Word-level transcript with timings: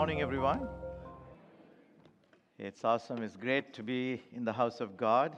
Morning, 0.00 0.22
everyone. 0.22 0.66
It's 2.58 2.86
awesome. 2.86 3.22
It's 3.22 3.36
great 3.36 3.74
to 3.74 3.82
be 3.82 4.22
in 4.34 4.46
the 4.46 4.52
house 4.54 4.80
of 4.80 4.96
God. 4.96 5.36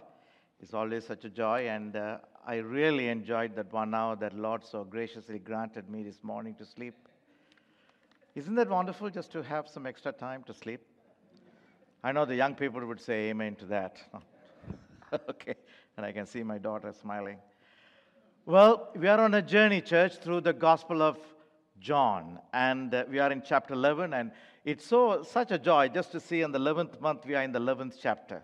It's 0.60 0.72
always 0.72 1.04
such 1.04 1.24
a 1.24 1.28
joy, 1.28 1.66
and 1.68 1.96
uh, 1.96 2.18
I 2.46 2.58
really 2.58 3.08
enjoyed 3.08 3.56
that 3.56 3.72
one 3.72 3.92
hour 3.92 4.14
that 4.14 4.38
Lord 4.38 4.64
so 4.64 4.84
graciously 4.84 5.40
granted 5.40 5.90
me 5.90 6.04
this 6.04 6.22
morning 6.22 6.54
to 6.60 6.64
sleep. 6.64 6.94
Isn't 8.36 8.54
that 8.54 8.68
wonderful 8.68 9.10
just 9.10 9.32
to 9.32 9.42
have 9.42 9.66
some 9.66 9.84
extra 9.84 10.12
time 10.12 10.44
to 10.44 10.54
sleep? 10.54 10.82
I 12.04 12.12
know 12.12 12.24
the 12.24 12.36
young 12.36 12.54
people 12.54 12.86
would 12.86 13.00
say 13.00 13.30
amen 13.30 13.56
to 13.56 13.64
that. 13.64 13.96
okay, 15.28 15.56
and 15.96 16.06
I 16.06 16.12
can 16.12 16.24
see 16.24 16.44
my 16.44 16.58
daughter 16.58 16.92
smiling. 16.92 17.38
Well, 18.46 18.90
we 18.94 19.08
are 19.08 19.18
on 19.18 19.34
a 19.34 19.42
journey, 19.42 19.80
church, 19.80 20.18
through 20.18 20.42
the 20.42 20.52
Gospel 20.52 21.02
of 21.02 21.18
John, 21.80 22.38
and 22.52 22.94
uh, 22.94 23.04
we 23.10 23.18
are 23.18 23.32
in 23.32 23.42
chapter 23.44 23.74
11, 23.74 24.14
and 24.14 24.30
it's 24.64 24.86
so 24.86 25.22
such 25.22 25.50
a 25.50 25.58
joy 25.58 25.88
just 25.88 26.12
to 26.12 26.20
see 26.20 26.42
in 26.42 26.52
the 26.52 26.58
11th 26.58 27.00
month 27.00 27.26
we 27.26 27.34
are 27.34 27.42
in 27.42 27.52
the 27.52 27.60
11th 27.60 27.94
chapter. 28.00 28.42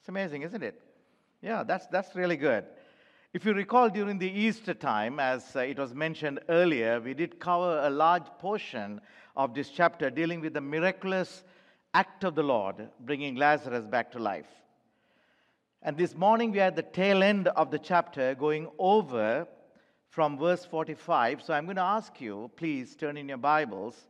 It's 0.00 0.08
amazing, 0.08 0.42
isn't 0.42 0.62
it? 0.62 0.80
Yeah, 1.42 1.64
that's, 1.64 1.86
that's 1.88 2.14
really 2.14 2.36
good. 2.36 2.64
If 3.32 3.44
you 3.44 3.52
recall, 3.52 3.90
during 3.90 4.18
the 4.18 4.30
Easter 4.30 4.72
time, 4.72 5.20
as 5.20 5.54
uh, 5.54 5.60
it 5.60 5.78
was 5.78 5.92
mentioned 5.92 6.40
earlier, 6.48 7.00
we 7.00 7.12
did 7.12 7.38
cover 7.38 7.80
a 7.84 7.90
large 7.90 8.26
portion 8.38 9.00
of 9.36 9.52
this 9.52 9.68
chapter 9.68 10.08
dealing 10.08 10.40
with 10.40 10.54
the 10.54 10.60
miraculous 10.60 11.44
act 11.92 12.24
of 12.24 12.34
the 12.34 12.42
Lord 12.42 12.88
bringing 13.00 13.34
Lazarus 13.34 13.86
back 13.86 14.12
to 14.12 14.18
life. 14.18 14.48
And 15.82 15.96
this 15.96 16.14
morning 16.14 16.52
we 16.52 16.60
are 16.60 16.68
at 16.68 16.76
the 16.76 16.82
tail 16.82 17.22
end 17.22 17.48
of 17.48 17.70
the 17.70 17.78
chapter 17.78 18.34
going 18.34 18.68
over 18.78 19.46
from 20.08 20.38
verse 20.38 20.64
45. 20.64 21.42
So 21.42 21.52
I'm 21.52 21.64
going 21.64 21.76
to 21.76 21.82
ask 21.82 22.20
you, 22.20 22.50
please 22.56 22.96
turn 22.96 23.16
in 23.16 23.28
your 23.28 23.38
Bibles, 23.38 24.06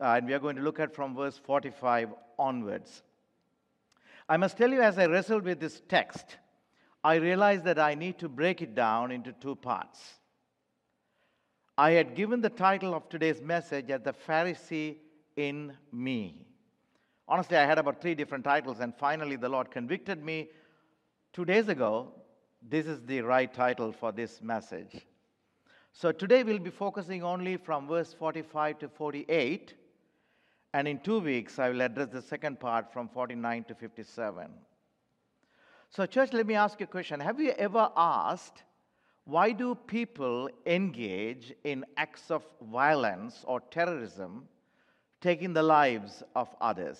uh, 0.00 0.14
and 0.14 0.26
we 0.26 0.34
are 0.34 0.38
going 0.38 0.56
to 0.56 0.62
look 0.62 0.80
at 0.80 0.94
from 0.94 1.14
verse 1.14 1.38
45 1.38 2.10
onwards. 2.38 3.02
I 4.28 4.36
must 4.36 4.56
tell 4.56 4.70
you, 4.70 4.82
as 4.82 4.98
I 4.98 5.06
wrestled 5.06 5.44
with 5.44 5.60
this 5.60 5.80
text, 5.88 6.36
I 7.02 7.14
realized 7.14 7.64
that 7.64 7.78
I 7.78 7.94
need 7.94 8.18
to 8.18 8.28
break 8.28 8.60
it 8.60 8.74
down 8.74 9.10
into 9.10 9.32
two 9.32 9.56
parts. 9.56 10.00
I 11.78 11.92
had 11.92 12.14
given 12.14 12.40
the 12.40 12.50
title 12.50 12.92
of 12.92 13.08
today's 13.08 13.40
message 13.40 13.88
as 13.90 14.02
The 14.02 14.12
Pharisee 14.12 14.96
in 15.36 15.72
Me. 15.92 16.44
Honestly, 17.28 17.56
I 17.56 17.64
had 17.64 17.78
about 17.78 18.00
three 18.02 18.14
different 18.14 18.44
titles, 18.44 18.80
and 18.80 18.94
finally, 18.96 19.36
the 19.36 19.48
Lord 19.48 19.70
convicted 19.70 20.24
me 20.24 20.48
two 21.32 21.44
days 21.44 21.68
ago. 21.68 22.12
This 22.60 22.86
is 22.86 23.00
the 23.02 23.20
right 23.20 23.52
title 23.52 23.92
for 23.92 24.10
this 24.12 24.42
message. 24.42 25.06
So 25.92 26.12
today 26.12 26.42
we'll 26.42 26.58
be 26.58 26.70
focusing 26.70 27.22
only 27.22 27.56
from 27.56 27.86
verse 27.86 28.12
45 28.12 28.78
to 28.80 28.88
48, 28.88 29.74
and 30.74 30.86
in 30.86 30.98
two 31.00 31.20
weeks 31.20 31.58
I 31.58 31.70
will 31.70 31.80
address 31.80 32.08
the 32.08 32.22
second 32.22 32.60
part 32.60 32.92
from 32.92 33.08
49 33.08 33.64
to 33.64 33.74
57. 33.74 34.50
So, 35.90 36.04
church, 36.04 36.32
let 36.32 36.46
me 36.46 36.54
ask 36.54 36.78
you 36.80 36.84
a 36.84 36.88
question. 36.88 37.20
Have 37.20 37.40
you 37.40 37.52
ever 37.52 37.90
asked 37.96 38.62
why 39.28 39.52
do 39.52 39.74
people 39.74 40.48
engage 40.64 41.52
in 41.62 41.84
acts 41.98 42.30
of 42.30 42.46
violence 42.62 43.44
or 43.46 43.60
terrorism, 43.60 44.48
taking 45.20 45.52
the 45.52 45.62
lives 45.62 46.22
of 46.34 46.48
others? 46.62 46.98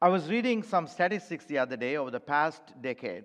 I 0.00 0.08
was 0.10 0.30
reading 0.30 0.62
some 0.62 0.86
statistics 0.86 1.44
the 1.44 1.58
other 1.58 1.76
day 1.76 1.96
over 1.96 2.12
the 2.12 2.20
past 2.20 2.62
decade. 2.80 3.24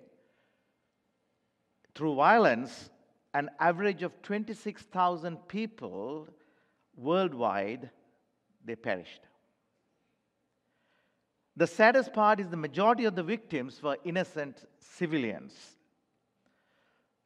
Through 1.94 2.16
violence, 2.16 2.90
an 3.32 3.48
average 3.60 4.02
of 4.02 4.20
26,000 4.22 5.36
people 5.46 6.28
worldwide 6.96 7.90
they 8.66 8.76
perished. 8.76 9.22
The 11.56 11.66
saddest 11.66 12.12
part 12.12 12.38
is 12.38 12.48
the 12.48 12.56
majority 12.56 13.04
of 13.06 13.14
the 13.14 13.22
victims 13.22 13.82
were 13.82 13.96
innocent 14.04 14.66
civilians. 14.78 15.76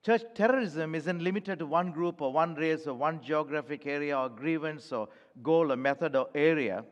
Church 0.05 0.23
terrorism 0.35 0.95
isn't 0.95 1.21
limited 1.21 1.59
to 1.59 1.67
one 1.67 1.91
group 1.91 2.23
or 2.23 2.33
one 2.33 2.55
race 2.55 2.87
or 2.87 2.95
one 2.95 3.21
geographic 3.21 3.87
area 3.87 4.19
or 4.19 4.29
grievance 4.29 4.93
or 4.93 5.09
goal 5.43 5.73
or 5.73 5.77
method 5.77 6.17
or 6.17 6.29
area. 6.35 6.85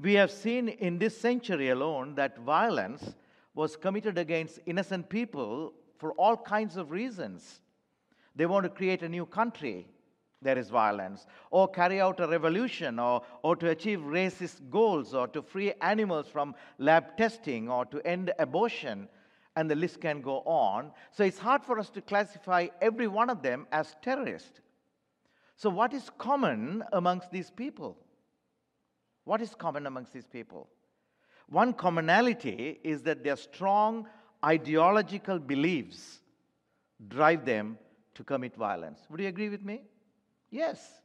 We 0.00 0.14
have 0.14 0.30
seen 0.30 0.68
in 0.68 0.98
this 0.98 1.16
century 1.20 1.68
alone 1.68 2.14
that 2.14 2.38
violence 2.38 3.14
was 3.54 3.76
committed 3.76 4.16
against 4.16 4.60
innocent 4.66 5.08
people 5.08 5.72
for 5.98 6.12
all 6.12 6.36
kinds 6.36 6.76
of 6.76 6.90
reasons. 6.90 7.60
They 8.34 8.46
want 8.46 8.64
to 8.64 8.70
create 8.70 9.02
a 9.02 9.08
new 9.08 9.26
country, 9.26 9.88
there 10.40 10.58
is 10.58 10.68
violence, 10.68 11.26
or 11.50 11.68
carry 11.68 12.00
out 12.00 12.20
a 12.20 12.28
revolution, 12.28 12.98
or, 12.98 13.22
or 13.42 13.56
to 13.56 13.70
achieve 13.70 13.98
racist 14.00 14.70
goals, 14.70 15.14
or 15.14 15.26
to 15.28 15.42
free 15.42 15.72
animals 15.80 16.28
from 16.28 16.54
lab 16.78 17.16
testing, 17.16 17.68
or 17.68 17.84
to 17.86 18.00
end 18.06 18.32
abortion, 18.38 19.08
and 19.56 19.68
the 19.68 19.74
list 19.74 20.00
can 20.00 20.20
go 20.20 20.40
on. 20.40 20.92
So 21.10 21.24
it's 21.24 21.38
hard 21.38 21.64
for 21.64 21.78
us 21.78 21.90
to 21.90 22.00
classify 22.00 22.68
every 22.80 23.08
one 23.08 23.30
of 23.30 23.42
them 23.42 23.66
as 23.72 23.96
terrorist. 24.02 24.60
So, 25.56 25.70
what 25.70 25.92
is 25.92 26.08
common 26.18 26.84
amongst 26.92 27.32
these 27.32 27.50
people? 27.50 27.96
What 29.24 29.42
is 29.42 29.56
common 29.56 29.86
amongst 29.86 30.12
these 30.12 30.26
people? 30.26 30.68
One 31.48 31.72
commonality 31.72 32.78
is 32.84 33.02
that 33.02 33.24
their 33.24 33.36
strong 33.36 34.06
ideological 34.44 35.40
beliefs 35.40 36.20
drive 37.08 37.44
them 37.44 37.76
to 38.14 38.22
commit 38.22 38.54
violence. 38.54 39.00
Would 39.10 39.20
you 39.20 39.28
agree 39.28 39.48
with 39.48 39.64
me? 39.64 39.82
Yes. 40.50 41.00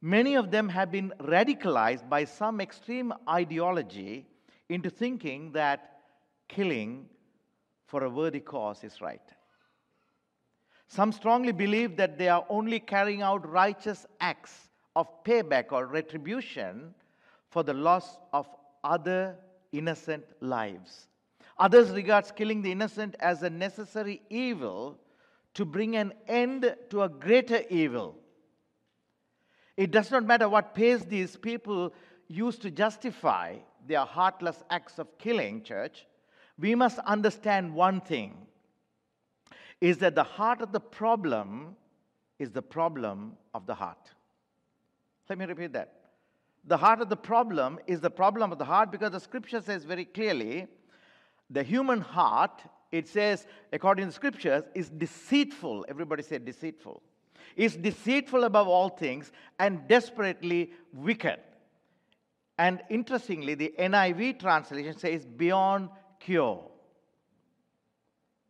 Many 0.00 0.34
of 0.34 0.50
them 0.50 0.68
have 0.68 0.90
been 0.90 1.12
radicalized 1.20 2.08
by 2.08 2.24
some 2.24 2.60
extreme 2.60 3.12
ideology 3.28 4.26
into 4.68 4.90
thinking 4.90 5.52
that 5.52 6.00
killing 6.48 7.06
for 7.86 8.04
a 8.04 8.10
worthy 8.10 8.40
cause 8.40 8.84
is 8.84 9.00
right. 9.00 9.22
Some 10.88 11.10
strongly 11.12 11.52
believe 11.52 11.96
that 11.96 12.18
they 12.18 12.28
are 12.28 12.44
only 12.48 12.80
carrying 12.80 13.22
out 13.22 13.48
righteous 13.48 14.06
acts 14.20 14.68
of 14.94 15.24
payback 15.24 15.72
or 15.72 15.86
retribution 15.86 16.94
for 17.48 17.62
the 17.62 17.72
loss 17.72 18.18
of 18.32 18.46
other 18.82 19.36
innocent 19.72 20.24
lives. 20.40 21.08
Others 21.58 21.90
regard 21.90 22.30
killing 22.36 22.62
the 22.62 22.72
innocent 22.72 23.16
as 23.20 23.42
a 23.42 23.50
necessary 23.50 24.20
evil 24.28 24.98
to 25.54 25.64
bring 25.64 25.96
an 25.96 26.12
end 26.26 26.74
to 26.90 27.02
a 27.02 27.08
greater 27.08 27.62
evil. 27.70 28.16
It 29.76 29.90
does 29.90 30.10
not 30.10 30.24
matter 30.24 30.48
what 30.48 30.74
pace 30.74 31.04
these 31.04 31.36
people 31.36 31.92
use 32.28 32.58
to 32.58 32.70
justify 32.70 33.56
their 33.86 34.04
heartless 34.04 34.62
acts 34.70 34.98
of 34.98 35.18
killing, 35.18 35.62
church. 35.62 36.06
We 36.58 36.74
must 36.74 36.98
understand 37.00 37.74
one 37.74 38.00
thing 38.00 38.46
is 39.80 39.98
that 39.98 40.14
the 40.14 40.24
heart 40.24 40.62
of 40.62 40.72
the 40.72 40.80
problem 40.80 41.76
is 42.38 42.50
the 42.50 42.62
problem 42.62 43.36
of 43.52 43.66
the 43.66 43.74
heart. 43.74 44.10
Let 45.28 45.38
me 45.38 45.44
repeat 45.44 45.72
that. 45.72 45.92
The 46.66 46.76
heart 46.76 47.00
of 47.00 47.08
the 47.08 47.16
problem 47.16 47.78
is 47.86 48.00
the 48.00 48.10
problem 48.10 48.52
of 48.52 48.58
the 48.58 48.64
heart 48.64 48.90
because 48.90 49.10
the 49.10 49.20
scripture 49.20 49.60
says 49.60 49.84
very 49.84 50.04
clearly 50.04 50.66
the 51.50 51.62
human 51.62 52.00
heart 52.00 52.62
it 52.94 53.08
says, 53.08 53.44
according 53.72 54.06
to 54.06 54.12
scriptures, 54.12 54.62
is 54.72 54.88
deceitful. 54.88 55.84
Everybody 55.88 56.22
say 56.22 56.38
deceitful. 56.38 57.02
Is 57.56 57.74
deceitful 57.76 58.44
above 58.44 58.68
all 58.68 58.88
things 58.88 59.32
and 59.58 59.88
desperately 59.88 60.70
wicked. 60.92 61.40
And 62.56 62.80
interestingly, 62.88 63.54
the 63.54 63.74
NIV 63.76 64.38
translation 64.38 64.96
says 64.96 65.26
beyond 65.26 65.88
cure. 66.20 66.70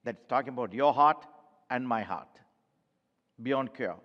That's 0.04 0.22
talking 0.28 0.50
about 0.50 0.74
your 0.74 0.92
heart 0.92 1.24
and 1.70 1.88
my 1.88 2.02
heart. 2.02 2.28
Beyond 3.42 3.72
cure. 3.72 3.96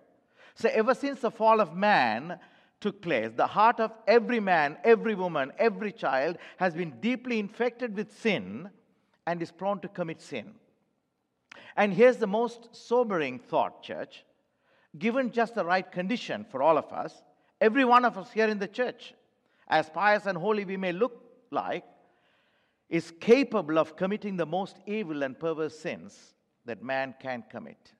So, 0.54 0.70
ever 0.72 0.94
since 0.94 1.20
the 1.20 1.30
fall 1.30 1.60
of 1.60 1.76
man 1.76 2.38
took 2.80 3.02
place, 3.02 3.30
the 3.36 3.46
heart 3.46 3.78
of 3.78 3.92
every 4.06 4.40
man, 4.40 4.78
every 4.84 5.14
woman, 5.14 5.52
every 5.58 5.92
child 5.92 6.38
has 6.56 6.72
been 6.72 6.98
deeply 7.00 7.38
infected 7.38 7.94
with 7.94 8.18
sin 8.18 8.70
and 9.26 9.42
is 9.42 9.50
prone 9.50 9.80
to 9.80 9.88
commit 9.88 10.20
sin. 10.20 10.54
And 11.76 11.92
here's 11.92 12.16
the 12.16 12.26
most 12.26 12.68
sobering 12.72 13.38
thought, 13.38 13.82
church. 13.82 14.24
Given 14.98 15.30
just 15.30 15.54
the 15.54 15.64
right 15.64 15.90
condition 15.90 16.44
for 16.50 16.62
all 16.62 16.76
of 16.76 16.92
us, 16.92 17.14
every 17.60 17.84
one 17.84 18.04
of 18.04 18.18
us 18.18 18.32
here 18.32 18.48
in 18.48 18.58
the 18.58 18.68
church, 18.68 19.14
as 19.68 19.88
pious 19.88 20.26
and 20.26 20.36
holy 20.36 20.64
we 20.64 20.76
may 20.76 20.92
look 20.92 21.22
like, 21.50 21.84
is 22.88 23.12
capable 23.20 23.78
of 23.78 23.96
committing 23.96 24.36
the 24.36 24.46
most 24.46 24.76
evil 24.86 25.22
and 25.22 25.38
perverse 25.38 25.78
sins 25.78 26.34
that 26.64 26.82
man 26.82 27.14
can 27.20 27.44
commit. 27.48 27.92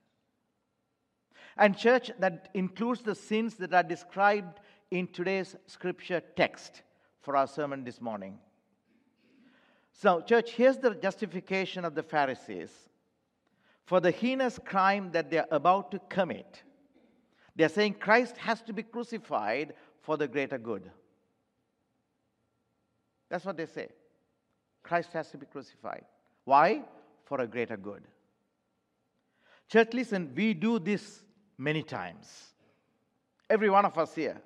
And, 1.56 1.76
church, 1.76 2.10
that 2.18 2.48
includes 2.54 3.02
the 3.02 3.14
sins 3.14 3.54
that 3.56 3.72
are 3.72 3.82
described 3.82 4.58
in 4.90 5.06
today's 5.06 5.54
scripture 5.66 6.20
text 6.34 6.82
for 7.20 7.36
our 7.36 7.46
sermon 7.46 7.84
this 7.84 8.00
morning. 8.00 8.38
So, 10.00 10.22
church, 10.22 10.52
here's 10.52 10.78
the 10.78 10.94
justification 10.94 11.84
of 11.84 11.94
the 11.94 12.02
Pharisees 12.02 12.70
for 13.84 14.00
the 14.00 14.10
heinous 14.10 14.58
crime 14.58 15.10
that 15.12 15.30
they're 15.30 15.46
about 15.50 15.90
to 15.90 15.98
commit. 16.08 16.62
They're 17.54 17.68
saying 17.68 17.96
Christ 18.00 18.38
has 18.38 18.62
to 18.62 18.72
be 18.72 18.82
crucified 18.82 19.74
for 20.00 20.16
the 20.16 20.26
greater 20.26 20.56
good. 20.56 20.90
That's 23.28 23.44
what 23.44 23.58
they 23.58 23.66
say. 23.66 23.88
Christ 24.82 25.12
has 25.12 25.30
to 25.32 25.36
be 25.36 25.44
crucified. 25.44 26.06
Why? 26.46 26.80
For 27.26 27.42
a 27.42 27.46
greater 27.46 27.76
good. 27.76 28.02
Church, 29.68 29.90
listen, 29.92 30.32
we 30.34 30.54
do 30.54 30.78
this 30.78 31.22
many 31.58 31.82
times. 31.82 32.54
Every 33.50 33.68
one 33.68 33.84
of 33.84 33.98
us 33.98 34.14
here. 34.14 34.40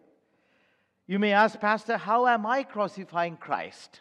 You 1.07 1.21
may 1.21 1.31
ask, 1.31 1.61
Pastor, 1.61 1.97
how 1.97 2.27
am 2.27 2.45
I 2.45 2.65
crucifying 2.65 3.37
Christ? 3.37 4.01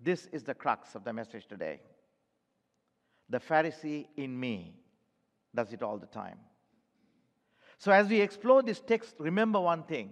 This 0.00 0.26
is 0.32 0.44
the 0.44 0.54
crux 0.54 0.94
of 0.94 1.04
the 1.04 1.12
message 1.12 1.46
today. 1.46 1.80
The 3.28 3.40
Pharisee 3.40 4.06
in 4.16 4.38
me 4.38 4.74
does 5.54 5.72
it 5.72 5.82
all 5.82 5.98
the 5.98 6.06
time. 6.06 6.38
So, 7.78 7.92
as 7.92 8.08
we 8.08 8.20
explore 8.20 8.62
this 8.62 8.80
text, 8.80 9.14
remember 9.18 9.60
one 9.60 9.82
thing. 9.84 10.10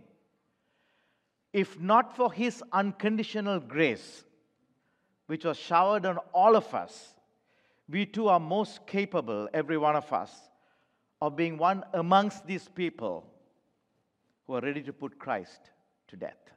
If 1.52 1.80
not 1.80 2.14
for 2.14 2.32
his 2.32 2.62
unconditional 2.72 3.60
grace, 3.60 4.24
which 5.26 5.44
was 5.44 5.56
showered 5.56 6.06
on 6.06 6.18
all 6.32 6.54
of 6.54 6.74
us, 6.74 7.14
we 7.88 8.06
too 8.06 8.28
are 8.28 8.40
most 8.40 8.86
capable, 8.86 9.48
every 9.54 9.78
one 9.78 9.96
of 9.96 10.12
us, 10.12 10.32
of 11.20 11.36
being 11.36 11.56
one 11.56 11.84
amongst 11.94 12.46
these 12.46 12.68
people 12.68 13.26
who 14.46 14.54
are 14.54 14.60
ready 14.60 14.82
to 14.82 14.92
put 14.92 15.18
Christ 15.18 15.70
to 16.08 16.16
death. 16.16 16.52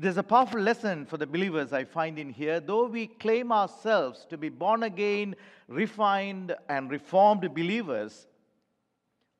There's 0.00 0.16
a 0.16 0.22
powerful 0.22 0.62
lesson 0.62 1.04
for 1.04 1.18
the 1.18 1.26
believers 1.26 1.74
I 1.74 1.84
find 1.84 2.18
in 2.18 2.30
here. 2.30 2.58
Though 2.58 2.86
we 2.86 3.06
claim 3.06 3.52
ourselves 3.52 4.26
to 4.30 4.38
be 4.38 4.48
born 4.48 4.84
again, 4.84 5.36
refined, 5.68 6.56
and 6.70 6.90
reformed 6.90 7.42
believers, 7.54 8.26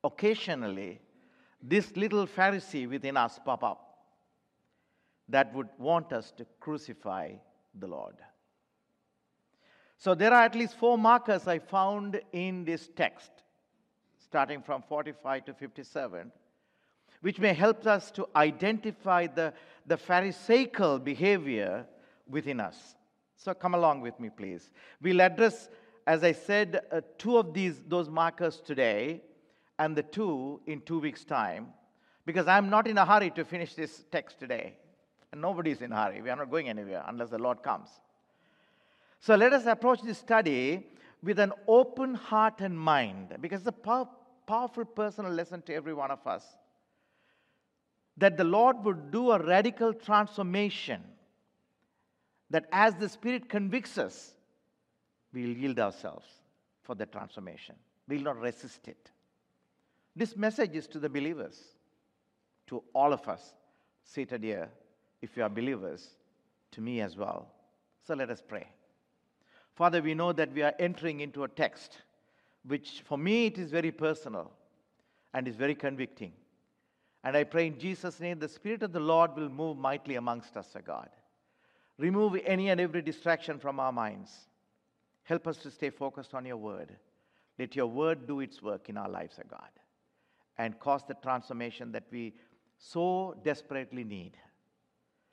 occasionally 0.04 1.00
this 1.62 1.96
little 1.96 2.26
Pharisee 2.26 2.86
within 2.86 3.16
us 3.16 3.40
pop 3.42 3.64
up 3.64 4.04
that 5.30 5.50
would 5.54 5.68
want 5.78 6.12
us 6.12 6.30
to 6.32 6.44
crucify 6.60 7.32
the 7.78 7.86
Lord. 7.86 8.16
So 9.96 10.14
there 10.14 10.34
are 10.34 10.42
at 10.42 10.54
least 10.54 10.76
four 10.76 10.98
markers 10.98 11.48
I 11.48 11.58
found 11.58 12.20
in 12.32 12.66
this 12.66 12.90
text, 12.94 13.30
starting 14.18 14.60
from 14.60 14.82
45 14.82 15.46
to 15.46 15.54
57, 15.54 16.30
which 17.20 17.38
may 17.38 17.52
help 17.52 17.86
us 17.86 18.10
to 18.12 18.28
identify 18.34 19.26
the, 19.26 19.52
the 19.86 19.96
Pharisaical 19.96 20.98
behavior 20.98 21.86
within 22.28 22.60
us. 22.60 22.96
So 23.36 23.54
come 23.54 23.74
along 23.74 24.00
with 24.00 24.18
me, 24.20 24.30
please. 24.30 24.70
We'll 25.00 25.22
address, 25.22 25.68
as 26.06 26.24
I 26.24 26.32
said, 26.32 26.80
uh, 26.92 27.00
two 27.18 27.38
of 27.38 27.54
these 27.54 27.80
those 27.86 28.08
markers 28.08 28.60
today, 28.60 29.22
and 29.78 29.96
the 29.96 30.02
two 30.02 30.60
in 30.66 30.82
two 30.82 31.00
weeks' 31.00 31.24
time, 31.24 31.68
because 32.26 32.46
I'm 32.46 32.68
not 32.68 32.86
in 32.86 32.98
a 32.98 33.06
hurry 33.06 33.30
to 33.30 33.44
finish 33.44 33.74
this 33.74 34.04
text 34.10 34.38
today. 34.38 34.74
And 35.32 35.40
nobody's 35.40 35.80
in 35.80 35.92
a 35.92 35.96
hurry. 35.96 36.20
We 36.20 36.28
are 36.28 36.36
not 36.36 36.50
going 36.50 36.68
anywhere 36.68 37.04
unless 37.06 37.30
the 37.30 37.38
Lord 37.38 37.62
comes. 37.62 37.88
So 39.20 39.36
let 39.36 39.52
us 39.52 39.66
approach 39.66 40.02
this 40.02 40.18
study 40.18 40.86
with 41.22 41.38
an 41.38 41.52
open 41.68 42.14
heart 42.14 42.60
and 42.60 42.78
mind 42.78 43.36
because 43.40 43.60
it's 43.60 43.68
a 43.68 43.72
pow- 43.72 44.08
powerful 44.46 44.84
personal 44.84 45.30
lesson 45.30 45.62
to 45.62 45.74
every 45.74 45.94
one 45.94 46.10
of 46.10 46.26
us. 46.26 46.44
That 48.20 48.36
the 48.36 48.44
Lord 48.44 48.84
would 48.84 49.10
do 49.10 49.32
a 49.32 49.42
radical 49.42 49.92
transformation. 49.92 51.02
That 52.50 52.66
as 52.70 52.94
the 52.94 53.08
Spirit 53.08 53.48
convicts 53.48 53.96
us, 53.96 54.34
we'll 55.32 55.56
yield 55.56 55.78
ourselves 55.78 56.26
for 56.82 56.94
the 56.94 57.06
transformation. 57.06 57.74
We'll 58.06 58.22
not 58.22 58.38
resist 58.38 58.88
it. 58.88 59.10
This 60.14 60.36
message 60.36 60.76
is 60.76 60.86
to 60.88 60.98
the 60.98 61.08
believers, 61.08 61.58
to 62.66 62.82
all 62.92 63.12
of 63.12 63.26
us 63.26 63.54
seated 64.04 64.42
here, 64.42 64.68
if 65.22 65.36
you 65.36 65.42
are 65.42 65.48
believers, 65.48 66.10
to 66.72 66.80
me 66.80 67.00
as 67.00 67.16
well. 67.16 67.48
So 68.06 68.14
let 68.14 68.30
us 68.30 68.42
pray. 68.46 68.66
Father, 69.76 70.02
we 70.02 70.14
know 70.14 70.32
that 70.32 70.52
we 70.52 70.62
are 70.62 70.74
entering 70.78 71.20
into 71.20 71.44
a 71.44 71.48
text 71.48 71.98
which, 72.66 73.02
for 73.06 73.16
me, 73.16 73.46
it 73.46 73.58
is 73.58 73.70
very 73.70 73.92
personal 73.92 74.50
and 75.32 75.48
is 75.48 75.56
very 75.56 75.74
convicting. 75.74 76.32
And 77.22 77.36
I 77.36 77.44
pray 77.44 77.66
in 77.66 77.78
Jesus' 77.78 78.18
name, 78.20 78.38
the 78.38 78.48
Spirit 78.48 78.82
of 78.82 78.92
the 78.92 79.00
Lord 79.00 79.36
will 79.36 79.48
move 79.48 79.76
mightily 79.76 80.16
amongst 80.16 80.56
us, 80.56 80.68
O 80.76 80.80
God. 80.80 81.08
Remove 81.98 82.40
any 82.46 82.70
and 82.70 82.80
every 82.80 83.02
distraction 83.02 83.58
from 83.58 83.78
our 83.78 83.92
minds. 83.92 84.30
Help 85.24 85.46
us 85.46 85.58
to 85.58 85.70
stay 85.70 85.90
focused 85.90 86.34
on 86.34 86.46
your 86.46 86.56
word. 86.56 86.96
Let 87.58 87.76
your 87.76 87.88
word 87.88 88.26
do 88.26 88.40
its 88.40 88.62
work 88.62 88.88
in 88.88 88.96
our 88.96 89.08
lives, 89.08 89.38
O 89.38 89.46
God, 89.50 89.68
and 90.56 90.78
cause 90.78 91.02
the 91.06 91.14
transformation 91.14 91.92
that 91.92 92.04
we 92.10 92.32
so 92.78 93.36
desperately 93.44 94.02
need. 94.02 94.32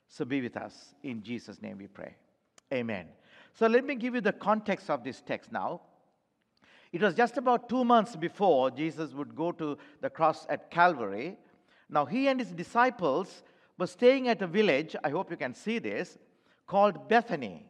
So 0.08 0.26
be 0.26 0.42
with 0.42 0.56
us. 0.56 0.94
In 1.02 1.22
Jesus' 1.22 1.62
name 1.62 1.78
we 1.78 1.86
pray. 1.86 2.14
Amen. 2.72 3.06
So 3.54 3.66
let 3.66 3.84
me 3.84 3.94
give 3.94 4.14
you 4.14 4.20
the 4.20 4.32
context 4.32 4.90
of 4.90 5.02
this 5.02 5.22
text 5.22 5.50
now. 5.50 5.80
It 6.92 7.02
was 7.02 7.14
just 7.14 7.36
about 7.36 7.68
two 7.68 7.84
months 7.84 8.14
before 8.14 8.70
Jesus 8.70 9.12
would 9.12 9.34
go 9.34 9.52
to 9.52 9.76
the 10.00 10.10
cross 10.10 10.46
at 10.48 10.70
Calvary. 10.70 11.36
Now, 11.90 12.04
he 12.04 12.28
and 12.28 12.38
his 12.38 12.50
disciples 12.50 13.42
were 13.78 13.86
staying 13.86 14.28
at 14.28 14.42
a 14.42 14.46
village, 14.46 14.94
I 15.02 15.10
hope 15.10 15.30
you 15.30 15.36
can 15.36 15.54
see 15.54 15.78
this, 15.78 16.18
called 16.66 17.08
Bethany. 17.08 17.64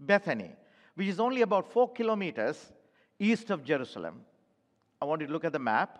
Bethany, 0.00 0.50
which 0.94 1.06
is 1.06 1.20
only 1.20 1.42
about 1.42 1.70
four 1.70 1.92
kilometers 1.92 2.72
east 3.18 3.50
of 3.50 3.64
Jerusalem. 3.64 4.22
I 5.00 5.04
want 5.04 5.20
you 5.20 5.26
to 5.26 5.32
look 5.32 5.44
at 5.44 5.52
the 5.52 5.58
map. 5.58 5.98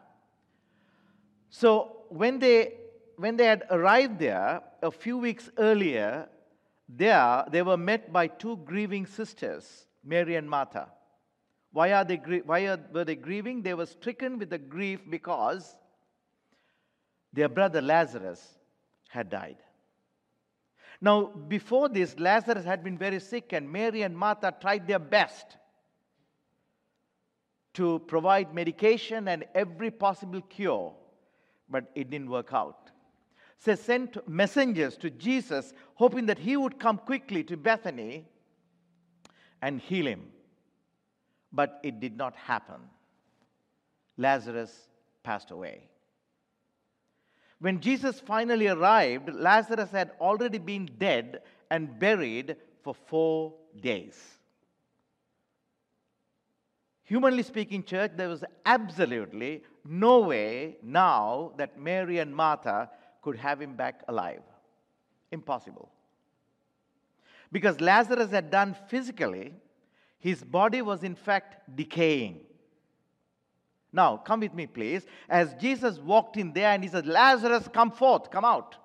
So, 1.51 2.05
when 2.09 2.39
they, 2.39 2.75
when 3.17 3.37
they 3.37 3.45
had 3.45 3.65
arrived 3.71 4.19
there 4.19 4.63
a 4.83 4.91
few 4.91 5.19
weeks 5.19 5.51
earlier, 5.59 6.29
there, 6.89 7.45
they 7.51 7.63
were 7.63 7.77
met 7.77 8.13
by 8.13 8.27
two 8.27 8.57
grieving 8.59 9.07
sisters, 9.07 9.87
Mary 10.05 10.37
and 10.37 10.49
Martha. 10.49 10.89
Why, 11.73 11.93
are 11.93 12.05
they, 12.05 12.17
why 12.45 12.67
are, 12.67 12.81
were 12.93 13.05
they 13.05 13.17
grieving? 13.17 13.63
They 13.63 13.75
were 13.75 13.87
stricken 13.87 14.39
with 14.39 14.51
the 14.51 14.59
grief 14.59 15.01
because 15.09 15.77
their 17.33 17.49
brother 17.49 17.81
Lazarus 17.81 18.59
had 19.09 19.31
died. 19.31 19.57
Now, 21.01 21.27
before 21.27 21.89
this, 21.89 22.19
Lazarus 22.19 22.65
had 22.65 22.85
been 22.85 22.97
very 22.97 23.19
sick, 23.19 23.53
and 23.53 23.71
Mary 23.71 24.03
and 24.03 24.17
Martha 24.17 24.55
tried 24.61 24.87
their 24.87 24.99
best 24.99 25.57
to 27.75 27.99
provide 28.01 28.55
medication 28.55 29.29
and 29.29 29.45
every 29.55 29.91
possible 29.91 30.43
cure, 30.43 30.95
but 31.69 31.91
it 31.95 32.11
didn't 32.11 32.31
work 32.31 32.53
out 32.53 32.93
says, 33.63 33.81
sent 33.81 34.29
messengers 34.29 34.97
to 34.97 35.09
Jesus, 35.09 35.73
hoping 35.95 36.27
that 36.27 36.39
he 36.39 36.57
would 36.57 36.81
come 36.81 36.99
quickly 36.99 37.45
to 37.45 37.57
Bethany 37.57 38.27
and 39.61 39.81
heal 39.81 40.05
him. 40.05 40.25
But 41.53 41.79
it 41.85 42.01
did 42.01 42.17
not 42.17 42.35
happen. 42.35 42.81
Lazarus 44.17 44.77
passed 45.23 45.53
away. 45.53 45.89
When 47.63 47.79
Jesus 47.81 48.19
finally 48.19 48.67
arrived, 48.67 49.33
Lazarus 49.33 49.93
had 49.93 50.11
already 50.21 50.59
been 50.59 50.91
dead 50.99 51.43
and 51.71 51.97
buried 51.97 52.57
for 52.83 52.93
four 52.93 53.55
days. 53.81 54.19
Humanly 57.05 57.45
speaking, 57.45 57.85
church, 57.85 58.11
there 58.17 58.29
was 58.29 58.43
absolutely 58.67 59.63
no 59.85 60.19
way 60.19 60.79
now 60.83 61.53
that 61.57 61.79
Mary 61.79 62.19
and 62.19 62.35
Martha 62.35 62.91
could 63.23 63.37
have 63.37 63.63
him 63.63 63.77
back 63.77 64.03
alive. 64.09 64.43
Impossible. 65.31 65.89
Because 67.53 67.81
Lazarus 67.81 68.33
had 68.33 68.51
done 68.51 68.75
physically, 68.89 69.55
his 70.19 70.43
body 70.43 70.83
was 70.83 71.05
in 71.05 71.15
fact 71.15 71.77
decaying. 71.77 72.41
Now, 73.93 74.17
come 74.17 74.41
with 74.41 74.55
me, 74.55 74.67
please. 74.67 75.05
As 75.29 75.55
Jesus 75.55 75.99
walked 75.99 76.37
in 76.37 76.53
there 76.53 76.71
and 76.71 76.83
he 76.83 76.89
said, 76.89 77.07
Lazarus, 77.07 77.69
come 77.73 77.91
forth, 77.91 78.31
come 78.31 78.45
out. 78.45 78.77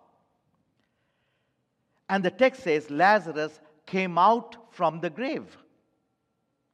And 2.10 2.24
the 2.24 2.32
text 2.32 2.64
says, 2.64 2.90
Lazarus 2.90 3.60
came 3.86 4.18
out 4.18 4.58
from 4.72 5.00
the 5.00 5.10
grave. 5.10 5.58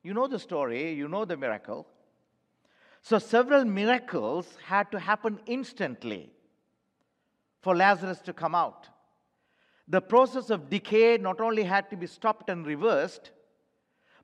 You 0.01 0.13
know 0.13 0.27
the 0.27 0.39
story, 0.39 0.93
you 0.93 1.07
know 1.07 1.25
the 1.25 1.37
miracle. 1.37 1.87
So, 3.01 3.19
several 3.19 3.65
miracles 3.65 4.57
had 4.65 4.91
to 4.91 4.99
happen 4.99 5.39
instantly 5.45 6.31
for 7.61 7.75
Lazarus 7.75 8.19
to 8.21 8.33
come 8.33 8.55
out. 8.55 8.89
The 9.87 10.01
process 10.01 10.49
of 10.49 10.69
decay 10.69 11.17
not 11.17 11.41
only 11.41 11.63
had 11.63 11.89
to 11.89 11.97
be 11.97 12.07
stopped 12.07 12.49
and 12.49 12.65
reversed, 12.65 13.31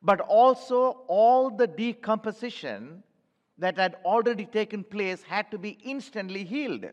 but 0.01 0.21
also 0.21 1.03
all 1.07 1.49
the 1.49 1.67
decomposition 1.67 3.03
that 3.59 3.77
had 3.77 3.95
already 4.03 4.45
taken 4.45 4.83
place 4.83 5.21
had 5.23 5.51
to 5.51 5.57
be 5.57 5.77
instantly 5.83 6.43
healed. 6.43 6.85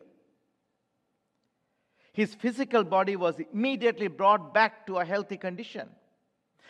His 2.13 2.35
physical 2.35 2.83
body 2.83 3.17
was 3.17 3.37
immediately 3.53 4.09
brought 4.09 4.55
back 4.55 4.87
to 4.87 4.99
a 4.99 5.05
healthy 5.05 5.37
condition. 5.37 5.89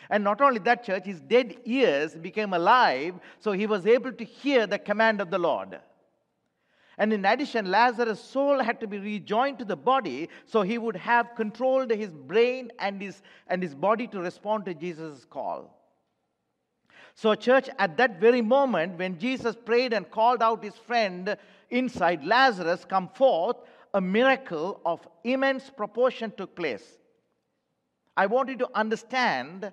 And 0.09 0.23
not 0.23 0.41
only 0.41 0.59
that, 0.59 0.83
church, 0.83 1.05
his 1.05 1.19
dead 1.19 1.57
ears 1.65 2.15
became 2.15 2.53
alive, 2.53 3.15
so 3.39 3.51
he 3.51 3.65
was 3.65 3.85
able 3.85 4.11
to 4.11 4.23
hear 4.23 4.67
the 4.67 4.79
command 4.79 5.21
of 5.21 5.31
the 5.31 5.39
Lord. 5.39 5.79
And 6.97 7.13
in 7.13 7.25
addition, 7.25 7.69
Lazarus' 7.69 8.19
soul 8.19 8.61
had 8.61 8.79
to 8.79 8.87
be 8.87 8.97
rejoined 8.97 9.59
to 9.59 9.65
the 9.65 9.75
body, 9.75 10.29
so 10.45 10.63
he 10.63 10.77
would 10.77 10.95
have 10.95 11.35
controlled 11.35 11.91
his 11.91 12.13
brain 12.13 12.71
and 12.79 13.01
his, 13.01 13.21
and 13.47 13.61
his 13.61 13.75
body 13.75 14.07
to 14.07 14.19
respond 14.19 14.65
to 14.65 14.73
Jesus' 14.73 15.25
call. 15.25 15.76
So, 17.17 17.33
church, 17.33 17.67
at 17.79 17.97
that 17.97 18.19
very 18.19 18.43
moment, 18.43 18.99
when 18.99 19.17
Jesus 19.17 19.55
prayed 19.55 19.91
and 19.91 20.07
called 20.11 20.43
out 20.43 20.63
his 20.63 20.75
friend 20.75 21.35
inside, 21.71 22.23
Lazarus, 22.23 22.85
come 22.87 23.09
forth, 23.09 23.55
a 23.95 23.99
miracle 23.99 24.79
of 24.85 24.99
immense 25.23 25.71
proportion 25.71 26.31
took 26.37 26.55
place. 26.55 26.83
I 28.15 28.27
want 28.27 28.49
you 28.49 28.57
to 28.57 28.69
understand 28.75 29.71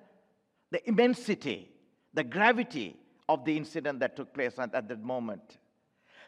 the 0.71 0.89
immensity, 0.89 1.69
the 2.15 2.23
gravity 2.23 2.95
of 3.29 3.45
the 3.45 3.55
incident 3.55 3.99
that 3.99 4.15
took 4.15 4.33
place 4.33 4.57
at, 4.57 4.73
at 4.73 4.89
that 4.89 5.03
moment. 5.03 5.59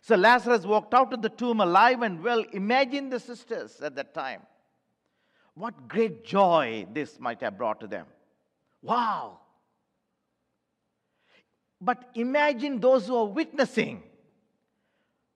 So 0.01 0.15
Lazarus 0.15 0.65
walked 0.67 0.93
out 0.93 1.13
of 1.13 1.23
the 1.23 1.29
tomb 1.29 1.61
alive 1.61 2.03
and 2.03 2.23
well. 2.23 2.45
Imagine 2.53 3.09
the 3.09 3.19
sisters 3.19 3.81
at 3.81 3.95
that 3.95 4.13
time. 4.13 4.41
What 5.55 5.87
great 5.87 6.23
joy 6.23 6.85
this 6.93 7.19
might 7.19 7.41
have 7.41 7.57
brought 7.57 7.79
to 7.79 7.87
them. 7.87 8.05
Wow. 8.83 9.39
But 11.79 12.09
imagine 12.15 12.79
those 12.79 13.07
who 13.07 13.15
are 13.15 13.25
witnessing. 13.25 14.03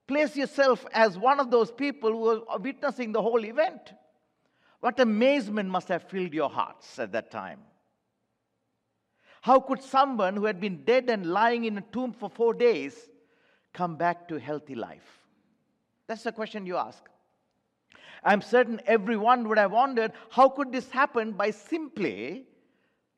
Place 0.08 0.36
yourself 0.36 0.86
as 0.92 1.18
one 1.18 1.40
of 1.40 1.52
those 1.52 1.72
people 1.72 2.12
who 2.12 2.46
are 2.48 2.60
witnessing 2.60 3.12
the 3.12 3.22
whole 3.22 3.46
event. 3.46 3.94
What 4.80 5.00
amazement 5.00 5.70
must 5.70 5.88
have 5.90 6.10
filled 6.10 6.34
your 6.34 6.50
hearts 6.50 6.98
at 6.98 7.12
that 7.12 7.30
time. 7.30 7.60
How 9.42 9.60
could 9.60 9.82
someone 9.82 10.36
who 10.36 10.46
had 10.46 10.60
been 10.60 10.84
dead 10.84 11.10
and 11.10 11.26
lying 11.26 11.66
in 11.66 11.78
a 11.78 11.82
tomb 11.82 12.14
for 12.14 12.30
four 12.30 12.54
days 12.54 13.10
come 13.74 13.96
back 13.96 14.28
to 14.28 14.40
healthy 14.40 14.76
life? 14.76 15.20
That's 16.08 16.24
the 16.24 16.32
question 16.32 16.66
you 16.66 16.78
ask. 16.78 17.04
I'm 18.24 18.42
certain 18.42 18.82
everyone 18.86 19.48
would 19.48 19.58
have 19.58 19.72
wondered 19.72 20.14
how 20.30 20.50
could 20.50 20.72
this 20.72 20.90
happen 20.90 21.32
by 21.32 21.52
simply 21.52 22.46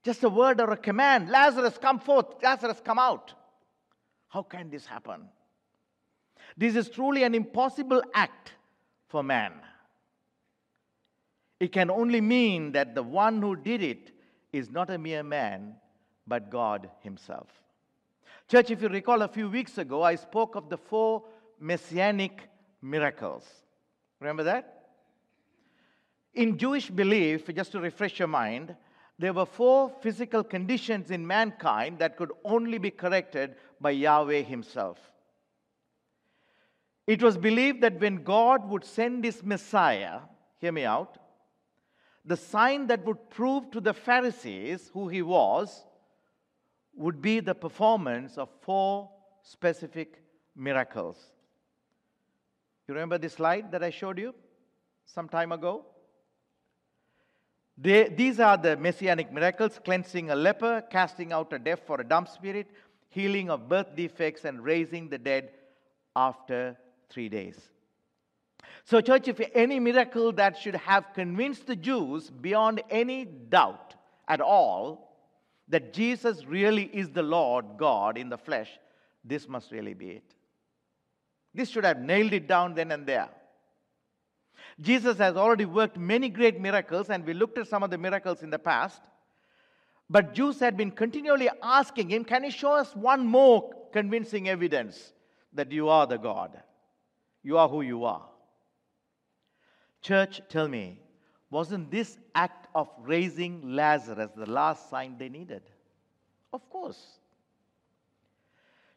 just 0.03 0.23
a 0.23 0.29
word 0.29 0.59
or 0.59 0.71
a 0.71 0.77
command 0.77 1.29
Lazarus, 1.29 1.77
come 1.77 1.99
forth, 1.99 2.25
Lazarus, 2.41 2.81
come 2.83 2.99
out. 2.99 3.33
How 4.27 4.43
can 4.43 4.69
this 4.69 4.85
happen? 4.85 5.29
This 6.57 6.75
is 6.75 6.89
truly 6.89 7.23
an 7.23 7.33
impossible 7.33 8.01
act 8.13 8.53
for 9.07 9.23
man. 9.23 9.53
It 11.59 11.71
can 11.71 11.89
only 11.89 12.19
mean 12.19 12.73
that 12.73 12.95
the 12.95 13.03
one 13.03 13.41
who 13.41 13.55
did 13.55 13.81
it 13.81 14.11
is 14.51 14.69
not 14.69 14.89
a 14.89 14.97
mere 14.97 15.23
man, 15.23 15.75
but 16.27 16.49
God 16.49 16.89
Himself. 17.01 17.47
Church, 18.49 18.71
if 18.71 18.81
you 18.81 18.89
recall 18.89 19.21
a 19.21 19.27
few 19.27 19.49
weeks 19.49 19.77
ago, 19.77 20.03
I 20.03 20.15
spoke 20.15 20.55
of 20.55 20.69
the 20.69 20.77
four 20.77 21.23
messianic 21.59 22.49
miracles. 22.81 23.45
Remember 24.19 24.43
that? 24.43 24.89
In 26.33 26.57
Jewish 26.57 26.89
belief, 26.89 27.47
just 27.55 27.71
to 27.71 27.79
refresh 27.79 28.19
your 28.19 28.27
mind, 28.27 28.75
there 29.19 29.33
were 29.33 29.45
four 29.45 29.91
physical 30.01 30.43
conditions 30.43 31.11
in 31.11 31.25
mankind 31.25 31.99
that 31.99 32.17
could 32.17 32.31
only 32.43 32.77
be 32.77 32.91
corrected 32.91 33.55
by 33.79 33.91
Yahweh 33.91 34.41
Himself. 34.41 34.99
It 37.05 37.21
was 37.21 37.37
believed 37.37 37.81
that 37.81 37.99
when 37.99 38.23
God 38.23 38.67
would 38.69 38.83
send 38.83 39.23
His 39.23 39.43
Messiah, 39.43 40.21
hear 40.59 40.71
me 40.71 40.85
out, 40.85 41.17
the 42.25 42.37
sign 42.37 42.87
that 42.87 43.05
would 43.05 43.29
prove 43.29 43.69
to 43.71 43.81
the 43.81 43.93
Pharisees 43.93 44.89
who 44.93 45.09
He 45.09 45.21
was 45.21 45.85
would 46.95 47.21
be 47.21 47.39
the 47.39 47.55
performance 47.55 48.37
of 48.37 48.49
four 48.61 49.09
specific 49.41 50.23
miracles. 50.55 51.17
You 52.87 52.93
remember 52.93 53.17
this 53.17 53.33
slide 53.33 53.71
that 53.71 53.83
I 53.83 53.89
showed 53.89 54.17
you 54.17 54.33
some 55.05 55.27
time 55.27 55.51
ago? 55.51 55.85
They, 57.77 58.09
these 58.09 58.39
are 58.39 58.57
the 58.57 58.77
messianic 58.77 59.31
miracles 59.31 59.79
cleansing 59.83 60.29
a 60.29 60.35
leper, 60.35 60.83
casting 60.89 61.33
out 61.33 61.53
a 61.53 61.59
deaf 61.59 61.79
or 61.89 62.01
a 62.01 62.07
dumb 62.07 62.27
spirit, 62.27 62.69
healing 63.09 63.49
of 63.49 63.67
birth 63.67 63.95
defects, 63.95 64.45
and 64.45 64.63
raising 64.63 65.09
the 65.09 65.17
dead 65.17 65.49
after 66.15 66.77
three 67.09 67.29
days. 67.29 67.59
So, 68.85 69.01
church, 69.01 69.27
if 69.27 69.41
any 69.55 69.79
miracle 69.79 70.31
that 70.33 70.57
should 70.57 70.75
have 70.75 71.13
convinced 71.13 71.67
the 71.67 71.75
Jews 71.75 72.29
beyond 72.29 72.83
any 72.89 73.25
doubt 73.25 73.95
at 74.27 74.41
all 74.41 75.17
that 75.69 75.93
Jesus 75.93 76.45
really 76.45 76.83
is 76.93 77.09
the 77.09 77.23
Lord 77.23 77.65
God 77.77 78.17
in 78.17 78.29
the 78.29 78.37
flesh, 78.37 78.69
this 79.23 79.47
must 79.47 79.71
really 79.71 79.93
be 79.93 80.09
it. 80.11 80.35
This 81.53 81.69
should 81.69 81.85
have 81.85 81.99
nailed 81.99 82.33
it 82.33 82.47
down 82.47 82.75
then 82.75 82.91
and 82.91 83.05
there. 83.05 83.29
Jesus 84.81 85.17
has 85.17 85.35
already 85.35 85.65
worked 85.65 85.97
many 85.97 86.29
great 86.29 86.59
miracles, 86.59 87.09
and 87.09 87.25
we 87.25 87.33
looked 87.33 87.57
at 87.57 87.67
some 87.67 87.83
of 87.83 87.89
the 87.89 87.97
miracles 87.97 88.41
in 88.41 88.49
the 88.49 88.59
past. 88.59 89.01
But 90.09 90.33
Jews 90.33 90.59
had 90.59 90.77
been 90.77 90.91
continually 90.91 91.49
asking 91.61 92.09
him, 92.09 92.25
Can 92.25 92.43
you 92.43 92.51
show 92.51 92.73
us 92.73 92.95
one 92.95 93.25
more 93.25 93.71
convincing 93.91 94.49
evidence 94.49 95.13
that 95.53 95.71
you 95.71 95.89
are 95.89 96.07
the 96.07 96.17
God? 96.17 96.61
You 97.43 97.57
are 97.57 97.67
who 97.67 97.81
you 97.81 98.05
are. 98.05 98.25
Church, 100.01 100.41
tell 100.49 100.67
me, 100.67 100.99
wasn't 101.49 101.91
this 101.91 102.17
act 102.35 102.67
of 102.73 102.89
raising 102.99 103.75
Lazarus 103.75 104.31
the 104.35 104.49
last 104.49 104.89
sign 104.89 105.17
they 105.17 105.29
needed? 105.29 105.61
Of 106.51 106.67
course. 106.69 106.99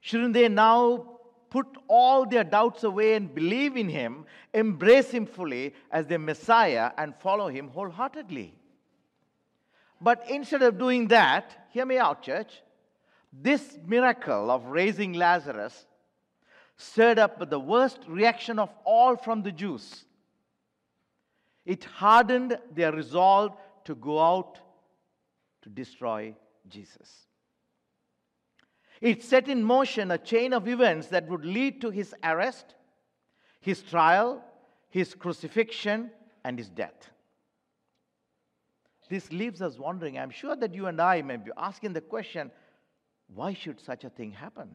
Shouldn't 0.00 0.34
they 0.34 0.48
now 0.48 1.15
put 1.50 1.66
all 1.88 2.26
their 2.26 2.44
doubts 2.44 2.84
away 2.84 3.14
and 3.14 3.34
believe 3.34 3.76
in 3.76 3.88
him, 3.88 4.26
embrace 4.52 5.10
him 5.10 5.26
fully 5.26 5.74
as 5.90 6.06
their 6.06 6.18
Messiah, 6.18 6.92
and 6.98 7.14
follow 7.16 7.48
him 7.48 7.68
wholeheartedly? 7.68 8.54
But 10.00 10.28
instead 10.28 10.62
of 10.62 10.78
doing 10.78 11.08
that, 11.08 11.68
hear 11.70 11.86
me 11.86 11.98
out, 11.98 12.22
church. 12.22 12.62
This 13.32 13.78
miracle 13.84 14.50
of 14.50 14.66
raising 14.66 15.12
Lazarus 15.12 15.86
stirred 16.76 17.18
up 17.18 17.48
the 17.48 17.60
worst 17.60 18.00
reaction 18.06 18.58
of 18.58 18.70
all 18.84 19.16
from 19.16 19.42
the 19.42 19.52
Jews. 19.52 20.04
It 21.64 21.84
hardened 21.84 22.58
their 22.72 22.92
resolve 22.92 23.56
to 23.84 23.94
go 23.94 24.20
out 24.20 24.58
to 25.62 25.68
destroy 25.68 26.34
Jesus. 26.68 27.26
It 29.00 29.22
set 29.22 29.48
in 29.48 29.62
motion 29.62 30.10
a 30.10 30.18
chain 30.18 30.52
of 30.52 30.68
events 30.68 31.08
that 31.08 31.28
would 31.28 31.44
lead 31.44 31.80
to 31.82 31.90
his 31.90 32.14
arrest, 32.22 32.74
his 33.60 33.82
trial, 33.82 34.42
his 34.88 35.14
crucifixion, 35.14 36.10
and 36.44 36.58
his 36.58 36.70
death. 36.70 37.10
This 39.08 39.30
leaves 39.30 39.62
us 39.62 39.78
wondering. 39.78 40.18
I'm 40.18 40.30
sure 40.30 40.56
that 40.56 40.74
you 40.74 40.86
and 40.86 41.00
I 41.00 41.22
may 41.22 41.36
be 41.36 41.50
asking 41.56 41.92
the 41.92 42.00
question 42.00 42.50
why 43.34 43.54
should 43.54 43.80
such 43.80 44.04
a 44.04 44.10
thing 44.10 44.32
happen? 44.32 44.70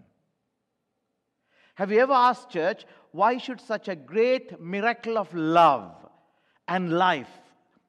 Have 1.75 1.92
you 1.92 2.00
ever 2.00 2.13
asked, 2.13 2.50
church, 2.50 2.86
why 3.12 3.38
should 3.38 3.62
such 3.62 3.88
a 3.88 3.96
great 3.96 4.60
miracle 4.60 5.18
of 5.18 5.34
love 5.34 5.96
and 6.68 6.94
life 6.94 7.40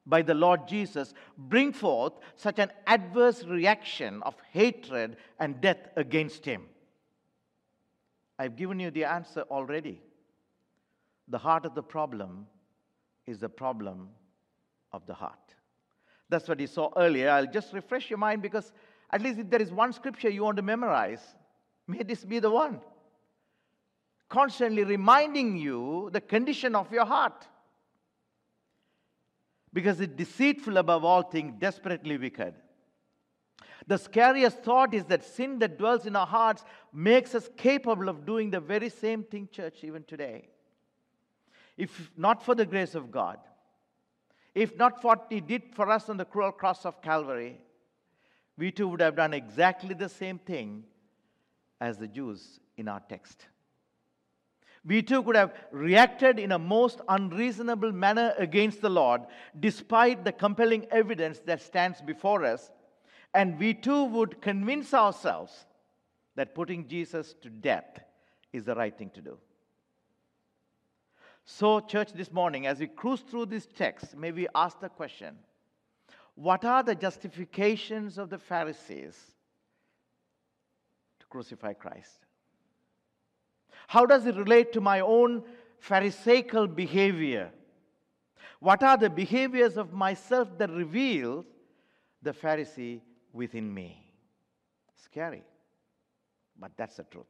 by 0.07 0.23
the 0.23 0.35
Lord 0.35 0.67
Jesus 0.67 1.15
bring 1.37 1.73
forth 1.73 2.15
such 2.35 2.59
an 2.59 2.71
adverse 2.87 3.45
reaction 3.45 4.23
of 4.23 4.35
hatred 4.51 5.17
and 5.39 5.61
death 5.61 5.89
against 5.97 6.45
him? 6.45 6.63
I've 8.39 8.57
given 8.57 8.81
you 8.81 8.91
the 8.91 9.05
answer 9.05 9.45
already. 9.51 10.01
The 11.29 11.39
heart 11.39 11.65
of 11.65 11.75
the 11.75 11.83
problem 11.83 12.47
is 13.27 13.39
the 13.39 13.49
problem 13.49 14.09
of 14.93 15.07
the 15.07 15.15
heart. 15.15 15.39
That's 16.29 16.49
what 16.49 16.59
you 16.59 16.67
saw 16.67 16.91
earlier. 16.97 17.31
I'll 17.31 17.47
just 17.47 17.73
refresh 17.73 18.11
your 18.11 18.19
mind 18.19 18.43
because 18.43 18.73
at 19.11 19.21
least 19.21 19.39
if 19.39 19.51
there 19.51 19.63
is 19.63 19.71
one 19.71 19.93
scripture 19.93 20.31
you 20.31 20.43
want 20.43 20.57
to 20.57 20.63
memorize, 20.63 21.23
may 21.87 22.03
this 22.03 22.25
be 22.25 22.39
the 22.39 22.51
one. 22.51 22.81
Constantly 24.29 24.83
reminding 24.83 25.59
you 25.59 26.09
the 26.13 26.21
condition 26.21 26.75
of 26.75 26.91
your 26.91 27.05
heart 27.05 27.47
because 29.73 30.01
it's 30.01 30.15
deceitful 30.15 30.77
above 30.77 31.05
all 31.05 31.23
things, 31.23 31.55
desperately 31.59 32.19
wicked. 32.19 32.55
The 33.87 33.99
scariest 33.99 34.63
thought 34.63 34.95
is 34.95 35.05
that 35.07 35.25
sin 35.25 35.59
that 35.59 35.79
dwells 35.79 36.07
in 36.07 36.15
our 36.15 36.27
hearts 36.27 36.65
makes 36.93 37.35
us 37.35 37.49
capable 37.57 38.09
of 38.09 38.25
doing 38.25 38.51
the 38.51 38.61
very 38.61 38.89
same 38.89 39.25
thing, 39.25 39.49
church, 39.51 39.79
even 39.83 40.05
today. 40.05 40.49
If 41.77 42.11
not 42.17 42.45
for 42.45 42.55
the 42.55 42.67
grace 42.67 42.95
of 42.95 43.11
God, 43.11 43.39
if 44.55 44.77
not 44.77 45.01
for 45.01 45.09
what 45.09 45.27
He 45.31 45.41
did 45.41 45.75
for 45.75 45.91
us 45.91 46.09
on 46.09 46.17
the 46.17 46.25
cruel 46.25 46.53
cross 46.53 46.85
of 46.85 47.01
Calvary, 47.03 47.59
we 48.59 48.71
too 48.71 48.89
would 48.89 49.01
have 49.01 49.17
done 49.17 49.33
exactly 49.33 49.95
the 49.95 50.09
same 50.09 50.39
thing 50.39 50.85
as 51.81 51.97
the 51.97 52.07
Jews 52.07 52.61
in 52.77 52.87
our 52.87 53.01
text. 53.01 53.47
We 54.85 55.03
too 55.03 55.23
could 55.23 55.37
have 55.37 55.55
reacted 55.71 56.39
in 56.39 56.53
a 56.53 56.59
most 56.59 57.01
unreasonable 57.09 57.93
manner 57.93 58.35
against 58.37 58.81
the 58.81 58.91
Lord, 58.91 59.23
despite 59.59 60.25
the 60.25 60.33
compelling 60.33 60.87
evidence 60.91 61.39
that 61.47 61.63
stands 61.63 62.01
before 62.01 62.45
us. 62.45 62.71
And 63.33 63.59
we 63.59 63.75
too 63.75 64.05
would 64.05 64.43
convince 64.43 64.93
ourselves 64.93 65.67
that 66.35 66.55
putting 66.55 66.89
Jesus 66.89 67.35
to 67.43 67.49
death 67.49 68.01
is 68.53 68.65
the 68.65 68.75
right 68.75 68.97
thing 68.97 69.11
to 69.11 69.21
do. 69.21 69.39
So, 71.45 71.81
church, 71.81 72.13
this 72.13 72.33
morning, 72.33 72.67
as 72.67 72.79
we 72.79 72.87
cruise 72.87 73.21
through 73.21 73.47
this 73.47 73.67
text, 73.67 74.17
may 74.17 74.33
we 74.33 74.47
ask 74.55 74.81
the 74.81 74.89
question 74.89 75.37
what 76.35 76.65
are 76.65 76.83
the 76.83 76.95
justifications 76.95 78.17
of 78.17 78.31
the 78.31 78.39
Pharisees 78.39 79.17
to 81.21 81.27
crucify 81.27 81.75
Christ? 81.75 82.27
How 83.93 84.07
does 84.07 84.25
it 84.25 84.37
relate 84.37 84.73
to 84.73 84.81
my 84.81 85.01
own 85.01 85.43
Pharisaical 85.79 86.67
behavior? 86.67 87.51
What 88.59 88.83
are 88.83 88.97
the 88.97 89.11
behaviors 89.11 89.77
of 89.77 89.93
myself 89.93 90.49
that 90.57 90.71
reveal 90.71 91.45
the 92.23 92.33
Pharisee 92.33 93.03
within 93.35 93.75
me? 93.75 94.03
Scary, 94.95 95.45
but 96.59 96.73
that's 96.79 96.97
the 96.97 97.03
truth. 97.03 97.27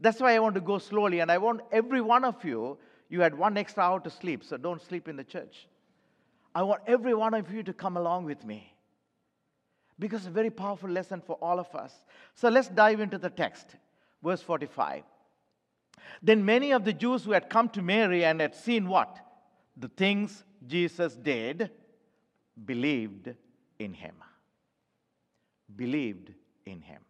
That's 0.00 0.20
why 0.20 0.36
I 0.36 0.38
want 0.38 0.54
to 0.54 0.62
go 0.62 0.78
slowly, 0.78 1.20
and 1.20 1.30
I 1.30 1.36
want 1.36 1.60
every 1.70 2.00
one 2.00 2.24
of 2.24 2.42
you, 2.42 2.78
you 3.10 3.20
had 3.20 3.36
one 3.36 3.58
extra 3.58 3.82
hour 3.82 4.00
to 4.00 4.08
sleep, 4.08 4.42
so 4.42 4.56
don't 4.56 4.80
sleep 4.80 5.06
in 5.06 5.16
the 5.16 5.24
church. 5.24 5.68
I 6.54 6.62
want 6.62 6.80
every 6.86 7.12
one 7.12 7.34
of 7.34 7.52
you 7.52 7.62
to 7.64 7.74
come 7.74 7.98
along 7.98 8.24
with 8.24 8.42
me 8.42 8.72
because 9.98 10.20
it's 10.20 10.28
a 10.28 10.30
very 10.30 10.48
powerful 10.48 10.88
lesson 10.88 11.20
for 11.20 11.34
all 11.42 11.60
of 11.60 11.74
us. 11.74 11.92
So 12.34 12.48
let's 12.48 12.68
dive 12.68 13.00
into 13.00 13.18
the 13.18 13.28
text. 13.28 13.76
Verse 14.22 14.42
45. 14.42 15.02
Then 16.22 16.44
many 16.44 16.72
of 16.72 16.84
the 16.84 16.92
Jews 16.92 17.24
who 17.24 17.32
had 17.32 17.48
come 17.48 17.68
to 17.70 17.82
Mary 17.82 18.24
and 18.24 18.40
had 18.40 18.54
seen 18.54 18.88
what? 18.88 19.18
The 19.76 19.88
things 19.88 20.44
Jesus 20.66 21.14
did, 21.14 21.70
believed 22.64 23.34
in 23.78 23.94
him. 23.94 24.16
Believed 25.74 26.32
in 26.66 26.82
him. 26.82 27.00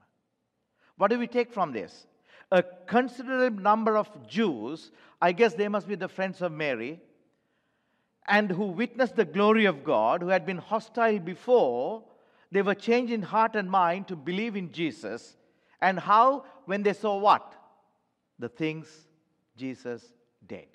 What 0.96 1.10
do 1.10 1.18
we 1.18 1.26
take 1.26 1.52
from 1.52 1.72
this? 1.72 2.06
a 2.50 2.62
considerable 2.62 3.62
number 3.62 3.96
of 3.96 4.26
Jews, 4.26 4.90
I 5.22 5.32
guess 5.32 5.54
they 5.54 5.68
must 5.68 5.86
be 5.86 5.94
the 5.94 6.08
friends 6.08 6.42
of 6.42 6.52
Mary, 6.52 7.00
and 8.26 8.50
who 8.50 8.66
witnessed 8.66 9.16
the 9.16 9.24
glory 9.24 9.64
of 9.66 9.84
God, 9.84 10.22
who 10.22 10.28
had 10.28 10.46
been 10.46 10.58
hostile 10.58 11.18
before, 11.18 12.02
they 12.52 12.62
were 12.62 12.74
changed 12.74 13.12
in 13.12 13.22
heart 13.22 13.54
and 13.54 13.70
mind 13.70 14.08
to 14.08 14.16
believe 14.16 14.56
in 14.56 14.72
Jesus. 14.72 15.36
And 15.82 15.98
how? 15.98 16.44
When 16.66 16.82
they 16.82 16.92
saw 16.92 17.18
what? 17.18 17.54
The 18.38 18.48
things 18.48 18.86
Jesus 19.56 20.02
did. 20.46 20.68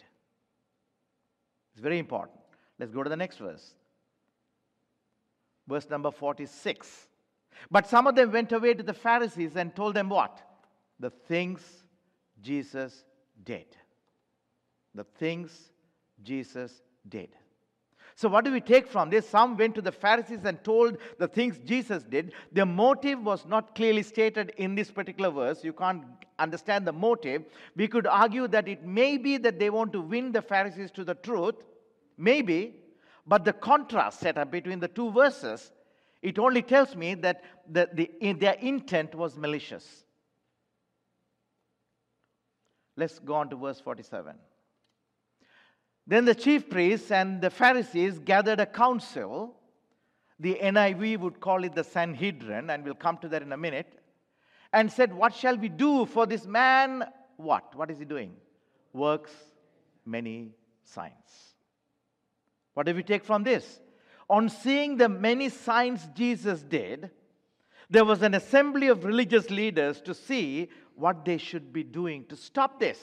It's 1.74 1.82
very 1.82 2.00
important. 2.00 2.40
Let's 2.80 2.92
go 2.92 3.04
to 3.04 3.10
the 3.10 3.18
next 3.18 3.38
verse. 3.38 3.74
Verse 5.68 5.90
number 5.90 6.12
46. 6.12 7.08
But 7.72 7.88
some 7.88 8.08
of 8.08 8.16
them 8.16 8.32
went 8.32 8.52
away 8.52 8.74
to 8.74 8.84
the 8.84 8.94
Pharisees 8.94 9.56
and 9.56 9.76
told 9.76 9.96
them 9.96 10.10
what? 10.10 10.42
the 11.00 11.10
things 11.10 11.62
Jesus 12.42 13.04
did. 13.44 13.66
The 14.94 15.04
things 15.04 15.52
Jesus 16.24 16.82
did. 17.08 17.30
So, 18.18 18.30
what 18.30 18.46
do 18.46 18.52
we 18.52 18.62
take 18.62 18.88
from 18.88 19.10
this? 19.10 19.28
Some 19.28 19.58
went 19.58 19.76
to 19.76 19.82
the 19.82 19.92
Pharisees 19.92 20.46
and 20.46 20.64
told 20.64 20.98
the 21.20 21.28
things 21.28 21.60
Jesus 21.66 22.04
did. 22.04 22.32
Their 22.54 22.66
motive 22.66 23.22
was 23.22 23.46
not 23.46 23.76
clearly 23.76 24.04
stated 24.04 24.54
in 24.56 24.74
this 24.74 24.90
particular 24.90 25.30
verse. 25.30 25.66
You 25.66 25.74
can't 25.74 26.04
understand 26.40 26.88
the 26.88 26.94
motive. 26.94 27.44
We 27.76 27.90
could 27.90 28.08
argue 28.08 28.48
that 28.48 28.70
it 28.70 28.86
may 28.86 29.18
be 29.18 29.36
that 29.38 29.60
they 29.60 29.70
want 29.70 29.92
to 29.94 30.02
win 30.02 30.32
the 30.32 30.42
Pharisees 30.42 30.92
to 30.92 31.04
the 31.04 31.16
truth, 31.16 31.56
maybe, 32.18 32.76
but 33.28 33.44
the 33.44 33.52
contrast 33.52 34.22
set 34.22 34.38
up 34.38 34.50
between 34.50 34.80
the 34.80 34.88
two 34.88 35.12
verses, 35.12 35.74
it 36.22 36.40
only 36.40 36.62
tells 36.62 36.96
me 36.96 37.16
that 37.16 37.44
the, 37.70 37.90
the, 37.94 38.34
their 38.34 38.54
intent 38.54 39.14
was 39.14 39.36
malicious. 39.36 40.06
Let's 42.96 43.20
go 43.20 43.34
on 43.34 43.50
to 43.50 43.58
verse 43.58 43.82
47. 43.82 44.36
Then 46.08 46.26
the 46.26 46.36
chief 46.36 46.70
priests 46.70 47.12
and 47.12 47.42
the 47.42 47.50
Pharisees 47.50 48.20
gathered 48.20 48.60
a 48.60 48.66
council. 48.66 49.56
The 50.40 50.56
NIV 50.62 51.20
would 51.20 51.40
call 51.40 51.64
it 51.64 51.74
the 51.74 51.84
Sanhedrin, 51.84 52.70
and 52.70 52.84
we'll 52.84 52.94
come 52.94 53.18
to 53.20 53.28
that 53.30 53.42
in 53.42 53.52
a 53.52 53.58
minute. 53.58 54.00
And 54.72 54.92
said, 54.92 55.14
What 55.14 55.34
shall 55.34 55.58
we 55.58 55.70
do 55.70 56.06
for 56.06 56.26
this 56.26 56.46
man? 56.46 57.06
What? 57.38 57.76
What 57.76 57.90
is 57.90 57.98
he 57.98 58.06
doing? 58.06 58.36
Works 58.94 59.32
many 60.06 60.52
signs. 60.84 61.14
What 62.74 62.86
do 62.86 62.94
we 62.94 63.04
take 63.04 63.24
from 63.24 63.44
this? 63.44 63.80
On 64.30 64.50
seeing 64.50 64.98
the 64.98 65.10
many 65.10 65.50
signs 65.50 66.08
Jesus 66.14 66.62
did, 66.62 67.10
there 67.90 68.06
was 68.06 68.22
an 68.22 68.34
assembly 68.34 68.88
of 68.88 69.06
religious 69.06 69.50
leaders 69.50 70.02
to 70.02 70.14
see 70.14 70.70
what 70.96 71.26
they 71.26 71.38
should 71.38 71.72
be 71.72 71.84
doing 71.84 72.26
to 72.26 72.36
stop 72.36 72.80
this. 72.80 73.00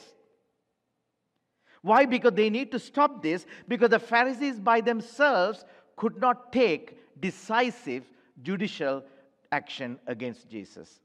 Why? 1.83 2.05
Because 2.05 2.31
they 2.33 2.49
need 2.49 2.71
to 2.71 2.79
stop 2.79 3.21
this 3.21 3.45
because 3.67 3.89
the 3.89 3.99
Pharisees 3.99 4.59
by 4.59 4.81
themselves 4.81 5.65
could 5.97 6.19
not 6.19 6.51
take 6.51 6.97
decisive 7.19 8.03
judicial 8.41 9.03
action 9.51 9.99
against 10.07 10.49
Jesus. 10.49 11.01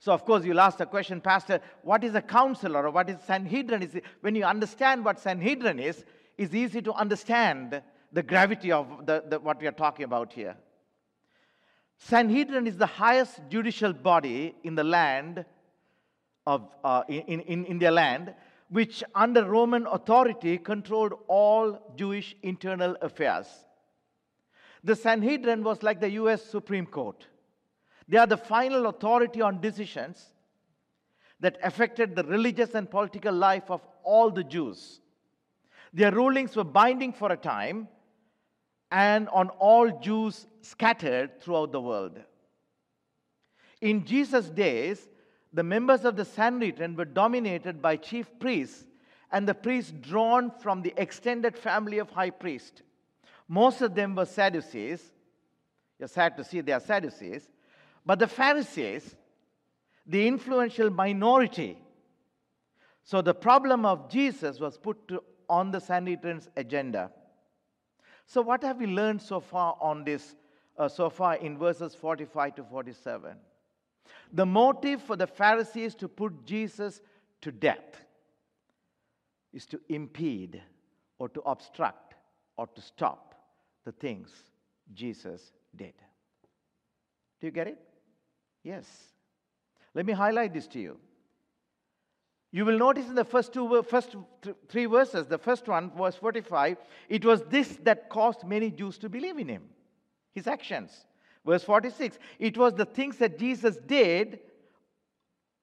So, 0.00 0.12
of 0.12 0.24
course, 0.24 0.44
you'll 0.44 0.60
ask 0.60 0.78
the 0.78 0.86
question, 0.86 1.20
Pastor, 1.20 1.60
what 1.82 2.04
is 2.04 2.14
a 2.14 2.22
counselor 2.22 2.86
or 2.86 2.90
what 2.90 3.08
is 3.08 3.16
Sanhedrin? 3.26 3.82
Is 3.82 3.94
it, 3.94 4.04
when 4.22 4.34
you 4.34 4.44
understand 4.44 5.04
what 5.04 5.20
Sanhedrin 5.20 5.78
is, 5.78 6.04
it's 6.36 6.54
easy 6.54 6.82
to 6.82 6.92
understand 6.92 7.82
the 8.12 8.22
gravity 8.22 8.72
of 8.72 9.06
the, 9.06 9.24
the, 9.28 9.38
what 9.38 9.60
we 9.60 9.66
are 9.66 9.72
talking 9.72 10.04
about 10.04 10.32
here. 10.32 10.56
Sanhedrin 11.98 12.66
is 12.66 12.76
the 12.76 12.86
highest 12.86 13.40
judicial 13.48 13.92
body 13.92 14.54
in 14.62 14.74
the 14.74 14.84
land 14.84 15.44
of 16.46 16.68
uh, 16.82 17.02
in, 17.08 17.40
in, 17.40 17.64
in 17.64 17.78
their 17.78 17.92
land, 17.92 18.34
which 18.68 19.04
under 19.14 19.44
Roman 19.44 19.86
authority 19.86 20.58
controlled 20.58 21.14
all 21.28 21.92
Jewish 21.96 22.34
internal 22.42 22.96
affairs. 23.02 23.46
The 24.82 24.96
Sanhedrin 24.96 25.62
was 25.62 25.82
like 25.82 26.00
the 26.00 26.10
US 26.10 26.42
Supreme 26.42 26.86
Court. 26.86 27.26
They 28.08 28.18
are 28.18 28.26
the 28.26 28.36
final 28.36 28.86
authority 28.86 29.40
on 29.40 29.60
decisions 29.60 30.34
that 31.40 31.58
affected 31.62 32.14
the 32.14 32.24
religious 32.24 32.74
and 32.74 32.90
political 32.90 33.34
life 33.34 33.70
of 33.70 33.80
all 34.02 34.30
the 34.30 34.44
Jews. 34.44 35.00
Their 35.92 36.12
rulings 36.12 36.56
were 36.56 36.64
binding 36.64 37.12
for 37.12 37.32
a 37.32 37.36
time, 37.36 37.88
and 38.90 39.28
on 39.30 39.48
all 39.50 40.00
Jews 40.00 40.46
scattered 40.60 41.40
throughout 41.40 41.72
the 41.72 41.80
world. 41.80 42.20
In 43.80 44.04
Jesus' 44.04 44.50
days, 44.50 45.08
the 45.54 45.62
members 45.62 46.04
of 46.04 46.16
the 46.16 46.24
Sanhedrin 46.24 46.96
were 46.96 47.04
dominated 47.04 47.80
by 47.80 47.96
chief 47.96 48.28
priests 48.40 48.84
and 49.30 49.48
the 49.48 49.54
priests 49.54 49.92
drawn 49.92 50.50
from 50.50 50.82
the 50.82 50.92
extended 50.96 51.56
family 51.56 51.98
of 51.98 52.10
high 52.10 52.30
priest. 52.30 52.82
Most 53.46 53.80
of 53.80 53.94
them 53.94 54.16
were 54.16 54.26
Sadducees. 54.26 55.12
You're 55.98 56.08
sad 56.08 56.36
to 56.38 56.44
see 56.44 56.60
they 56.60 56.72
are 56.72 56.80
Sadducees. 56.80 57.48
But 58.04 58.18
the 58.18 58.26
Pharisees, 58.26 59.14
the 60.04 60.26
influential 60.26 60.90
minority. 60.90 61.78
So 63.04 63.22
the 63.22 63.34
problem 63.34 63.86
of 63.86 64.10
Jesus 64.10 64.58
was 64.58 64.76
put 64.76 65.06
to, 65.08 65.22
on 65.48 65.70
the 65.70 65.80
Sanhedrin's 65.80 66.48
agenda. 66.56 67.12
So, 68.26 68.40
what 68.40 68.62
have 68.64 68.78
we 68.78 68.86
learned 68.86 69.20
so 69.20 69.38
far 69.38 69.76
on 69.80 70.02
this, 70.04 70.34
uh, 70.78 70.88
so 70.88 71.10
far 71.10 71.36
in 71.36 71.58
verses 71.58 71.94
45 71.94 72.54
to 72.56 72.64
47? 72.64 73.36
The 74.32 74.46
motive 74.46 75.02
for 75.02 75.16
the 75.16 75.26
Pharisees 75.26 75.94
to 75.96 76.08
put 76.08 76.44
Jesus 76.44 77.00
to 77.42 77.52
death 77.52 78.04
is 79.52 79.66
to 79.66 79.80
impede 79.88 80.62
or 81.18 81.28
to 81.28 81.40
obstruct 81.42 82.14
or 82.56 82.66
to 82.68 82.80
stop 82.80 83.34
the 83.84 83.92
things 83.92 84.30
Jesus 84.92 85.52
did. 85.76 85.94
Do 87.40 87.46
you 87.46 87.50
get 87.50 87.68
it? 87.68 87.78
Yes. 88.62 88.86
Let 89.94 90.06
me 90.06 90.12
highlight 90.12 90.52
this 90.52 90.66
to 90.68 90.80
you. 90.80 90.98
You 92.50 92.64
will 92.64 92.78
notice 92.78 93.08
in 93.08 93.14
the 93.14 93.24
first 93.24 93.52
two, 93.52 93.82
first 93.82 94.14
three 94.68 94.86
verses, 94.86 95.26
the 95.26 95.38
first 95.38 95.66
one, 95.66 95.90
verse 95.90 96.14
45, 96.14 96.78
it 97.08 97.24
was 97.24 97.42
this 97.44 97.78
that 97.82 98.08
caused 98.08 98.44
many 98.44 98.70
Jews 98.70 98.96
to 98.98 99.08
believe 99.08 99.38
in 99.38 99.48
him. 99.48 99.62
his 100.34 100.46
actions. 100.46 101.06
Verse 101.44 101.62
46 101.62 102.18
it 102.38 102.56
was 102.56 102.74
the 102.74 102.84
things 102.84 103.16
that 103.18 103.38
Jesus 103.38 103.76
did 103.86 104.40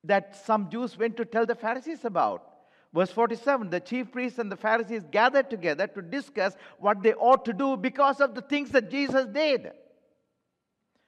that 0.03 0.45
some 0.45 0.69
Jews 0.69 0.97
went 0.97 1.17
to 1.17 1.25
tell 1.25 1.45
the 1.45 1.55
Pharisees 1.55 2.05
about. 2.05 2.47
Verse 2.93 3.11
47 3.11 3.69
the 3.69 3.79
chief 3.79 4.11
priests 4.11 4.39
and 4.39 4.51
the 4.51 4.57
Pharisees 4.57 5.03
gathered 5.11 5.49
together 5.49 5.87
to 5.87 6.01
discuss 6.01 6.55
what 6.79 7.01
they 7.01 7.13
ought 7.13 7.45
to 7.45 7.53
do 7.53 7.77
because 7.77 8.21
of 8.21 8.35
the 8.35 8.41
things 8.41 8.69
that 8.71 8.91
Jesus 8.91 9.25
did. 9.27 9.71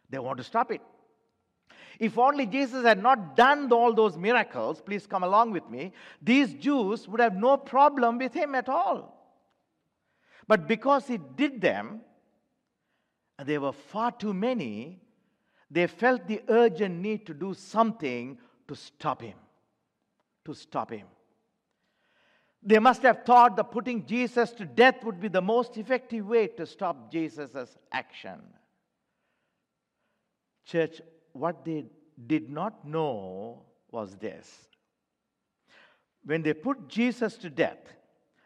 They 0.09 0.19
want 0.19 0.37
to 0.37 0.43
stop 0.43 0.71
it. 0.71 0.81
If 1.99 2.17
only 2.17 2.45
Jesus 2.45 2.83
had 2.83 3.01
not 3.01 3.35
done 3.35 3.71
all 3.71 3.93
those 3.93 4.17
miracles, 4.17 4.81
please 4.81 5.05
come 5.05 5.23
along 5.23 5.51
with 5.51 5.69
me, 5.69 5.93
these 6.21 6.53
Jews 6.53 7.07
would 7.07 7.19
have 7.19 7.35
no 7.35 7.57
problem 7.57 8.17
with 8.17 8.33
him 8.33 8.55
at 8.55 8.67
all. 8.67 9.19
But 10.47 10.67
because 10.67 11.07
he 11.07 11.17
did 11.17 11.61
them, 11.61 12.01
there 13.43 13.61
were 13.61 13.71
far 13.71 14.11
too 14.11 14.33
many, 14.33 15.01
they 15.69 15.87
felt 15.87 16.27
the 16.27 16.41
urgent 16.49 16.99
need 17.01 17.25
to 17.25 17.33
do 17.33 17.53
something 17.53 18.37
to 18.67 18.75
stop 18.75 19.21
him. 19.21 19.37
To 20.45 20.53
stop 20.53 20.91
him. 20.91 21.07
They 22.61 22.79
must 22.79 23.01
have 23.01 23.23
thought 23.25 23.57
that 23.57 23.71
putting 23.71 24.05
Jesus 24.05 24.51
to 24.51 24.65
death 24.65 25.03
would 25.03 25.19
be 25.19 25.27
the 25.27 25.41
most 25.41 25.77
effective 25.77 26.25
way 26.25 26.47
to 26.47 26.65
stop 26.65 27.11
Jesus' 27.11 27.77
action. 27.91 28.39
Church, 30.65 31.01
what 31.33 31.65
they 31.65 31.85
did 32.27 32.49
not 32.49 32.85
know 32.85 33.63
was 33.91 34.15
this. 34.15 34.67
When 36.23 36.41
they 36.41 36.53
put 36.53 36.87
Jesus 36.87 37.35
to 37.37 37.49
death, 37.49 37.79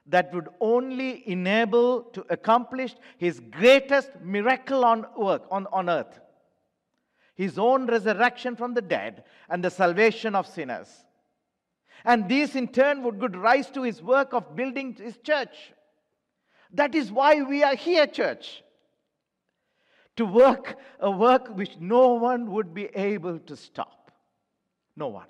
that 0.07 0.33
would 0.33 0.47
only 0.61 1.29
enable 1.29 2.03
to 2.03 2.25
accomplish 2.29 2.95
his 3.17 3.39
greatest 3.39 4.09
miracle 4.21 4.85
on 4.85 5.05
work 5.17 5.43
on, 5.51 5.67
on 5.71 5.89
earth. 5.89 6.19
His 7.35 7.59
own 7.59 7.85
resurrection 7.85 8.55
from 8.55 8.73
the 8.73 8.81
dead 8.81 9.25
and 9.49 9.63
the 9.63 9.69
salvation 9.69 10.33
of 10.33 10.47
sinners. 10.47 10.87
And 12.03 12.27
these 12.29 12.55
in 12.55 12.69
turn 12.69 13.03
would 13.03 13.19
give 13.19 13.35
rise 13.35 13.69
to 13.71 13.83
his 13.83 14.01
work 14.01 14.33
of 14.33 14.55
building 14.55 14.93
his 14.93 15.17
church. 15.17 15.73
That 16.73 16.95
is 16.95 17.11
why 17.11 17.41
we 17.41 17.63
are 17.63 17.75
here 17.75 18.07
church. 18.07 18.63
To 20.15 20.25
work 20.25 20.77
a 20.99 21.11
work 21.11 21.55
which 21.55 21.77
no 21.79 22.13
one 22.13 22.51
would 22.51 22.73
be 22.73 22.85
able 22.95 23.39
to 23.39 23.55
stop. 23.55 24.11
No 24.95 25.09
one. 25.09 25.27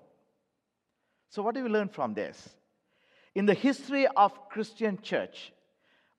So 1.30 1.42
what 1.42 1.56
do 1.56 1.64
we 1.64 1.70
learn 1.70 1.90
from 1.90 2.14
this 2.14 2.50
in 3.38 3.46
the 3.46 3.54
history 3.54 4.08
of 4.18 4.50
Christian 4.50 5.00
church, 5.04 5.54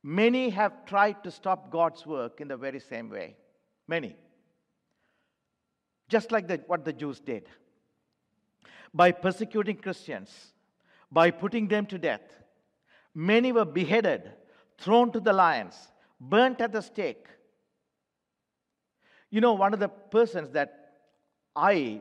many 0.05 0.51
have 0.51 0.87
tried 0.87 1.25
to 1.25 1.33
stop 1.33 1.69
God's 1.69 2.07
work 2.07 2.41
in 2.41 2.47
the 2.47 2.57
very 2.57 2.79
same 2.79 3.11
way. 3.11 3.37
Many. 3.89 4.15
Just 6.09 6.31
like 6.31 6.47
the, 6.47 6.63
what 6.69 6.85
the 6.85 6.93
Jews 6.93 7.19
did. 7.19 7.49
By 8.95 9.11
persecuting 9.11 9.79
Christians, 9.79 10.31
by 11.11 11.33
putting 11.33 11.67
them 11.67 11.87
to 11.87 11.99
death. 11.99 12.23
Many 13.17 13.51
were 13.51 13.65
beheaded, 13.65 14.31
thrown 14.79 15.11
to 15.11 15.19
the 15.19 15.33
lions, 15.33 15.75
burnt 16.21 16.61
at 16.61 16.71
the 16.71 16.83
stake. 16.83 17.27
You 19.29 19.41
know, 19.41 19.55
one 19.55 19.75
of 19.75 19.81
the 19.81 19.89
persons 19.89 20.51
that 20.51 20.93
I 21.57 22.01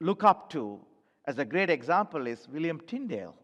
look 0.00 0.24
up 0.24 0.48
to 0.52 0.80
as 1.26 1.38
a 1.38 1.44
great 1.44 1.68
example 1.68 2.26
is 2.26 2.48
William 2.48 2.80
Tyndale. 2.80 3.36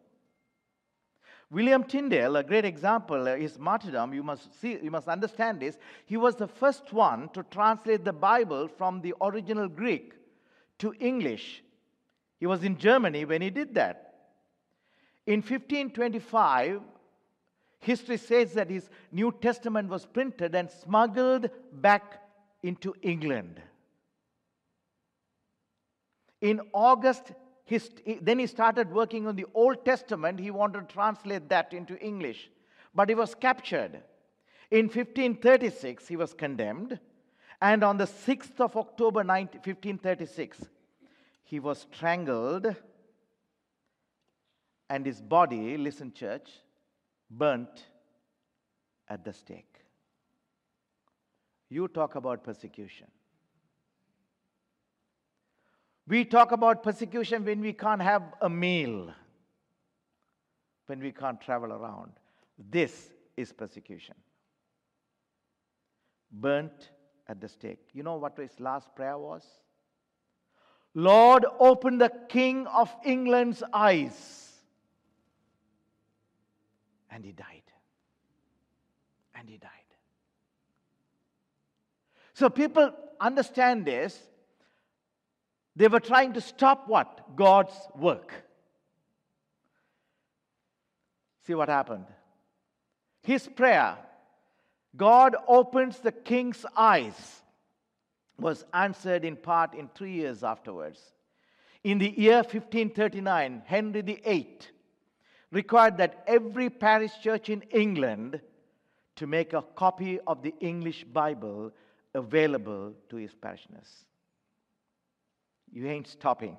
William 1.50 1.82
Tyndale, 1.82 2.36
a 2.36 2.44
great 2.44 2.66
example, 2.66 3.26
uh, 3.26 3.34
is 3.34 3.58
martyrdom. 3.58 4.12
You 4.12 4.22
must 4.22 4.60
see, 4.60 4.78
you 4.82 4.90
must 4.90 5.08
understand 5.08 5.60
this. 5.60 5.78
He 6.04 6.16
was 6.16 6.36
the 6.36 6.46
first 6.46 6.92
one 6.92 7.30
to 7.30 7.42
translate 7.44 8.04
the 8.04 8.12
Bible 8.12 8.68
from 8.68 9.00
the 9.00 9.14
original 9.22 9.66
Greek 9.68 10.12
to 10.78 10.92
English. 11.00 11.62
He 12.38 12.46
was 12.46 12.64
in 12.64 12.76
Germany 12.76 13.24
when 13.24 13.40
he 13.40 13.50
did 13.50 13.74
that. 13.74 14.14
In 15.26 15.40
1525, 15.40 16.82
history 17.80 18.16
says 18.18 18.52
that 18.52 18.70
his 18.70 18.88
New 19.10 19.32
Testament 19.40 19.88
was 19.88 20.04
printed 20.04 20.54
and 20.54 20.70
smuggled 20.70 21.48
back 21.72 22.22
into 22.62 22.94
England. 23.02 23.60
In 26.40 26.60
August 26.72 27.32
he, 27.68 27.78
then 28.22 28.38
he 28.38 28.46
started 28.46 28.90
working 28.90 29.26
on 29.26 29.36
the 29.36 29.44
Old 29.52 29.84
Testament. 29.84 30.40
He 30.40 30.50
wanted 30.50 30.88
to 30.88 30.94
translate 30.94 31.50
that 31.50 31.74
into 31.74 31.98
English. 31.98 32.50
But 32.94 33.10
he 33.10 33.14
was 33.14 33.34
captured. 33.34 34.02
In 34.70 34.86
1536, 34.86 36.08
he 36.08 36.16
was 36.16 36.32
condemned. 36.32 36.98
And 37.60 37.84
on 37.84 37.98
the 37.98 38.06
6th 38.06 38.58
of 38.60 38.74
October 38.76 39.22
1536, 39.22 40.64
he 41.44 41.60
was 41.60 41.86
strangled 41.92 42.74
and 44.88 45.04
his 45.04 45.20
body, 45.20 45.76
listen, 45.76 46.12
church, 46.14 46.48
burnt 47.30 47.84
at 49.08 49.24
the 49.24 49.32
stake. 49.34 49.74
You 51.68 51.88
talk 51.88 52.14
about 52.14 52.42
persecution. 52.42 53.08
We 56.08 56.24
talk 56.24 56.52
about 56.52 56.82
persecution 56.82 57.44
when 57.44 57.60
we 57.60 57.74
can't 57.74 58.00
have 58.00 58.22
a 58.40 58.48
meal, 58.48 59.12
when 60.86 61.00
we 61.00 61.12
can't 61.12 61.38
travel 61.38 61.70
around. 61.72 62.12
This 62.70 63.10
is 63.36 63.52
persecution. 63.52 64.14
Burnt 66.32 66.90
at 67.28 67.40
the 67.42 67.48
stake. 67.48 67.80
You 67.92 68.02
know 68.02 68.16
what 68.16 68.38
his 68.38 68.58
last 68.58 68.94
prayer 68.96 69.18
was? 69.18 69.44
Lord, 70.94 71.44
open 71.60 71.98
the 71.98 72.10
King 72.28 72.66
of 72.66 72.90
England's 73.04 73.62
eyes. 73.72 74.50
And 77.10 77.22
he 77.22 77.32
died. 77.32 77.62
And 79.34 79.48
he 79.48 79.58
died. 79.58 79.70
So 82.32 82.48
people 82.48 82.92
understand 83.20 83.84
this 83.84 84.27
they 85.78 85.86
were 85.86 86.00
trying 86.00 86.32
to 86.32 86.40
stop 86.40 86.88
what? 86.88 87.36
God's 87.36 87.74
work. 87.96 88.32
See 91.46 91.54
what 91.54 91.68
happened? 91.68 92.06
His 93.22 93.46
prayer, 93.46 93.96
God 94.96 95.36
opens 95.46 96.00
the 96.00 96.10
king's 96.10 96.66
eyes, 96.76 97.42
was 98.40 98.64
answered 98.74 99.24
in 99.24 99.36
part 99.36 99.74
in 99.74 99.88
three 99.94 100.14
years 100.14 100.42
afterwards. 100.42 100.98
In 101.84 101.98
the 101.98 102.10
year 102.10 102.38
1539, 102.38 103.62
Henry 103.64 104.00
VIII 104.02 104.58
required 105.52 105.96
that 105.98 106.24
every 106.26 106.70
parish 106.70 107.12
church 107.22 107.48
in 107.48 107.62
England 107.70 108.40
to 109.14 109.28
make 109.28 109.52
a 109.52 109.62
copy 109.76 110.18
of 110.26 110.42
the 110.42 110.54
English 110.58 111.04
Bible 111.04 111.72
available 112.14 112.94
to 113.10 113.16
his 113.16 113.32
parishioners. 113.32 114.04
You 115.72 115.86
ain't 115.88 116.06
stopping 116.06 116.56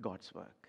God's 0.00 0.32
work. 0.34 0.68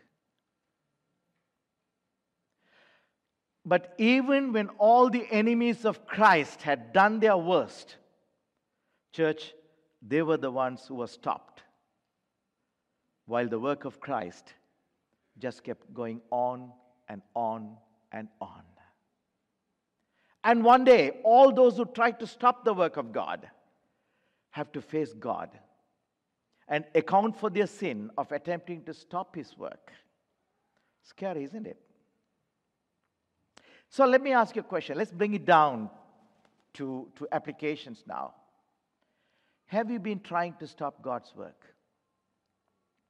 But 3.66 3.94
even 3.98 4.54
when 4.54 4.70
all 4.80 5.10
the 5.10 5.28
enemies 5.30 5.86
of 5.86 6.06
Christ 6.08 6.64
had 6.64 6.94
done 6.94 7.20
their 7.20 7.38
worst, 7.38 7.98
church, 9.14 9.54
they 10.02 10.22
were 10.22 10.38
the 10.38 10.50
ones 10.50 10.86
who 10.88 10.96
were 10.96 11.08
stopped. 11.08 11.62
While 13.28 13.48
the 13.48 13.60
work 13.60 13.86
of 13.86 14.00
Christ 14.00 14.54
just 15.38 15.64
kept 15.64 15.94
going 15.94 16.22
on 16.32 16.72
and 17.08 17.22
on 17.36 17.78
and 18.12 18.28
on. 18.42 18.64
And 20.44 20.64
one 20.64 20.84
day, 20.84 21.22
all 21.24 21.54
those 21.54 21.78
who 21.78 21.86
tried 21.86 22.20
to 22.20 22.28
stop 22.28 22.66
the 22.66 22.74
work 22.74 22.98
of 22.98 23.12
God 23.12 23.48
have 24.50 24.72
to 24.72 24.82
face 24.82 25.14
God 25.14 25.50
and 26.72 26.86
account 26.96 27.38
for 27.38 27.50
their 27.50 27.68
sin 27.68 28.10
of 28.18 28.32
attempting 28.32 28.82
to 28.86 28.94
stop 28.94 29.36
his 29.36 29.58
work. 29.58 29.92
Scary, 31.04 31.44
isn't 31.44 31.68
it? 31.68 31.78
So 33.90 34.06
let 34.06 34.22
me 34.24 34.32
ask 34.32 34.56
you 34.56 34.62
a 34.62 34.64
question. 34.64 34.98
Let's 34.98 35.12
bring 35.12 35.34
it 35.34 35.46
down 35.46 35.90
to, 36.76 37.10
to 37.18 37.28
applications 37.34 38.06
now. 38.08 38.36
Have 39.66 39.92
you 39.92 40.00
been 40.00 40.22
trying 40.22 40.56
to 40.60 40.68
stop 40.68 41.02
God's 41.02 41.36
work? 41.36 41.66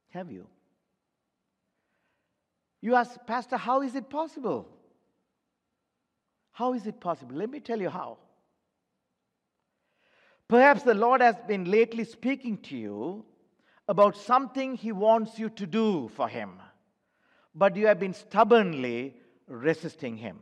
Have 0.09 0.31
you? 0.31 0.47
You 2.81 2.95
ask, 2.95 3.15
Pastor, 3.27 3.57
how 3.57 3.83
is 3.83 3.93
it 3.93 4.09
possible? 4.09 4.67
How 6.51 6.73
is 6.73 6.87
it 6.87 6.99
possible? 6.99 7.35
Let 7.35 7.51
me 7.51 7.59
tell 7.59 7.79
you 7.79 7.91
how. 7.91 8.17
Perhaps 10.47 10.81
the 10.81 10.95
Lord 10.95 11.21
has 11.21 11.35
been 11.47 11.69
lately 11.69 12.05
speaking 12.05 12.57
to 12.57 12.75
you 12.75 13.25
about 13.91 14.15
something 14.15 14.75
He 14.75 14.93
wants 14.93 15.37
you 15.37 15.49
to 15.49 15.67
do 15.67 16.09
for 16.15 16.29
Him, 16.29 16.51
but 17.53 17.75
you 17.75 17.87
have 17.87 17.99
been 17.99 18.13
stubbornly 18.13 19.13
resisting 19.47 20.15
Him. 20.15 20.39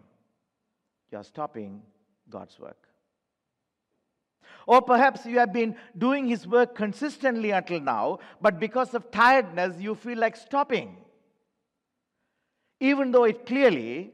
You 1.11 1.17
are 1.17 1.23
stopping 1.23 1.81
God's 2.29 2.59
work. 2.59 2.77
Or 4.67 4.83
perhaps 4.83 5.25
you 5.25 5.39
have 5.39 5.51
been 5.51 5.75
doing 5.97 6.27
His 6.27 6.45
work 6.45 6.75
consistently 6.75 7.49
until 7.49 7.79
now, 7.79 8.19
but 8.39 8.59
because 8.59 8.93
of 8.93 9.09
tiredness, 9.09 9.77
you 9.79 9.95
feel 9.95 10.19
like 10.19 10.37
stopping. 10.37 10.97
Even 12.79 13.11
though 13.11 13.23
it 13.23 13.47
clearly 13.47 14.11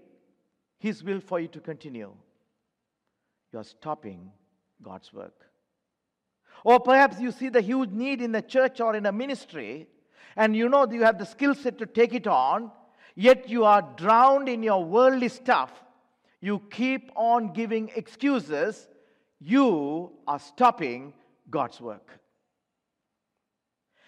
His 0.79 1.03
will 1.03 1.19
for 1.19 1.41
you 1.41 1.49
to 1.49 1.59
continue, 1.59 2.13
you 3.51 3.59
are 3.59 3.65
stopping 3.65 4.31
God's 4.81 5.11
work. 5.11 5.45
Or 6.65 6.79
perhaps 6.79 7.19
you 7.21 7.31
see 7.31 7.49
the 7.49 7.61
huge 7.61 7.91
need 7.91 8.23
in 8.23 8.33
a 8.33 8.41
church 8.41 8.81
or 8.81 8.95
in 8.95 9.05
a 9.05 9.11
ministry, 9.11 9.87
and 10.35 10.55
you 10.55 10.67
know 10.67 10.91
you 10.91 11.03
have 11.03 11.19
the 11.19 11.25
skill 11.25 11.53
set 11.53 11.77
to 11.77 11.85
take 11.85 12.15
it 12.15 12.25
on, 12.25 12.71
yet 13.13 13.47
you 13.47 13.65
are 13.65 13.87
drowned 13.95 14.49
in 14.49 14.63
your 14.63 14.83
worldly 14.83 15.29
stuff. 15.29 15.71
You 16.41 16.63
keep 16.71 17.11
on 17.15 17.53
giving 17.53 17.91
excuses. 17.95 18.87
You 19.39 20.13
are 20.27 20.39
stopping 20.39 21.13
God's 21.51 21.79
work. 21.79 22.19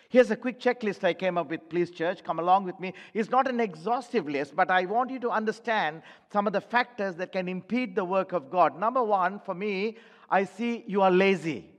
Here's 0.09 0.31
a 0.31 0.35
quick 0.35 0.59
checklist 0.59 1.03
I 1.03 1.13
came 1.13 1.37
up 1.37 1.51
with, 1.51 1.69
please, 1.69 1.91
church. 1.91 2.23
Come 2.23 2.39
along 2.39 2.63
with 2.63 2.79
me. 2.79 2.93
It's 3.13 3.29
not 3.29 3.47
an 3.47 3.59
exhaustive 3.59 4.27
list, 4.27 4.55
but 4.55 4.71
I 4.71 4.85
want 4.85 5.11
you 5.11 5.19
to 5.19 5.29
understand 5.29 6.01
some 6.33 6.47
of 6.47 6.53
the 6.53 6.61
factors 6.61 7.17
that 7.17 7.33
can 7.33 7.47
impede 7.47 7.95
the 7.95 8.05
work 8.05 8.31
of 8.31 8.49
God. 8.49 8.79
Number 8.79 9.03
one, 9.03 9.39
for 9.45 9.53
me, 9.53 9.97
I 10.27 10.45
see 10.45 10.83
you 10.87 11.03
are 11.03 11.11
lazy. 11.11 11.69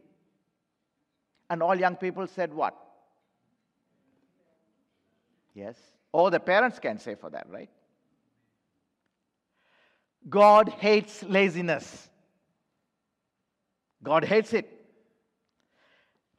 And 1.51 1.63
all 1.63 1.75
young 1.75 1.97
people 1.97 2.27
said 2.27 2.53
what? 2.53 2.75
Yes. 5.55 5.77
Oh, 6.13 6.31
the 6.31 6.41
parents 6.41 6.79
can 6.79 6.99
say 6.99 7.15
for 7.15 7.31
that, 7.31 7.49
right? 7.51 7.71
God 10.29 10.69
hates 10.69 11.23
laziness. 11.23 12.09
God 14.03 14.25
hates 14.25 14.53
it. 14.53 14.75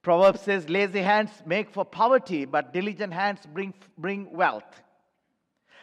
Proverbs 0.01 0.41
says, 0.41 0.69
lazy 0.69 1.01
hands 1.01 1.29
make 1.45 1.71
for 1.71 1.83
poverty, 1.83 2.45
but 2.45 2.73
diligent 2.73 3.13
hands 3.13 3.39
bring, 3.53 3.73
bring 3.97 4.31
wealth. 4.31 4.81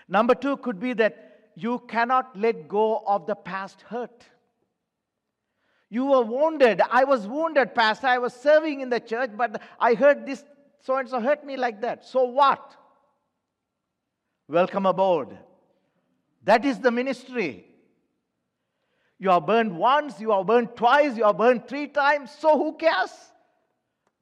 Number 0.08 0.34
two 0.34 0.56
could 0.56 0.80
be 0.80 0.94
that 0.94 1.50
you 1.54 1.80
cannot 1.88 2.38
let 2.38 2.68
go 2.68 3.02
of 3.06 3.26
the 3.26 3.34
past 3.34 3.82
hurt. 3.82 4.24
You 5.88 6.07
were 6.07 6.22
wounded. 6.22 6.81
I 6.90 7.05
was 7.05 7.27
wounded, 7.27 7.75
Pastor. 7.75 8.09
I 8.09 8.18
was 8.18 8.35
serving 8.35 8.81
in 8.81 8.90
the 8.90 9.01
church, 9.01 9.31
but 9.37 9.61
I 9.79 9.94
heard 9.94 10.27
this 10.27 10.44
so 10.81 10.96
and 10.96 11.09
so 11.09 11.20
hurt 11.20 11.44
me 11.44 11.57
like 11.57 11.81
that. 11.83 12.05
So 12.05 12.25
what? 12.25 12.77
Welcome 14.49 14.87
aboard. 14.87 15.37
That 16.44 16.64
is 16.64 16.79
the 16.79 16.90
ministry. 16.90 17.64
You 19.18 19.31
are 19.31 19.40
burned 19.40 19.77
once, 19.77 20.20
you 20.20 20.31
are 20.33 20.44
burned 20.44 20.77
twice, 20.77 21.16
you 21.16 21.25
are 21.25 21.35
burned 21.35 21.66
three 21.66 21.88
times, 21.88 22.31
so 22.38 22.57
who 22.59 22.75
cares? 22.75 23.11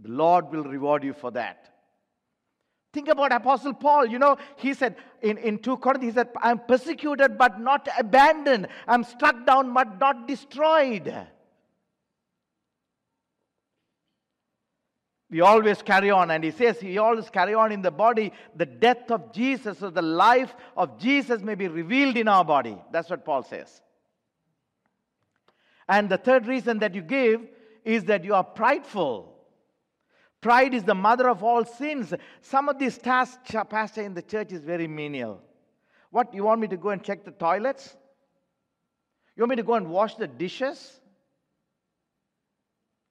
The 0.01 0.11
Lord 0.11 0.51
will 0.51 0.65
reward 0.65 1.03
you 1.03 1.13
for 1.13 1.31
that. 1.33 1.71
Think 2.93 3.09
about 3.09 3.33
Apostle 3.33 3.75
Paul. 3.75 4.07
You 4.07 4.21
know, 4.21 4.39
he 4.57 4.73
said 4.73 4.95
in, 5.21 5.37
in 5.39 5.59
2 5.59 5.79
Corinthians, 5.79 6.15
he 6.15 6.19
said, 6.19 6.29
I'm 6.41 6.61
persecuted 6.61 7.37
but 7.37 7.61
not 7.61 7.89
abandoned. 7.99 8.69
I'm 8.87 9.03
struck 9.03 9.45
down 9.45 9.75
but 9.75 9.99
not 9.99 10.29
destroyed. 10.29 11.13
We 15.35 15.41
always 15.41 15.83
carry 15.83 16.13
on, 16.13 16.31
and 16.31 16.45
he 16.45 16.53
says 16.53 16.79
he 16.79 16.97
always 16.97 17.29
carry 17.29 17.55
on 17.55 17.73
in 17.73 17.83
the 17.83 17.91
body. 17.91 18.33
The 18.55 18.67
death 18.67 19.11
of 19.11 19.33
Jesus, 19.33 19.81
so 19.81 19.91
the 19.91 20.01
life 20.01 20.55
of 20.77 20.97
Jesus 20.97 21.43
may 21.43 21.57
be 21.57 21.67
revealed 21.67 22.17
in 22.17 22.29
our 22.29 22.45
body. 22.45 22.79
That's 22.93 23.11
what 23.11 23.25
Paul 23.25 23.43
says. 23.43 23.83
And 25.89 26.09
the 26.09 26.19
third 26.19 26.47
reason 26.47 26.79
that 26.79 26.95
you 26.95 27.03
give 27.03 27.49
is 27.85 28.05
that 28.05 28.23
you 28.23 28.33
are 28.33 28.45
prideful. 28.45 29.35
Pride 30.41 30.73
is 30.73 30.85
the 30.85 30.95
mother 30.95 31.29
of 31.29 31.43
all 31.43 31.65
sins. 31.65 32.15
Some 32.41 32.69
of 32.69 32.79
these 32.79 32.97
tasks, 32.97 33.57
Pastor, 33.69 34.03
in 34.03 34.15
the 34.15 34.23
church 34.23 34.53
is 34.53 34.63
very 34.63 34.87
menial. 34.87 35.43
What, 36.13 36.33
you 36.33 36.45
want 36.45 36.61
me 36.61 36.69
to 36.69 36.77
go 36.77 36.91
and 36.91 37.03
check 37.03 37.25
the 37.25 37.33
toilets? 37.33 37.97
You 39.35 39.41
want 39.41 39.51
me 39.51 39.57
to 39.57 39.65
go 39.65 39.75
and 39.75 39.91
wash 39.91 40.15
the 40.15 40.29
dishes? 40.29 41.01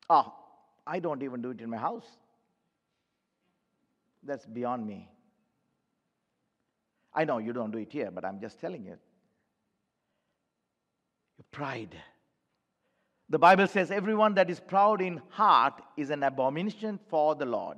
Ah, 0.09 0.33
I 0.85 0.99
don't 0.99 1.23
even 1.23 1.41
do 1.41 1.51
it 1.51 1.61
in 1.61 1.69
my 1.69 1.77
house. 1.77 2.05
That's 4.23 4.45
beyond 4.45 4.85
me. 4.85 5.09
I 7.13 7.25
know 7.25 7.37
you 7.37 7.53
don't 7.53 7.71
do 7.71 7.77
it 7.77 7.91
here, 7.91 8.09
but 8.11 8.25
I'm 8.25 8.39
just 8.39 8.59
telling 8.59 8.83
you. 8.83 8.97
Your 11.37 11.45
pride. 11.51 11.95
The 13.29 13.39
Bible 13.39 13.67
says, 13.67 13.91
everyone 13.91 14.35
that 14.35 14.49
is 14.49 14.59
proud 14.59 15.01
in 15.01 15.21
heart 15.29 15.81
is 15.97 16.09
an 16.09 16.23
abomination 16.23 16.99
for 17.09 17.35
the 17.35 17.45
Lord. 17.45 17.77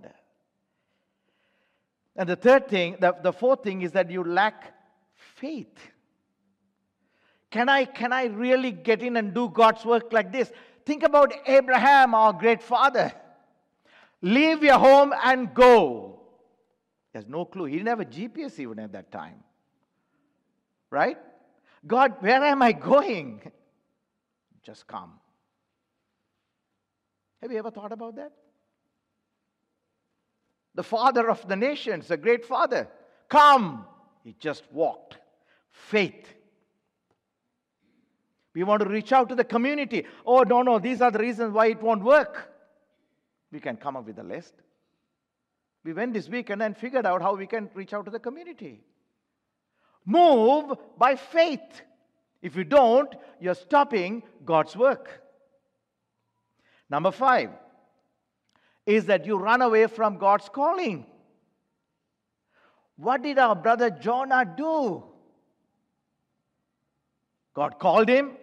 And 2.16 2.30
the 2.30 2.36
third 2.36 2.68
thing, 2.68 2.98
the, 3.00 3.16
the 3.22 3.34
fourth 3.34 3.64
thing 3.64 3.82
is 3.82 3.92
that 3.92 4.10
you 4.10 4.24
lack 4.24 4.74
faith. 5.36 5.78
Can 7.52 7.70
I, 7.70 7.86
can 7.86 8.12
I 8.12 8.26
really 8.26 8.72
get 8.72 9.02
in 9.02 9.18
and 9.18 9.34
do 9.34 9.50
God's 9.50 9.86
work 9.86 10.12
like 10.12 10.32
this? 10.32 10.52
Think 10.86 11.04
about 11.04 11.34
Abraham, 11.48 12.14
our 12.14 12.34
great 12.34 12.62
father. 12.62 13.12
Leave 14.22 14.64
your 14.64 14.78
home 14.78 15.14
and 15.24 15.54
go. 15.54 16.20
He 17.12 17.18
has 17.18 17.28
no 17.28 17.46
clue. 17.46 17.66
He 17.66 17.78
didn't 17.78 17.88
have 17.88 18.00
a 18.00 18.06
GPS 18.06 18.60
even 18.60 18.80
at 18.80 18.92
that 18.92 19.12
time. 19.12 19.44
Right? 20.92 21.18
God, 21.86 22.18
where 22.20 22.44
am 22.44 22.62
I 22.62 22.72
going? 22.72 23.42
Just 24.64 24.88
come. 24.88 25.14
Have 27.42 27.52
you 27.52 27.58
ever 27.58 27.72
thought 27.72 27.92
about 27.92 28.16
that? 28.16 28.32
The 30.76 30.84
father 30.84 31.30
of 31.30 31.48
the 31.48 31.56
nations, 31.56 32.08
the 32.08 32.18
great 32.18 32.46
father, 32.46 32.90
come. 33.30 33.86
He 34.24 34.36
just 34.40 34.64
walked. 34.72 35.18
Faith. 35.72 36.35
We 38.56 38.64
want 38.64 38.82
to 38.82 38.90
reach 38.90 39.12
out 39.12 39.30
to 39.30 39.36
the 39.36 39.44
community. 39.44 40.06
Oh, 40.26 40.44
no, 40.44 40.62
no, 40.62 40.80
these 40.80 41.02
are 41.02 41.12
the 41.12 41.20
reasons 41.20 41.54
why 41.54 41.68
it 41.68 41.82
won't 41.82 42.04
work. 42.04 42.52
We 43.52 43.60
can 43.60 43.76
come 43.76 43.98
up 43.98 44.08
with 44.08 44.18
a 44.18 44.24
list. 44.24 44.54
We 45.84 45.94
went 45.94 46.14
this 46.14 46.30
week 46.30 46.50
and 46.50 46.76
figured 46.76 47.06
out 47.06 47.22
how 47.22 47.36
we 47.36 47.46
can 47.46 47.70
reach 47.76 47.94
out 47.94 48.06
to 48.06 48.12
the 48.12 48.20
community. 48.20 48.82
Move 50.06 50.78
by 50.98 51.16
faith. 51.16 51.82
If 52.42 52.56
you 52.56 52.64
don't, 52.64 53.14
you're 53.42 53.56
stopping 53.56 54.24
God's 54.46 54.76
work. 54.76 55.22
Number 56.90 57.12
five 57.12 57.50
is 58.86 59.06
that 59.08 59.26
you 59.26 59.38
run 59.38 59.62
away 59.62 59.88
from 59.88 60.18
God's 60.18 60.48
calling. 60.48 61.06
What 62.96 63.22
did 63.22 63.38
our 63.38 63.56
brother 63.56 63.90
Jonah 63.90 64.46
do? 64.46 65.04
God 67.54 67.80
called 67.80 68.08
him, 68.08 68.38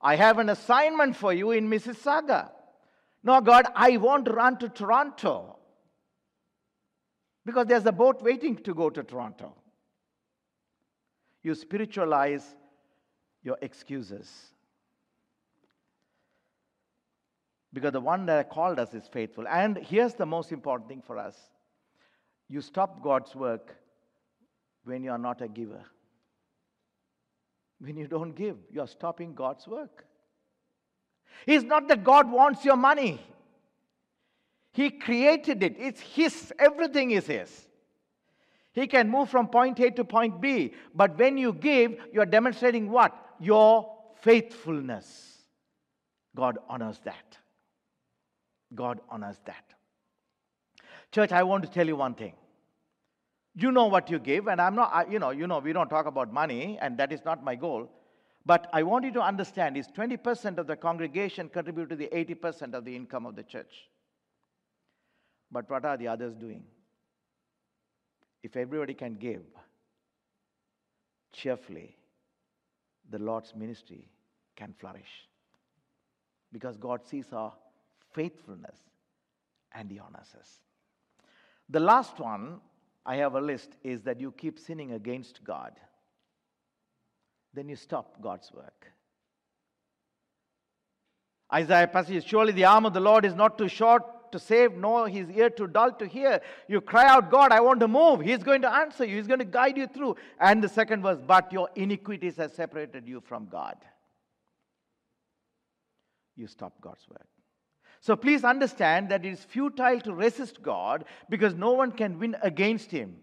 I 0.00 0.16
have 0.16 0.38
an 0.38 0.48
assignment 0.48 1.16
for 1.16 1.32
you 1.32 1.50
in 1.50 1.68
Mississauga. 1.68 2.50
No, 3.22 3.40
God, 3.40 3.66
I 3.74 3.98
won't 3.98 4.28
run 4.28 4.58
to 4.58 4.68
Toronto 4.68 5.58
because 7.44 7.66
there's 7.66 7.84
a 7.86 7.92
boat 7.92 8.22
waiting 8.22 8.56
to 8.56 8.74
go 8.74 8.88
to 8.88 9.02
Toronto. 9.02 9.54
You 11.42 11.54
spiritualize 11.54 12.54
your 13.42 13.58
excuses. 13.60 14.30
Because 17.72 17.92
the 17.92 18.00
one 18.00 18.26
that 18.26 18.50
called 18.50 18.78
us 18.78 18.94
is 18.94 19.06
faithful. 19.06 19.46
And 19.48 19.78
here's 19.78 20.14
the 20.14 20.26
most 20.26 20.50
important 20.50 20.88
thing 20.88 21.02
for 21.06 21.18
us 21.18 21.36
you 22.48 22.60
stop 22.60 23.02
God's 23.02 23.34
work 23.36 23.76
when 24.84 25.04
you 25.04 25.10
are 25.12 25.18
not 25.18 25.40
a 25.40 25.48
giver. 25.48 25.84
When 27.80 27.96
you 27.96 28.06
don't 28.06 28.32
give, 28.32 28.56
you 28.70 28.80
are 28.82 28.86
stopping 28.86 29.34
God's 29.34 29.66
work. 29.66 30.04
It's 31.46 31.64
not 31.64 31.88
that 31.88 32.04
God 32.04 32.30
wants 32.30 32.64
your 32.64 32.76
money. 32.76 33.20
He 34.72 34.90
created 34.90 35.62
it. 35.62 35.76
It's 35.78 36.00
His. 36.00 36.52
Everything 36.58 37.10
is 37.12 37.26
His. 37.26 37.66
He 38.72 38.86
can 38.86 39.08
move 39.08 39.30
from 39.30 39.48
point 39.48 39.80
A 39.80 39.90
to 39.90 40.04
point 40.04 40.40
B. 40.40 40.72
But 40.94 41.18
when 41.18 41.36
you 41.36 41.52
give, 41.52 41.96
you 42.12 42.20
are 42.20 42.26
demonstrating 42.26 42.90
what? 42.90 43.16
Your 43.40 43.96
faithfulness. 44.20 45.38
God 46.36 46.58
honors 46.68 47.00
that. 47.04 47.38
God 48.74 49.00
honors 49.08 49.40
that. 49.46 49.64
Church, 51.10 51.32
I 51.32 51.42
want 51.42 51.64
to 51.64 51.70
tell 51.70 51.86
you 51.86 51.96
one 51.96 52.14
thing. 52.14 52.34
You 53.54 53.72
know 53.72 53.86
what 53.86 54.10
you 54.10 54.18
give, 54.18 54.46
and 54.46 54.60
I'm 54.60 54.76
not, 54.76 55.10
you 55.10 55.18
know, 55.18 55.30
you 55.30 55.46
know, 55.46 55.58
we 55.58 55.72
don't 55.72 55.88
talk 55.88 56.06
about 56.06 56.32
money, 56.32 56.78
and 56.80 56.96
that 56.98 57.12
is 57.12 57.24
not 57.24 57.42
my 57.42 57.56
goal. 57.56 57.90
But 58.46 58.70
I 58.72 58.82
want 58.84 59.04
you 59.04 59.12
to 59.12 59.22
understand 59.22 59.76
is 59.76 59.88
20% 59.88 60.58
of 60.58 60.66
the 60.66 60.76
congregation 60.76 61.48
contribute 61.48 61.90
to 61.90 61.96
the 61.96 62.08
80% 62.08 62.74
of 62.74 62.84
the 62.84 62.94
income 62.94 63.26
of 63.26 63.36
the 63.36 63.42
church. 63.42 63.88
But 65.50 65.68
what 65.68 65.84
are 65.84 65.96
the 65.96 66.08
others 66.08 66.34
doing? 66.34 66.62
If 68.42 68.56
everybody 68.56 68.94
can 68.94 69.14
give 69.14 69.42
cheerfully, 71.32 71.96
the 73.10 73.18
Lord's 73.18 73.54
ministry 73.54 74.08
can 74.56 74.74
flourish. 74.78 75.28
Because 76.52 76.76
God 76.76 77.04
sees 77.04 77.26
our 77.32 77.52
faithfulness, 78.12 78.76
and 79.72 79.90
He 79.90 79.98
honors 79.98 80.34
us. 80.38 80.60
The 81.68 81.80
last 81.80 82.18
one 82.18 82.60
I 83.04 83.16
have 83.16 83.34
a 83.34 83.40
list 83.40 83.76
is 83.82 84.02
that 84.02 84.20
you 84.20 84.32
keep 84.32 84.58
sinning 84.58 84.92
against 84.92 85.42
God. 85.42 85.72
Then 87.54 87.68
you 87.68 87.76
stop 87.76 88.20
God's 88.22 88.52
work. 88.52 88.86
Isaiah 91.52 91.88
passage, 91.88 92.26
surely 92.26 92.52
the 92.52 92.64
arm 92.64 92.86
of 92.86 92.92
the 92.92 93.00
Lord 93.00 93.24
is 93.24 93.34
not 93.34 93.58
too 93.58 93.68
short 93.68 94.30
to 94.32 94.38
save, 94.38 94.76
nor 94.76 95.08
his 95.08 95.28
ear 95.30 95.50
too 95.50 95.66
dull 95.66 95.92
to 95.92 96.06
hear. 96.06 96.40
You 96.68 96.80
cry 96.80 97.08
out, 97.08 97.30
God, 97.30 97.50
I 97.50 97.60
want 97.60 97.80
to 97.80 97.88
move. 97.88 98.20
He's 98.20 98.42
going 98.42 98.62
to 98.62 98.72
answer 98.72 99.04
you, 99.04 99.16
He's 99.16 99.26
going 99.26 99.40
to 99.40 99.44
guide 99.44 99.76
you 99.76 99.88
through. 99.88 100.16
And 100.38 100.62
the 100.62 100.68
second 100.68 101.02
verse, 101.02 101.18
but 101.26 101.52
your 101.52 101.68
iniquities 101.74 102.36
have 102.36 102.52
separated 102.52 103.08
you 103.08 103.20
from 103.20 103.48
God. 103.50 103.76
You 106.36 106.46
stop 106.46 106.80
God's 106.80 107.06
work. 107.08 107.26
So 108.00 108.16
please 108.16 108.44
understand 108.44 109.10
that 109.10 109.26
it 109.26 109.32
is 109.32 109.44
futile 109.44 110.00
to 110.00 110.14
resist 110.14 110.62
God 110.62 111.04
because 111.28 111.54
no 111.54 111.72
one 111.72 111.92
can 111.92 112.18
win 112.18 112.34
against 112.42 112.90
Him. 112.90 113.16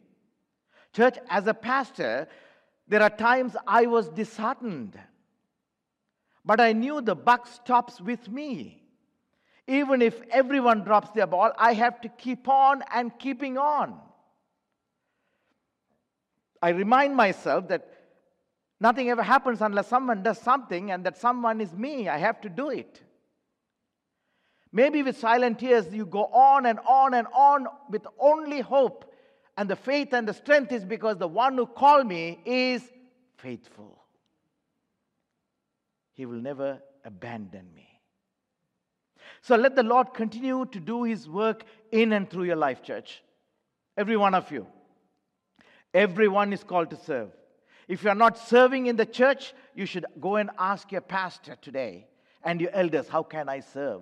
Church, 0.93 1.17
as 1.29 1.47
a 1.47 1.53
pastor, 1.53 2.27
there 2.87 3.01
are 3.01 3.09
times 3.09 3.55
I 3.65 3.87
was 3.87 4.07
disheartened. 4.09 4.97
But 6.45 6.61
I 6.61 6.73
knew 6.73 7.01
the 7.01 7.15
buck 7.15 7.47
stops 7.47 7.99
with 7.99 8.29
me. 8.29 8.83
Even 9.67 10.01
if 10.01 10.21
everyone 10.31 10.83
drops 10.83 11.09
their 11.09 11.27
ball, 11.27 11.51
I 11.57 11.73
have 11.73 11.99
to 12.01 12.09
keep 12.09 12.47
on 12.47 12.83
and 12.93 13.11
keeping 13.19 13.57
on. 13.57 13.99
I 16.61 16.69
remind 16.69 17.15
myself 17.15 17.67
that 17.67 17.91
nothing 18.79 19.09
ever 19.09 19.23
happens 19.23 19.61
unless 19.61 19.87
someone 19.87 20.23
does 20.23 20.39
something, 20.39 20.91
and 20.91 21.03
that 21.03 21.17
someone 21.17 21.59
is 21.59 21.73
me. 21.73 22.07
I 22.07 22.17
have 22.17 22.39
to 22.41 22.49
do 22.49 22.69
it. 22.69 23.01
Maybe 24.71 25.03
with 25.03 25.17
silent 25.17 25.59
tears, 25.59 25.93
you 25.93 26.05
go 26.05 26.25
on 26.25 26.65
and 26.65 26.79
on 26.87 27.13
and 27.13 27.27
on 27.33 27.67
with 27.89 28.05
only 28.19 28.61
hope. 28.61 29.13
And 29.55 29.69
the 29.69 29.75
faith 29.75 30.13
and 30.13 30.27
the 30.27 30.33
strength 30.33 30.71
is 30.71 30.85
because 30.85 31.17
the 31.17 31.27
one 31.27 31.55
who 31.55 31.65
called 31.65 32.07
me 32.07 32.39
is 32.45 32.83
faithful. 33.37 34.03
He 36.13 36.25
will 36.25 36.41
never 36.41 36.81
abandon 37.05 37.67
me. 37.73 37.87
So 39.41 39.55
let 39.55 39.75
the 39.75 39.83
Lord 39.83 40.13
continue 40.13 40.65
to 40.65 40.79
do 40.79 41.03
His 41.03 41.29
work 41.29 41.63
in 41.91 42.11
and 42.11 42.29
through 42.29 42.45
your 42.45 42.55
life, 42.55 42.83
church. 42.83 43.23
Every 43.95 44.17
one 44.17 44.35
of 44.35 44.51
you. 44.51 44.67
Everyone 45.93 46.53
is 46.53 46.63
called 46.63 46.89
to 46.91 46.97
serve. 46.97 47.29
If 47.87 48.03
you 48.03 48.09
are 48.09 48.15
not 48.15 48.37
serving 48.37 48.87
in 48.87 48.95
the 48.95 49.05
church, 49.05 49.53
you 49.73 49.85
should 49.85 50.05
go 50.19 50.35
and 50.35 50.49
ask 50.59 50.91
your 50.91 51.01
pastor 51.01 51.55
today 51.61 52.07
and 52.43 52.59
your 52.59 52.71
elders, 52.71 53.07
How 53.07 53.23
can 53.23 53.47
I 53.47 53.61
serve? 53.61 54.01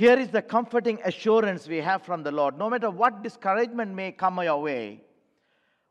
Here 0.00 0.18
is 0.18 0.28
the 0.28 0.40
comforting 0.40 0.98
assurance 1.04 1.68
we 1.68 1.76
have 1.76 2.00
from 2.00 2.22
the 2.22 2.32
Lord. 2.32 2.56
No 2.56 2.70
matter 2.70 2.90
what 2.90 3.22
discouragement 3.22 3.94
may 3.94 4.12
come 4.12 4.42
your 4.42 4.62
way, 4.62 5.02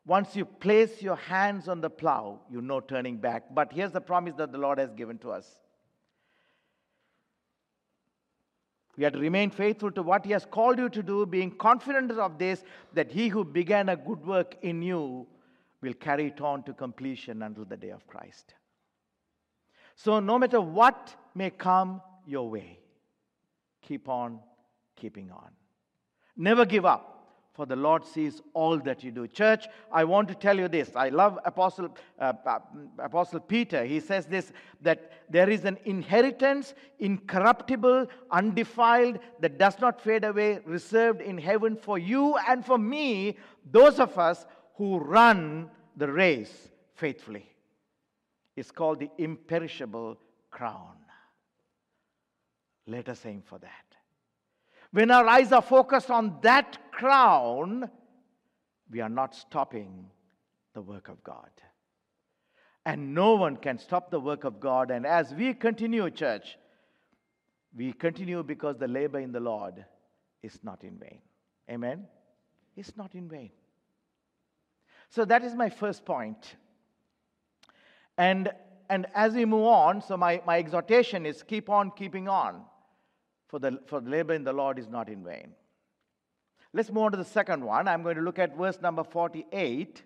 once 0.04 0.34
you 0.34 0.44
place 0.44 1.00
your 1.00 1.14
hands 1.14 1.68
on 1.68 1.80
the 1.80 1.90
plow, 1.90 2.40
you 2.50 2.60
know 2.60 2.80
turning 2.80 3.18
back. 3.18 3.44
But 3.54 3.72
here's 3.72 3.92
the 3.92 4.00
promise 4.00 4.34
that 4.38 4.50
the 4.50 4.58
Lord 4.58 4.80
has 4.80 4.92
given 4.94 5.18
to 5.18 5.30
us. 5.30 5.46
We 8.96 9.04
have 9.04 9.12
to 9.12 9.20
remain 9.20 9.48
faithful 9.48 9.92
to 9.92 10.02
what 10.02 10.24
He 10.24 10.32
has 10.32 10.44
called 10.44 10.78
you 10.80 10.88
to 10.88 11.04
do, 11.04 11.24
being 11.24 11.52
confident 11.52 12.10
of 12.10 12.36
this, 12.36 12.64
that 12.94 13.12
He 13.12 13.28
who 13.28 13.44
began 13.44 13.90
a 13.90 13.96
good 13.96 14.26
work 14.26 14.56
in 14.62 14.82
you 14.82 15.28
will 15.82 15.94
carry 15.94 16.26
it 16.26 16.40
on 16.40 16.64
to 16.64 16.72
completion 16.72 17.42
until 17.42 17.64
the 17.64 17.76
day 17.76 17.90
of 17.90 18.04
Christ. 18.08 18.54
So, 19.94 20.18
no 20.18 20.36
matter 20.36 20.60
what 20.60 21.14
may 21.36 21.50
come 21.50 22.02
your 22.26 22.50
way, 22.50 22.80
keep 23.82 24.08
on 24.08 24.40
keeping 24.96 25.30
on. 25.30 25.50
Never 26.36 26.64
give 26.64 26.84
up 26.84 27.10
for 27.60 27.66
the 27.66 27.76
Lord 27.76 28.06
sees 28.06 28.40
all 28.54 28.78
that 28.78 29.02
you 29.02 29.10
do. 29.10 29.26
Church, 29.26 29.66
I 29.92 30.04
want 30.04 30.28
to 30.28 30.34
tell 30.34 30.56
you 30.56 30.68
this. 30.68 30.92
I 30.94 31.08
love 31.08 31.38
Apostle, 31.44 31.94
uh, 32.18 32.32
uh, 32.46 32.58
Apostle 32.98 33.40
Peter. 33.40 33.84
He 33.84 34.00
says 34.00 34.26
this 34.26 34.52
that 34.80 35.12
there 35.28 35.50
is 35.50 35.64
an 35.64 35.76
inheritance, 35.84 36.74
incorruptible, 37.00 38.06
undefiled, 38.30 39.18
that 39.40 39.58
does 39.58 39.78
not 39.80 40.00
fade 40.00 40.24
away, 40.24 40.60
reserved 40.64 41.20
in 41.20 41.36
heaven 41.36 41.76
for 41.76 41.98
you 41.98 42.36
and 42.48 42.64
for 42.64 42.78
me, 42.78 43.36
those 43.70 43.98
of 43.98 44.16
us 44.16 44.46
who 44.76 44.98
run 44.98 45.68
the 45.96 46.10
race 46.10 46.70
faithfully. 46.94 47.46
It's 48.56 48.70
called 48.70 49.00
the 49.00 49.10
imperishable 49.18 50.18
crown. 50.50 50.96
Let 52.86 53.08
us 53.08 53.24
aim 53.26 53.42
for 53.46 53.58
that. 53.58 53.84
When 54.92 55.10
our 55.10 55.26
eyes 55.26 55.52
are 55.52 55.62
focused 55.62 56.10
on 56.10 56.38
that 56.42 56.90
crown, 56.90 57.88
we 58.90 59.00
are 59.00 59.08
not 59.08 59.34
stopping 59.34 60.10
the 60.74 60.82
work 60.82 61.08
of 61.08 61.22
God. 61.22 61.50
And 62.84 63.14
no 63.14 63.34
one 63.34 63.56
can 63.56 63.78
stop 63.78 64.10
the 64.10 64.18
work 64.18 64.44
of 64.44 64.58
God. 64.58 64.90
And 64.90 65.06
as 65.06 65.32
we 65.32 65.54
continue, 65.54 66.10
church, 66.10 66.56
we 67.76 67.92
continue 67.92 68.42
because 68.42 68.78
the 68.78 68.88
labor 68.88 69.20
in 69.20 69.32
the 69.32 69.40
Lord 69.40 69.84
is 70.42 70.58
not 70.62 70.82
in 70.82 70.98
vain. 70.98 71.20
Amen? 71.70 72.06
It's 72.76 72.96
not 72.96 73.14
in 73.14 73.28
vain. 73.28 73.50
So 75.10 75.24
that 75.24 75.44
is 75.44 75.54
my 75.54 75.68
first 75.68 76.04
point. 76.04 76.56
And, 78.16 78.50
and 78.90 79.06
as 79.14 79.34
we 79.34 79.44
move 79.44 79.66
on, 79.66 80.02
so 80.02 80.16
my, 80.16 80.42
my 80.44 80.58
exhortation 80.58 81.24
is 81.24 81.44
keep 81.44 81.70
on 81.70 81.92
keeping 81.92 82.28
on 82.28 82.62
for 83.46 83.60
the, 83.60 83.78
for 83.86 84.00
the 84.00 84.10
labor 84.10 84.34
in 84.34 84.42
the 84.42 84.52
Lord 84.52 84.80
is 84.80 84.88
not 84.88 85.08
in 85.08 85.24
vain. 85.24 85.52
Let's 86.72 86.90
move 86.90 87.04
on 87.04 87.12
to 87.12 87.16
the 87.16 87.24
second 87.24 87.64
one. 87.64 87.86
I'm 87.86 88.02
going 88.02 88.16
to 88.16 88.22
look 88.22 88.40
at 88.40 88.56
verse 88.56 88.80
number 88.80 89.04
48. 89.04 90.02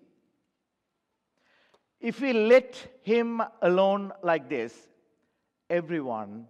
If 1.98 2.20
we 2.20 2.34
let 2.34 3.00
him 3.02 3.42
alone 3.62 4.12
like 4.22 4.50
this, 4.50 4.74
everyone 5.70 6.46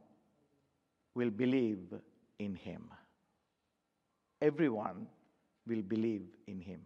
will 1.14 1.30
believe 1.30 1.94
in 2.40 2.56
him. 2.56 2.90
Everyone 4.42 5.06
will 5.68 5.82
believe 5.82 6.26
in 6.48 6.60
him. 6.60 6.80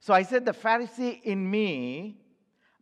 So 0.00 0.12
I 0.12 0.24
said, 0.24 0.44
the 0.44 0.52
Pharisee 0.52 1.22
in 1.22 1.48
me, 1.48 2.23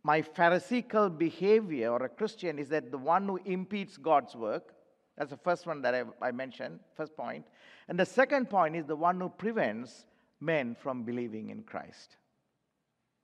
my 0.03 0.21
Pharisaical 0.21 1.09
behavior 1.09 1.89
or 1.89 2.03
a 2.03 2.09
Christian 2.09 2.59
is 2.59 2.69
that 2.69 2.91
the 2.91 2.97
one 2.97 3.25
who 3.25 3.39
impedes 3.45 3.97
God's 3.97 4.35
work. 4.35 4.73
That's 5.17 5.29
the 5.29 5.37
first 5.37 5.65
one 5.65 5.81
that 5.83 5.95
I, 5.95 6.03
I 6.21 6.31
mentioned, 6.31 6.79
first 6.97 7.15
point. 7.15 7.45
And 7.87 7.97
the 7.97 8.05
second 8.05 8.49
point 8.49 8.75
is 8.75 8.85
the 8.85 8.95
one 8.95 9.19
who 9.19 9.29
prevents 9.29 10.05
men 10.41 10.75
from 10.75 11.03
believing 11.03 11.49
in 11.49 11.63
Christ. 11.63 12.17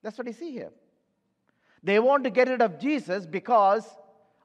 That's 0.01 0.17
what 0.17 0.27
you 0.27 0.33
see 0.33 0.51
here. 0.51 0.71
They 1.83 1.99
want 1.99 2.23
to 2.23 2.29
get 2.29 2.47
rid 2.47 2.61
of 2.61 2.79
Jesus 2.79 3.25
because 3.25 3.85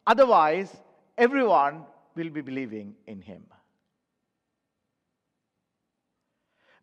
otherwise 0.07 0.75
everyone 1.17 1.85
will 2.17 2.31
be 2.31 2.41
believing 2.41 2.95
in 3.07 3.21
him. 3.21 3.45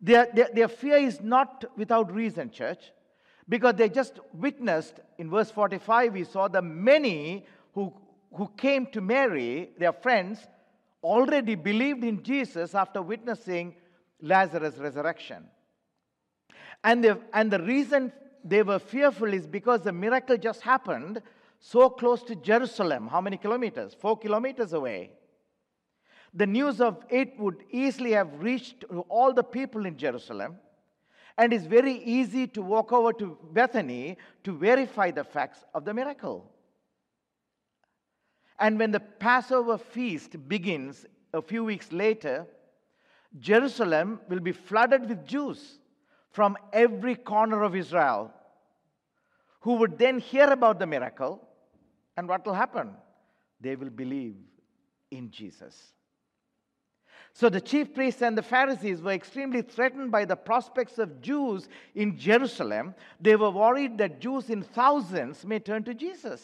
Their, 0.00 0.28
their, 0.34 0.48
their, 0.52 0.68
fear 0.68 0.96
is 0.96 1.20
not 1.20 1.64
without 1.76 2.12
reason, 2.12 2.50
church, 2.50 2.90
because 3.52 3.74
they 3.74 3.90
just 3.90 4.18
witnessed 4.32 4.94
in 5.18 5.28
verse 5.28 5.50
45, 5.50 6.14
we 6.14 6.24
saw 6.24 6.48
the 6.48 6.62
many 6.62 7.44
who, 7.74 7.92
who 8.32 8.50
came 8.56 8.86
to 8.86 9.02
Mary, 9.02 9.68
their 9.78 9.92
friends, 9.92 10.38
already 11.04 11.54
believed 11.54 12.02
in 12.02 12.22
Jesus 12.22 12.74
after 12.74 13.02
witnessing 13.02 13.74
Lazarus' 14.22 14.78
resurrection. 14.78 15.44
And, 16.82 17.04
the, 17.04 17.18
and 17.34 17.50
the 17.50 17.60
reason 17.60 18.10
they 18.42 18.62
were 18.62 18.78
fearful 18.78 19.34
is 19.34 19.46
because 19.46 19.82
the 19.82 19.92
miracle 19.92 20.38
just 20.38 20.62
happened 20.62 21.20
so 21.60 21.90
close 21.90 22.22
to 22.22 22.36
Jerusalem. 22.36 23.06
How 23.06 23.20
many 23.20 23.36
kilometers? 23.36 23.92
Four 23.92 24.16
kilometers 24.16 24.72
away. 24.72 25.10
The 26.32 26.46
news 26.46 26.80
of 26.80 27.04
it 27.10 27.38
would 27.38 27.64
easily 27.70 28.12
have 28.12 28.32
reached 28.40 28.86
all 29.10 29.34
the 29.34 29.44
people 29.44 29.84
in 29.84 29.98
Jerusalem. 29.98 30.56
And 31.38 31.52
it's 31.52 31.64
very 31.64 31.94
easy 31.94 32.46
to 32.48 32.62
walk 32.62 32.92
over 32.92 33.12
to 33.14 33.38
Bethany 33.52 34.18
to 34.44 34.56
verify 34.56 35.10
the 35.10 35.24
facts 35.24 35.64
of 35.74 35.84
the 35.84 35.94
miracle. 35.94 36.50
And 38.58 38.78
when 38.78 38.90
the 38.90 39.00
Passover 39.00 39.78
feast 39.78 40.48
begins 40.48 41.06
a 41.32 41.42
few 41.42 41.64
weeks 41.64 41.90
later, 41.90 42.46
Jerusalem 43.38 44.20
will 44.28 44.40
be 44.40 44.52
flooded 44.52 45.08
with 45.08 45.26
Jews 45.26 45.78
from 46.30 46.56
every 46.72 47.14
corner 47.14 47.62
of 47.62 47.74
Israel 47.74 48.32
who 49.60 49.74
would 49.74 49.98
then 49.98 50.18
hear 50.18 50.50
about 50.50 50.78
the 50.78 50.86
miracle. 50.86 51.40
And 52.16 52.28
what 52.28 52.44
will 52.44 52.54
happen? 52.54 52.90
They 53.60 53.76
will 53.76 53.90
believe 53.90 54.36
in 55.10 55.30
Jesus. 55.30 55.92
So 57.34 57.48
the 57.48 57.60
chief 57.60 57.94
priests 57.94 58.20
and 58.22 58.36
the 58.36 58.42
Pharisees 58.42 59.00
were 59.00 59.12
extremely 59.12 59.62
threatened 59.62 60.12
by 60.12 60.24
the 60.24 60.36
prospects 60.36 60.98
of 60.98 61.22
Jews 61.22 61.68
in 61.94 62.18
Jerusalem. 62.18 62.94
They 63.20 63.36
were 63.36 63.50
worried 63.50 63.98
that 63.98 64.20
Jews 64.20 64.50
in 64.50 64.62
thousands 64.62 65.44
may 65.44 65.58
turn 65.58 65.84
to 65.84 65.94
Jesus. 65.94 66.42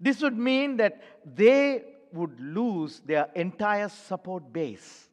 This 0.00 0.20
would 0.20 0.36
mean 0.36 0.76
that 0.78 1.00
they 1.24 1.84
would 2.12 2.38
lose 2.40 3.00
their 3.00 3.28
entire 3.34 3.88
support 3.88 4.52
base. 4.52 5.08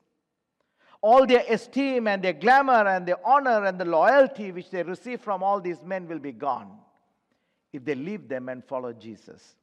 All 1.01 1.25
their 1.25 1.43
esteem 1.47 2.07
and 2.07 2.23
their 2.23 2.33
glamour 2.33 2.87
and 2.87 3.05
their 3.05 3.25
honor 3.25 3.65
and 3.65 3.79
the 3.79 3.85
loyalty 3.85 4.51
which 4.51 4.69
they 4.71 4.83
receive 4.83 5.21
from 5.21 5.43
all 5.43 5.59
these 5.61 5.81
men 5.83 6.07
will 6.07 6.19
be 6.19 6.31
gone 6.31 6.71
if 7.71 7.83
they 7.83 7.95
leave 7.95 8.27
them 8.27 8.49
and 8.49 8.63
follow 8.63 8.93
Jesus. 8.93 9.55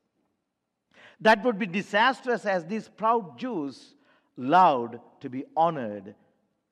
That 1.20 1.44
would 1.44 1.58
be 1.58 1.66
disastrous 1.66 2.46
as 2.46 2.64
these 2.64 2.88
proud 2.88 3.38
Jews 3.38 3.94
loved 4.36 4.96
to 5.20 5.28
be 5.28 5.44
honored 5.56 6.14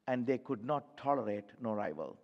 and 0.06 0.26
they 0.26 0.38
could 0.38 0.64
not 0.64 0.96
tolerate 0.96 1.44
no 1.60 1.74
rival. 1.74 2.16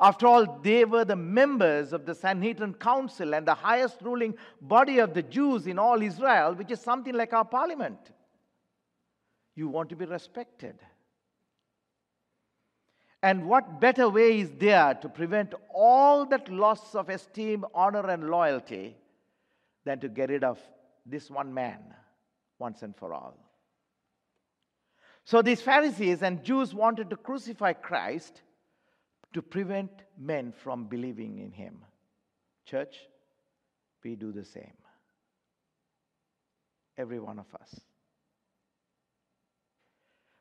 After 0.00 0.26
all, 0.26 0.60
they 0.62 0.84
were 0.84 1.04
the 1.04 1.16
members 1.16 1.92
of 1.92 2.06
the 2.06 2.14
Sanhedrin 2.14 2.74
Council 2.74 3.34
and 3.34 3.46
the 3.46 3.54
highest 3.54 4.00
ruling 4.00 4.34
body 4.60 4.98
of 4.98 5.12
the 5.12 5.22
Jews 5.22 5.66
in 5.66 5.78
all 5.78 6.00
Israel, 6.00 6.54
which 6.54 6.70
is 6.70 6.80
something 6.80 7.14
like 7.14 7.32
our 7.32 7.44
parliament. 7.44 7.98
You 9.56 9.68
want 9.68 9.88
to 9.90 9.96
be 9.96 10.04
respected. 10.04 10.76
And 13.22 13.48
what 13.48 13.80
better 13.80 14.08
way 14.08 14.40
is 14.40 14.52
there 14.52 14.94
to 14.94 15.08
prevent 15.08 15.52
all 15.74 16.24
that 16.26 16.48
loss 16.48 16.94
of 16.94 17.08
esteem, 17.08 17.64
honor, 17.74 18.08
and 18.08 18.30
loyalty 18.30 18.96
than 19.84 19.98
to 19.98 20.08
get 20.08 20.30
rid 20.30 20.44
of 20.44 20.60
this 21.08 21.30
one 21.30 21.52
man 21.54 21.78
once 22.58 22.82
and 22.82 22.96
for 22.96 23.12
all? 23.14 23.36
So 25.24 25.42
these 25.42 25.60
Pharisees 25.60 26.22
and 26.22 26.42
Jews 26.42 26.74
wanted 26.74 27.10
to 27.10 27.16
crucify 27.16 27.74
Christ 27.74 28.42
to 29.34 29.42
prevent 29.42 29.90
men 30.18 30.52
from 30.52 30.86
believing 30.86 31.38
in 31.38 31.52
him. 31.52 31.84
Church, 32.64 32.96
we 34.02 34.16
do 34.16 34.32
the 34.32 34.44
same. 34.44 34.72
Every 36.96 37.20
one 37.20 37.38
of 37.38 37.46
us. 37.60 37.80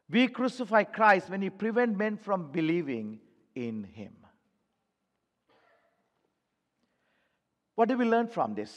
We 0.09 0.27
crucify 0.29 0.83
Christ 0.83 1.29
when 1.29 1.41
we 1.41 1.49
prevent 1.49 1.97
men 1.97 2.17
from 2.17 2.51
believing 2.51 3.19
in 3.55 3.83
him. 3.83 4.13
What 7.75 7.89
do 7.89 7.97
we 7.97 8.05
learn 8.05 8.27
from 8.27 8.55
this? 8.55 8.73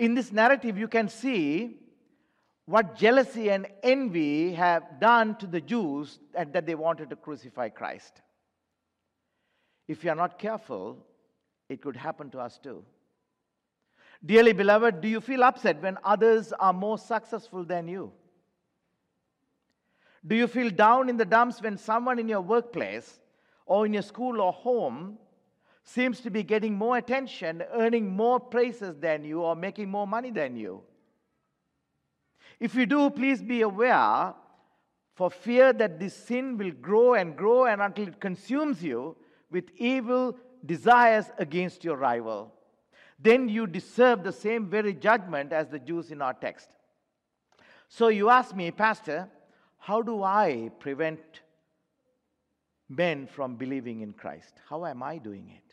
In 0.00 0.14
this 0.14 0.32
narrative, 0.32 0.78
you 0.78 0.88
can 0.88 1.10
see 1.10 1.76
what 2.64 2.96
jealousy 2.96 3.50
and 3.50 3.66
envy 3.82 4.54
have 4.54 4.98
done 4.98 5.36
to 5.36 5.46
the 5.46 5.60
Jews 5.60 6.18
and 6.34 6.50
that 6.54 6.64
they 6.64 6.74
wanted 6.74 7.10
to 7.10 7.16
crucify 7.16 7.68
Christ. 7.68 8.22
If 9.86 10.02
you 10.02 10.10
are 10.10 10.16
not 10.16 10.38
careful, 10.38 11.04
it 11.68 11.82
could 11.82 11.96
happen 11.96 12.30
to 12.30 12.38
us 12.38 12.58
too. 12.58 12.82
Dearly 14.24 14.54
beloved, 14.54 15.02
do 15.02 15.08
you 15.08 15.20
feel 15.20 15.44
upset 15.44 15.82
when 15.82 15.98
others 16.02 16.54
are 16.54 16.72
more 16.72 16.96
successful 16.96 17.62
than 17.62 17.86
you? 17.86 18.10
Do 20.26 20.34
you 20.34 20.46
feel 20.46 20.70
down 20.70 21.10
in 21.10 21.18
the 21.18 21.26
dumps 21.26 21.60
when 21.60 21.76
someone 21.76 22.18
in 22.18 22.26
your 22.26 22.40
workplace 22.40 23.20
or 23.66 23.84
in 23.84 23.92
your 23.92 24.02
school 24.02 24.40
or 24.40 24.54
home 24.54 25.18
seems 25.92 26.20
to 26.20 26.30
be 26.30 26.42
getting 26.42 26.74
more 26.74 26.96
attention, 26.96 27.64
earning 27.72 28.08
more 28.08 28.38
praises 28.38 28.96
than 28.98 29.24
you, 29.24 29.42
or 29.42 29.56
making 29.56 29.90
more 29.90 30.06
money 30.06 30.30
than 30.30 30.56
you? 30.56 30.82
If 32.60 32.74
you 32.74 32.86
do, 32.86 33.10
please 33.10 33.42
be 33.42 33.62
aware, 33.62 34.34
for 35.16 35.30
fear 35.30 35.72
that 35.72 35.98
this 35.98 36.14
sin 36.14 36.56
will 36.56 36.70
grow 36.70 37.14
and 37.14 37.36
grow 37.36 37.64
and 37.64 37.82
until 37.82 38.06
it 38.08 38.20
consumes 38.20 38.82
you 38.82 39.16
with 39.50 39.64
evil 39.76 40.36
desires 40.64 41.26
against 41.38 41.82
your 41.84 41.96
rival. 41.96 42.52
Then 43.18 43.48
you 43.48 43.66
deserve 43.66 44.22
the 44.22 44.32
same 44.32 44.66
very 44.66 44.94
judgment 44.94 45.52
as 45.52 45.68
the 45.68 45.78
Jews 45.78 46.10
in 46.10 46.22
our 46.22 46.34
text. 46.34 46.68
So 47.88 48.08
you 48.08 48.30
ask 48.30 48.54
me, 48.54 48.70
Pastor, 48.70 49.28
how 49.78 50.00
do 50.02 50.22
I 50.22 50.70
prevent 50.78 51.20
men 52.88 53.26
from 53.26 53.56
believing 53.56 54.00
in 54.02 54.12
Christ? 54.12 54.54
How 54.68 54.86
am 54.86 55.02
I 55.02 55.18
doing 55.18 55.50
it? 55.54 55.69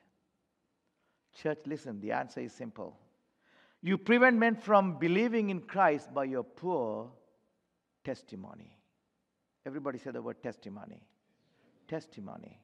Church, 1.41 1.59
listen, 1.65 1.99
the 2.01 2.11
answer 2.11 2.39
is 2.41 2.53
simple. 2.53 2.97
You 3.81 3.97
prevent 3.97 4.37
men 4.37 4.55
from 4.55 4.97
believing 4.97 5.49
in 5.49 5.61
Christ 5.61 6.13
by 6.13 6.25
your 6.25 6.43
poor 6.43 7.11
testimony. 8.03 8.75
Everybody 9.65 9.99
say 9.99 10.11
the 10.11 10.21
word 10.21 10.41
testimony. 10.41 11.01
Testimony. 11.87 12.59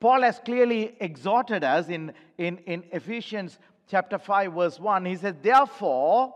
Paul 0.00 0.22
has 0.22 0.40
clearly 0.44 0.96
exhorted 0.98 1.62
us 1.62 1.88
in, 1.88 2.12
in, 2.38 2.58
in 2.66 2.84
Ephesians 2.90 3.58
chapter 3.88 4.18
5, 4.18 4.52
verse 4.54 4.80
1. 4.80 5.04
He 5.04 5.16
says, 5.16 5.34
Therefore, 5.40 6.34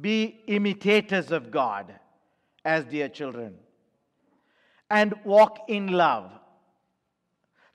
be 0.00 0.40
imitators 0.46 1.32
of 1.32 1.50
God 1.50 1.92
as 2.64 2.84
dear 2.84 3.08
children 3.08 3.56
and 4.90 5.14
walk 5.24 5.64
in 5.68 5.88
love. 5.88 6.30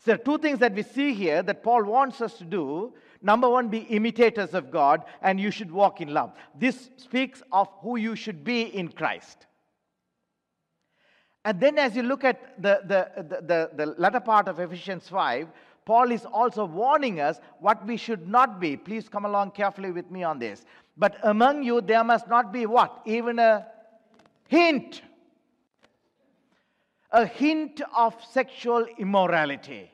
So, 0.04 0.12
there 0.12 0.16
are 0.16 0.24
two 0.24 0.40
things 0.40 0.58
that 0.60 0.74
we 0.74 0.82
see 0.82 1.14
here 1.14 1.44
that 1.44 1.62
Paul 1.62 1.84
wants 1.84 2.22
us 2.22 2.34
to 2.40 2.44
do. 2.44 2.94
Number 3.22 3.48
one, 3.48 3.68
be 3.68 3.80
imitators 3.80 4.56
of 4.56 4.72
God, 4.72 5.04
and 5.22 5.40
you 5.40 5.52
should 5.52 5.72
walk 5.72 6.02
in 6.02 6.12
love. 6.12 6.34
This 6.58 6.90
speaks 6.98 7.44
of 7.52 7.70
who 7.82 7.98
you 7.98 8.16
should 8.16 8.44
be 8.44 8.64
in 8.64 8.88
Christ. 8.88 9.46
And 11.46 11.60
then, 11.60 11.78
as 11.78 11.96
you 11.96 12.02
look 12.02 12.24
at 12.24 12.60
the, 12.60 12.82
the, 12.84 13.24
the, 13.24 13.42
the, 13.42 13.70
the 13.76 13.86
latter 14.00 14.20
part 14.20 14.48
of 14.48 14.60
Ephesians 14.60 15.08
5, 15.08 15.48
Paul 15.86 16.12
is 16.12 16.26
also 16.26 16.66
warning 16.66 17.20
us 17.20 17.40
what 17.60 17.86
we 17.86 17.96
should 17.96 18.28
not 18.28 18.60
be. 18.60 18.78
Please 18.78 19.08
come 19.08 19.26
along 19.26 19.52
carefully 19.52 19.92
with 19.92 20.10
me 20.10 20.24
on 20.24 20.40
this. 20.40 20.66
But 20.98 21.18
among 21.22 21.62
you, 21.62 21.80
there 21.80 22.04
must 22.04 22.28
not 22.28 22.52
be 22.52 22.66
what? 22.66 23.02
Even 23.06 23.38
a 23.38 23.68
hint. 24.48 25.04
A 27.12 27.28
hint 27.28 27.82
of 27.96 28.16
sexual 28.32 28.86
immorality. 28.98 29.91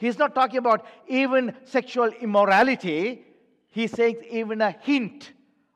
He's 0.00 0.18
not 0.18 0.34
talking 0.34 0.56
about 0.56 0.86
even 1.08 1.54
sexual 1.64 2.06
immorality, 2.06 3.22
he's 3.68 3.92
saying 3.92 4.16
even 4.30 4.62
a 4.62 4.70
hint 4.70 5.32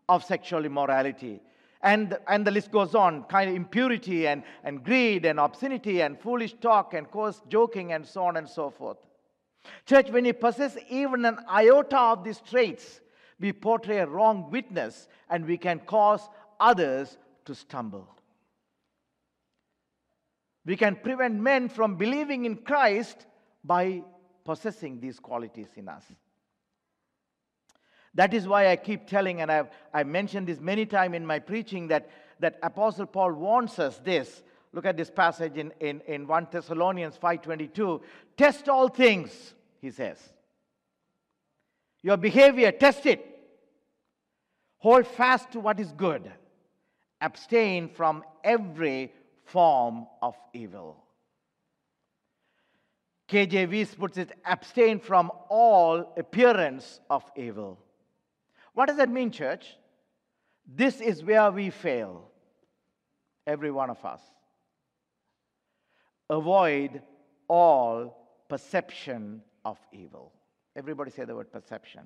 of 0.08 0.24
sexual 0.24 0.64
immorality. 0.64 1.42
And, 1.82 2.16
and 2.26 2.46
the 2.46 2.50
list 2.50 2.72
goes 2.72 2.94
on 2.94 3.24
kind 3.24 3.50
of 3.50 3.56
impurity 3.56 4.26
and, 4.26 4.42
and 4.64 4.82
greed 4.82 5.26
and 5.26 5.38
obscenity 5.38 6.00
and 6.00 6.18
foolish 6.18 6.54
talk 6.54 6.94
and 6.94 7.10
coarse 7.10 7.42
joking 7.50 7.92
and 7.92 8.06
so 8.06 8.24
on 8.24 8.38
and 8.38 8.48
so 8.48 8.70
forth. 8.70 8.96
Church, 9.84 10.08
when 10.08 10.24
you 10.24 10.32
possess 10.32 10.78
even 10.88 11.26
an 11.26 11.38
iota 11.46 11.98
of 11.98 12.24
these 12.24 12.40
traits, 12.40 13.02
we 13.38 13.52
portray 13.52 13.98
a 13.98 14.06
wrong 14.06 14.50
witness 14.50 15.06
and 15.28 15.44
we 15.44 15.58
can 15.58 15.80
cause 15.80 16.30
others 16.58 17.18
to 17.44 17.54
stumble. 17.54 18.08
We 20.64 20.76
can 20.76 20.96
prevent 20.96 21.38
men 21.38 21.68
from 21.68 21.96
believing 21.96 22.46
in 22.46 22.56
Christ 22.56 23.26
by 23.62 24.02
possessing 24.44 25.00
these 25.00 25.18
qualities 25.18 25.68
in 25.76 25.88
us. 25.88 26.04
That 28.14 28.32
is 28.32 28.46
why 28.46 28.68
I 28.68 28.76
keep 28.76 29.08
telling, 29.08 29.40
and 29.40 29.50
I've, 29.50 29.68
I've 29.92 30.06
mentioned 30.06 30.46
this 30.46 30.60
many 30.60 30.86
times 30.86 31.16
in 31.16 31.26
my 31.26 31.40
preaching, 31.40 31.88
that, 31.88 32.10
that 32.40 32.58
Apostle 32.62 33.06
Paul 33.06 33.32
warns 33.32 33.78
us 33.78 33.98
this. 34.04 34.42
Look 34.72 34.86
at 34.86 34.96
this 34.96 35.10
passage 35.10 35.56
in, 35.56 35.72
in, 35.80 36.00
in 36.06 36.26
1 36.26 36.48
Thessalonians 36.50 37.16
5.22. 37.16 38.00
Test 38.36 38.68
all 38.68 38.88
things, 38.88 39.54
he 39.80 39.90
says. 39.90 40.18
Your 42.02 42.16
behavior, 42.16 42.70
test 42.70 43.06
it. 43.06 43.30
Hold 44.78 45.06
fast 45.06 45.52
to 45.52 45.60
what 45.60 45.80
is 45.80 45.90
good. 45.92 46.30
Abstain 47.20 47.88
from 47.88 48.22
every 48.44 49.12
form 49.44 50.06
of 50.20 50.36
evil. 50.52 51.03
KJV 53.28 53.96
puts 53.96 54.18
it 54.18 54.32
abstain 54.44 54.98
from 54.98 55.30
all 55.48 56.12
appearance 56.16 57.00
of 57.08 57.24
evil. 57.36 57.78
What 58.74 58.86
does 58.86 58.98
that 58.98 59.08
mean, 59.08 59.30
church? 59.30 59.76
This 60.66 61.00
is 61.00 61.22
where 61.22 61.50
we 61.50 61.70
fail, 61.70 62.30
every 63.46 63.70
one 63.70 63.90
of 63.90 64.04
us. 64.04 64.20
Avoid 66.28 67.02
all 67.48 68.16
perception 68.48 69.42
of 69.64 69.78
evil. 69.92 70.32
Everybody 70.76 71.10
say 71.10 71.24
the 71.24 71.34
word 71.34 71.52
perception. 71.52 72.02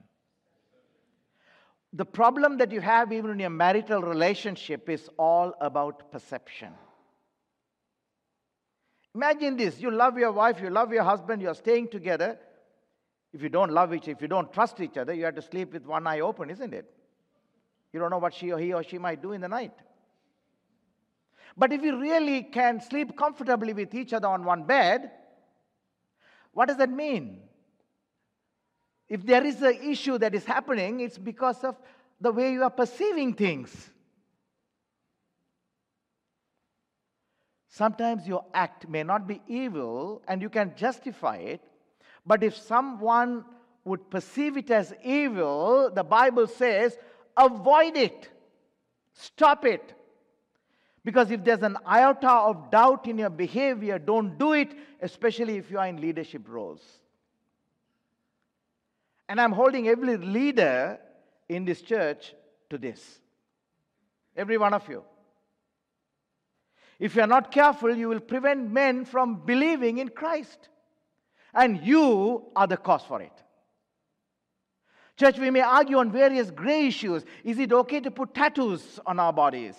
The 1.93 2.05
problem 2.05 2.59
that 2.59 2.71
you 2.71 2.81
have 2.81 3.13
even 3.13 3.31
in 3.31 3.39
your 3.39 3.51
marital 3.51 4.03
relationship 4.03 4.89
is 4.91 5.09
all 5.19 5.55
about 5.61 6.13
perception. 6.13 6.75
Imagine 9.15 9.57
this 9.57 9.81
you 9.81 9.91
love 9.91 10.19
your 10.19 10.33
wife, 10.33 10.61
you 10.61 10.71
love 10.71 10.93
your 10.93 11.05
husband, 11.05 11.43
you're 11.43 11.55
staying 11.55 11.89
together. 11.89 12.39
If 13.33 13.43
you 13.43 13.49
don't 13.49 13.73
love 13.73 13.93
each 13.95 14.09
if 14.09 14.23
you 14.23 14.29
don't 14.29 14.53
trust 14.53 14.81
each 14.81 14.97
other, 14.97 15.13
you 15.13 15.25
have 15.25 15.35
to 15.35 15.43
sleep 15.43 15.73
with 15.73 15.85
one 15.85 16.07
eye 16.07 16.21
open, 16.21 16.51
isn't 16.51 16.73
it? 16.73 16.91
You 17.93 18.01
don't 18.01 18.11
know 18.11 18.19
what 18.19 18.35
she 18.35 18.53
or 18.53 18.59
he 18.59 18.73
or 18.73 18.83
she 18.83 18.99
might 18.99 19.23
do 19.23 19.33
in 19.33 19.41
the 19.41 19.49
night. 19.49 19.73
But 21.57 21.73
if 21.73 21.83
you 21.83 21.99
really 21.99 22.43
can 22.45 22.81
sleep 22.81 23.17
comfortably 23.17 23.73
with 23.73 23.95
each 23.95 24.13
other 24.13 24.29
on 24.29 24.45
one 24.45 24.65
bed, 24.65 25.11
what 26.53 26.69
does 26.69 26.77
that 26.77 26.91
mean? 26.91 27.41
If 29.09 29.25
there 29.25 29.45
is 29.45 29.63
an 29.63 29.79
issue 29.83 30.19
that 30.19 30.35
is 30.35 30.45
happening, 30.45 31.01
it's 31.01 31.19
because 31.19 31.65
of 31.65 31.77
the 32.21 32.31
way 32.31 32.53
you 32.53 32.63
are 32.63 32.71
perceiving 32.71 33.35
things. 33.35 33.91
Sometimes 37.79 38.27
your 38.27 38.45
act 38.55 38.89
may 38.89 39.05
not 39.05 39.29
be 39.29 39.41
evil 39.47 40.21
and 40.27 40.43
you 40.43 40.49
can 40.49 40.73
justify 40.75 41.37
it, 41.37 41.61
but 42.27 42.43
if 42.43 42.57
someone 42.57 43.45
would 43.85 44.11
perceive 44.11 44.57
it 44.57 44.69
as 44.73 44.93
evil, 45.05 45.89
the 45.95 46.03
Bible 46.03 46.49
says, 46.49 46.99
avoid 47.37 47.97
it, 47.97 48.31
stop 49.13 49.65
it. 49.65 49.95
Because 51.05 51.31
if 51.31 51.45
there's 51.45 51.63
an 51.63 51.77
iota 51.87 52.29
of 52.29 52.69
doubt 52.73 53.07
in 53.07 53.17
your 53.17 53.31
behavior, 53.31 54.01
don't 54.01 54.37
do 54.37 54.55
it, 54.55 54.75
especially 55.01 55.57
if 55.57 55.71
you 55.71 55.79
are 55.79 55.87
in 55.87 56.01
leadership 56.01 56.49
roles. 56.49 56.83
And 59.29 59.41
I'm 59.41 59.53
holding 59.53 59.87
every 59.87 60.17
leader 60.17 60.99
in 61.49 61.65
this 61.65 61.81
church 61.81 62.35
to 62.71 62.77
this. 62.77 63.21
Every 64.37 64.59
one 64.59 64.75
of 64.75 64.89
you. 64.89 65.05
If 66.99 67.15
you 67.15 67.23
are 67.23 67.29
not 67.29 67.53
careful, 67.53 67.95
you 67.95 68.09
will 68.09 68.21
prevent 68.21 68.71
men 68.71 69.05
from 69.05 69.45
believing 69.45 69.99
in 69.99 70.09
Christ. 70.09 70.69
And 71.55 71.81
you 71.85 72.47
are 72.57 72.67
the 72.67 72.77
cause 72.77 73.03
for 73.03 73.23
it. 73.23 73.33
Church, 75.17 75.39
we 75.39 75.51
may 75.51 75.61
argue 75.61 75.99
on 75.99 76.13
various 76.13 76.51
gray 76.51 76.87
issues. 76.87 77.25
Is 77.43 77.59
it 77.59 77.73
okay 77.73 78.01
to 78.01 78.11
put 78.11 78.35
tattoos 78.35 79.01
on 79.07 79.19
our 79.19 79.33
bodies? 79.33 79.75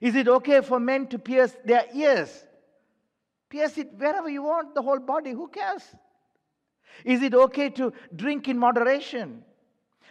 Is 0.00 0.14
it 0.14 0.28
okay 0.28 0.60
for 0.60 0.80
men 0.80 1.06
to 1.08 1.18
pierce 1.18 1.54
their 1.64 1.84
ears? 1.94 2.44
Pierce 3.48 3.78
it 3.78 3.92
wherever 3.96 4.28
you 4.28 4.42
want, 4.42 4.74
the 4.74 4.82
whole 4.82 4.98
body, 4.98 5.32
who 5.32 5.48
cares? 5.48 5.82
Is 7.04 7.22
it 7.22 7.34
okay 7.34 7.70
to 7.70 7.92
drink 8.14 8.48
in 8.48 8.58
moderation? 8.58 9.44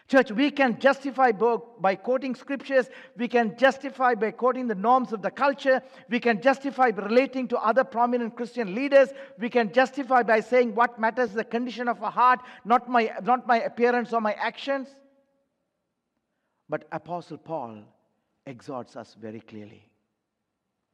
Church, 0.09 0.31
we 0.31 0.49
can 0.49 0.79
justify 0.79 1.31
by 1.31 1.93
quoting 1.93 2.33
scriptures. 2.33 2.89
We 3.15 3.27
can 3.27 3.55
justify 3.57 4.15
by 4.15 4.31
quoting 4.31 4.67
the 4.67 4.73
norms 4.73 5.13
of 5.13 5.21
the 5.21 5.29
culture. 5.29 5.83
We 6.09 6.19
can 6.19 6.41
justify 6.41 6.89
by 6.89 7.03
relating 7.03 7.47
to 7.49 7.59
other 7.59 7.83
prominent 7.83 8.35
Christian 8.35 8.73
leaders. 8.73 9.09
We 9.37 9.51
can 9.51 9.71
justify 9.71 10.23
by 10.23 10.39
saying 10.39 10.73
what 10.73 10.99
matters 10.99 11.29
is 11.29 11.35
the 11.35 11.43
condition 11.43 11.87
of 11.87 12.01
a 12.01 12.09
heart, 12.09 12.39
not 12.65 12.89
my, 12.89 13.11
not 13.23 13.45
my 13.45 13.61
appearance 13.61 14.11
or 14.11 14.19
my 14.19 14.33
actions. 14.33 14.87
But 16.67 16.87
Apostle 16.91 17.37
Paul 17.37 17.83
exhorts 18.47 18.95
us 18.95 19.15
very 19.19 19.41
clearly. 19.41 19.91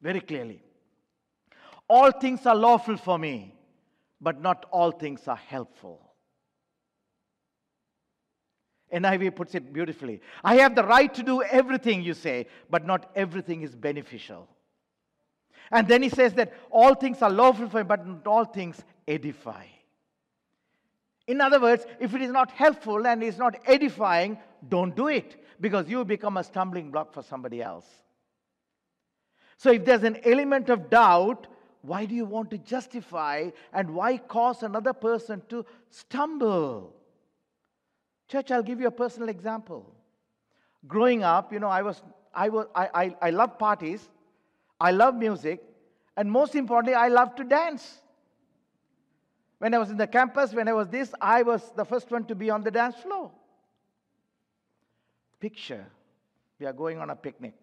Very 0.02 0.20
clearly. 0.20 0.62
All 1.88 2.10
things 2.10 2.44
are 2.44 2.54
lawful 2.54 2.98
for 2.98 3.18
me, 3.18 3.54
but 4.20 4.42
not 4.42 4.66
all 4.70 4.90
things 4.90 5.26
are 5.26 5.36
helpful. 5.36 6.05
NIV 8.92 9.34
puts 9.34 9.54
it 9.54 9.72
beautifully. 9.72 10.20
I 10.44 10.56
have 10.56 10.74
the 10.74 10.84
right 10.84 11.12
to 11.14 11.22
do 11.22 11.42
everything, 11.42 12.02
you 12.02 12.14
say, 12.14 12.46
but 12.70 12.86
not 12.86 13.10
everything 13.14 13.62
is 13.62 13.74
beneficial. 13.74 14.48
And 15.70 15.88
then 15.88 16.02
he 16.02 16.08
says 16.08 16.34
that 16.34 16.52
all 16.70 16.94
things 16.94 17.22
are 17.22 17.30
lawful 17.30 17.68
for 17.68 17.78
me, 17.78 17.82
but 17.84 18.06
not 18.06 18.26
all 18.26 18.44
things 18.44 18.82
edify. 19.08 19.64
In 21.26 21.40
other 21.40 21.60
words, 21.60 21.84
if 21.98 22.14
it 22.14 22.22
is 22.22 22.30
not 22.30 22.52
helpful 22.52 23.04
and 23.06 23.22
is 23.22 23.38
not 23.38 23.56
edifying, 23.66 24.38
don't 24.68 24.94
do 24.94 25.08
it 25.08 25.44
because 25.60 25.88
you 25.88 26.04
become 26.04 26.36
a 26.36 26.44
stumbling 26.44 26.90
block 26.90 27.12
for 27.12 27.22
somebody 27.22 27.60
else. 27.60 27.86
So 29.56 29.72
if 29.72 29.84
there's 29.84 30.04
an 30.04 30.18
element 30.24 30.68
of 30.68 30.88
doubt, 30.88 31.48
why 31.82 32.04
do 32.04 32.14
you 32.14 32.24
want 32.24 32.50
to 32.50 32.58
justify 32.58 33.50
and 33.72 33.94
why 33.94 34.18
cause 34.18 34.62
another 34.62 34.92
person 34.92 35.42
to 35.48 35.64
stumble? 35.90 36.94
Church, 38.28 38.50
I'll 38.50 38.62
give 38.62 38.80
you 38.80 38.88
a 38.88 38.92
personal 38.92 39.28
example. 39.28 39.92
Growing 40.86 41.22
up, 41.22 41.52
you 41.52 41.60
know, 41.60 41.68
I 41.68 41.82
was, 41.82 42.02
I 42.34 42.48
was, 42.48 42.66
I, 42.74 42.88
I, 42.94 43.16
I 43.22 43.30
love 43.30 43.58
parties, 43.58 44.08
I 44.80 44.90
love 44.90 45.14
music, 45.14 45.62
and 46.16 46.30
most 46.30 46.54
importantly, 46.54 46.94
I 46.94 47.08
love 47.08 47.34
to 47.36 47.44
dance. 47.44 48.00
When 49.58 49.74
I 49.74 49.78
was 49.78 49.90
in 49.90 49.96
the 49.96 50.06
campus, 50.06 50.52
when 50.52 50.68
I 50.68 50.72
was 50.72 50.88
this, 50.88 51.14
I 51.20 51.42
was 51.42 51.72
the 51.76 51.84
first 51.84 52.10
one 52.10 52.24
to 52.26 52.34
be 52.34 52.50
on 52.50 52.62
the 52.62 52.70
dance 52.70 52.96
floor. 52.96 53.30
Picture, 55.40 55.86
we 56.58 56.66
are 56.66 56.72
going 56.72 56.98
on 56.98 57.10
a 57.10 57.16
picnic, 57.16 57.54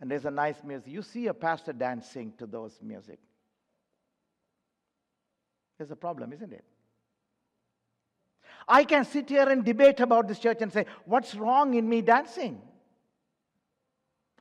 and 0.00 0.10
there's 0.10 0.24
a 0.24 0.30
nice 0.30 0.56
music. 0.64 0.88
You 0.90 1.02
see 1.02 1.26
a 1.26 1.34
pastor 1.34 1.72
dancing 1.72 2.32
to 2.38 2.46
those 2.46 2.78
music. 2.82 3.18
There's 5.76 5.90
a 5.90 5.96
problem, 5.96 6.32
isn't 6.32 6.52
it? 6.52 6.64
I 8.68 8.84
can 8.84 9.04
sit 9.04 9.30
here 9.30 9.48
and 9.48 9.64
debate 9.64 10.00
about 10.00 10.28
this 10.28 10.38
church 10.38 10.58
and 10.60 10.70
say, 10.70 10.84
what's 11.06 11.34
wrong 11.34 11.74
in 11.74 11.88
me 11.88 12.02
dancing? 12.02 12.60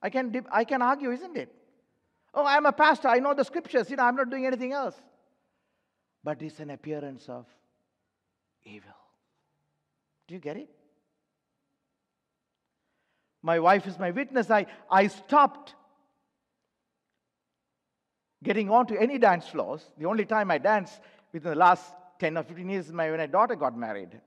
I 0.01 0.09
can, 0.09 0.45
I 0.51 0.65
can 0.65 0.82
argue, 0.82 1.11
isn't 1.11 1.38
it? 1.38 1.53
Oh, 2.34 2.45
I'm 2.45 2.65
a 2.65 2.73
pastor. 2.73 3.07
I 3.07 3.19
know 3.19 3.34
the 3.34 3.45
scriptures. 3.45 3.89
You 3.89 3.95
know, 3.95 4.03
I'm 4.03 4.15
not 4.15 4.30
doing 4.30 4.45
anything 4.45 4.73
else. 4.73 4.95
But 6.23 6.41
it's 6.41 6.59
an 6.59 6.71
appearance 6.71 7.30
of 7.30 7.45
evil. 8.63 8.91
Do 10.28 10.34
you 10.34 10.41
get 10.41 10.57
it? 10.57 10.69
My 13.41 13.59
wife 13.59 13.88
is 13.88 13.97
my 13.97 14.11
witness. 14.11 14.51
I, 14.51 14.65
I 14.91 15.07
stopped 15.07 15.73
getting 18.43 18.69
on 18.69 18.88
to 18.88 18.99
any 18.99 19.17
dance 19.17 19.47
floors. 19.47 19.84
The 19.97 20.05
only 20.05 20.25
time 20.25 20.51
I 20.51 20.57
danced 20.57 20.99
within 21.32 21.51
the 21.51 21.57
last 21.57 21.86
10 22.20 22.38
or 22.38 22.43
15 22.43 22.70
years 22.70 22.91
my, 22.91 23.09
when 23.09 23.20
my 23.20 23.26
daughter 23.26 23.55
got 23.55 23.78
married. 23.78 24.20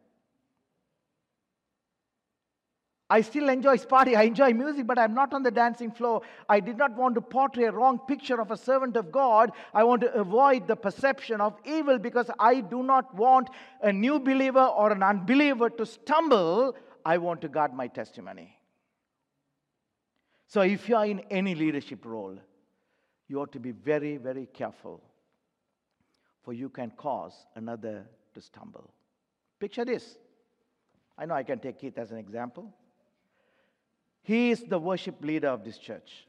I 3.13 3.23
still 3.23 3.49
enjoy 3.49 3.77
party. 3.79 4.15
I 4.15 4.23
enjoy 4.23 4.53
music, 4.53 4.87
but 4.87 4.97
I'm 4.97 5.15
not 5.15 5.35
on 5.35 5.43
the 5.43 5.51
dancing 5.51 5.91
floor. 5.91 6.23
I 6.49 6.61
did 6.61 6.79
not 6.79 6.97
want 6.97 7.17
to 7.17 7.21
portray 7.21 7.65
a 7.65 7.73
wrong 7.73 7.99
picture 7.99 8.41
of 8.41 8.53
a 8.53 8.57
servant 8.57 8.97
of 8.97 9.11
God. 9.11 9.51
I 9.75 9.83
want 9.83 10.03
to 10.03 10.15
avoid 10.15 10.69
the 10.69 10.77
perception 10.77 11.41
of 11.41 11.59
evil 11.65 11.99
because 11.99 12.31
I 12.39 12.61
do 12.61 12.85
not 12.85 13.13
want 13.13 13.51
a 13.83 13.93
new 13.93 14.21
believer 14.21 14.63
or 14.65 14.93
an 14.93 15.03
unbeliever 15.03 15.71
to 15.71 15.85
stumble. 15.85 16.77
I 17.05 17.19
want 17.19 17.41
to 17.41 17.49
guard 17.49 17.75
my 17.75 17.89
testimony. 17.89 18.57
So 20.47 20.61
if 20.61 20.89
you 20.89 20.95
are 20.95 21.07
in 21.07 21.21
any 21.31 21.57
leadership 21.57 22.05
role, 22.05 22.37
you 23.27 23.41
ought 23.41 23.53
to 23.53 23.61
be 23.61 23.73
very, 23.73 24.19
very 24.19 24.47
careful 24.47 25.03
for 26.51 26.55
you 26.55 26.69
can 26.69 26.91
cause 26.97 27.47
another 27.55 28.05
to 28.35 28.41
stumble. 28.41 28.93
Picture 29.61 29.85
this. 29.85 30.19
I 31.17 31.25
know 31.25 31.35
I 31.35 31.45
can 31.45 31.61
take 31.61 31.79
Keith 31.79 31.97
as 31.97 32.11
an 32.11 32.19
example. 32.19 32.75
He 34.25 34.51
is 34.51 34.65
the 34.65 34.81
worship 34.81 35.23
leader 35.23 35.47
of 35.47 35.65
this 35.65 35.79
church. 35.79 36.27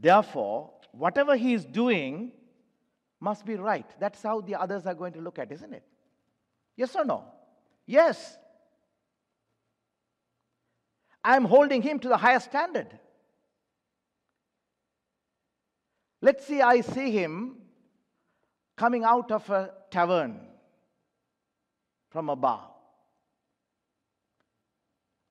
Therefore, 0.00 0.70
whatever 0.92 1.34
he 1.34 1.54
is 1.54 1.64
doing 1.64 2.30
must 3.18 3.44
be 3.44 3.56
right. 3.56 3.86
That's 3.98 4.22
how 4.22 4.42
the 4.42 4.54
others 4.54 4.86
are 4.86 4.94
going 4.94 5.14
to 5.14 5.20
look 5.20 5.40
at, 5.40 5.50
isn't 5.50 5.74
it? 5.74 5.82
Yes 6.76 6.94
or 6.94 7.04
no? 7.04 7.24
Yes. 7.84 8.38
I'm 11.24 11.46
holding 11.46 11.82
him 11.82 11.98
to 11.98 12.08
the 12.08 12.16
higher 12.16 12.38
standard. 12.38 12.96
Let's 16.22 16.46
see, 16.46 16.62
I 16.62 16.82
see 16.82 17.10
him 17.10 17.56
coming 18.80 19.04
out 19.04 19.30
of 19.30 19.50
a 19.50 19.70
tavern 19.90 20.40
from 22.08 22.30
a 22.30 22.34
bar. 22.34 22.66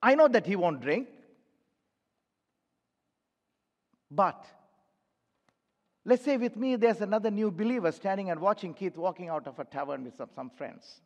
I 0.00 0.14
know 0.14 0.28
that 0.28 0.46
he 0.46 0.54
won't 0.54 0.80
drink, 0.80 1.08
but 4.08 4.46
let's 6.04 6.24
say 6.24 6.36
with 6.36 6.56
me 6.56 6.76
there's 6.76 7.00
another 7.00 7.28
new 7.28 7.50
believer 7.50 7.90
standing 7.90 8.30
and 8.30 8.38
watching 8.38 8.72
Keith 8.72 8.96
walking 8.96 9.28
out 9.28 9.48
of 9.48 9.58
a 9.58 9.64
tavern 9.64 10.04
with 10.04 10.16
some, 10.16 10.30
some 10.32 10.50
friends. 10.50 11.00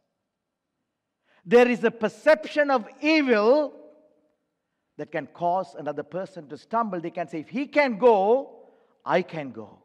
There 1.46 1.66
is 1.66 1.82
a 1.82 1.90
perception 1.90 2.70
of 2.70 2.86
evil 3.00 3.72
that 4.98 5.10
can 5.10 5.28
cause 5.28 5.74
another 5.78 6.02
person 6.02 6.46
to 6.50 6.58
stumble. 6.58 7.00
They 7.00 7.10
can 7.10 7.26
say, 7.26 7.40
if 7.40 7.48
he 7.48 7.66
can 7.66 7.96
go, 7.96 8.68
I 9.02 9.22
can 9.22 9.50
go. 9.50 9.78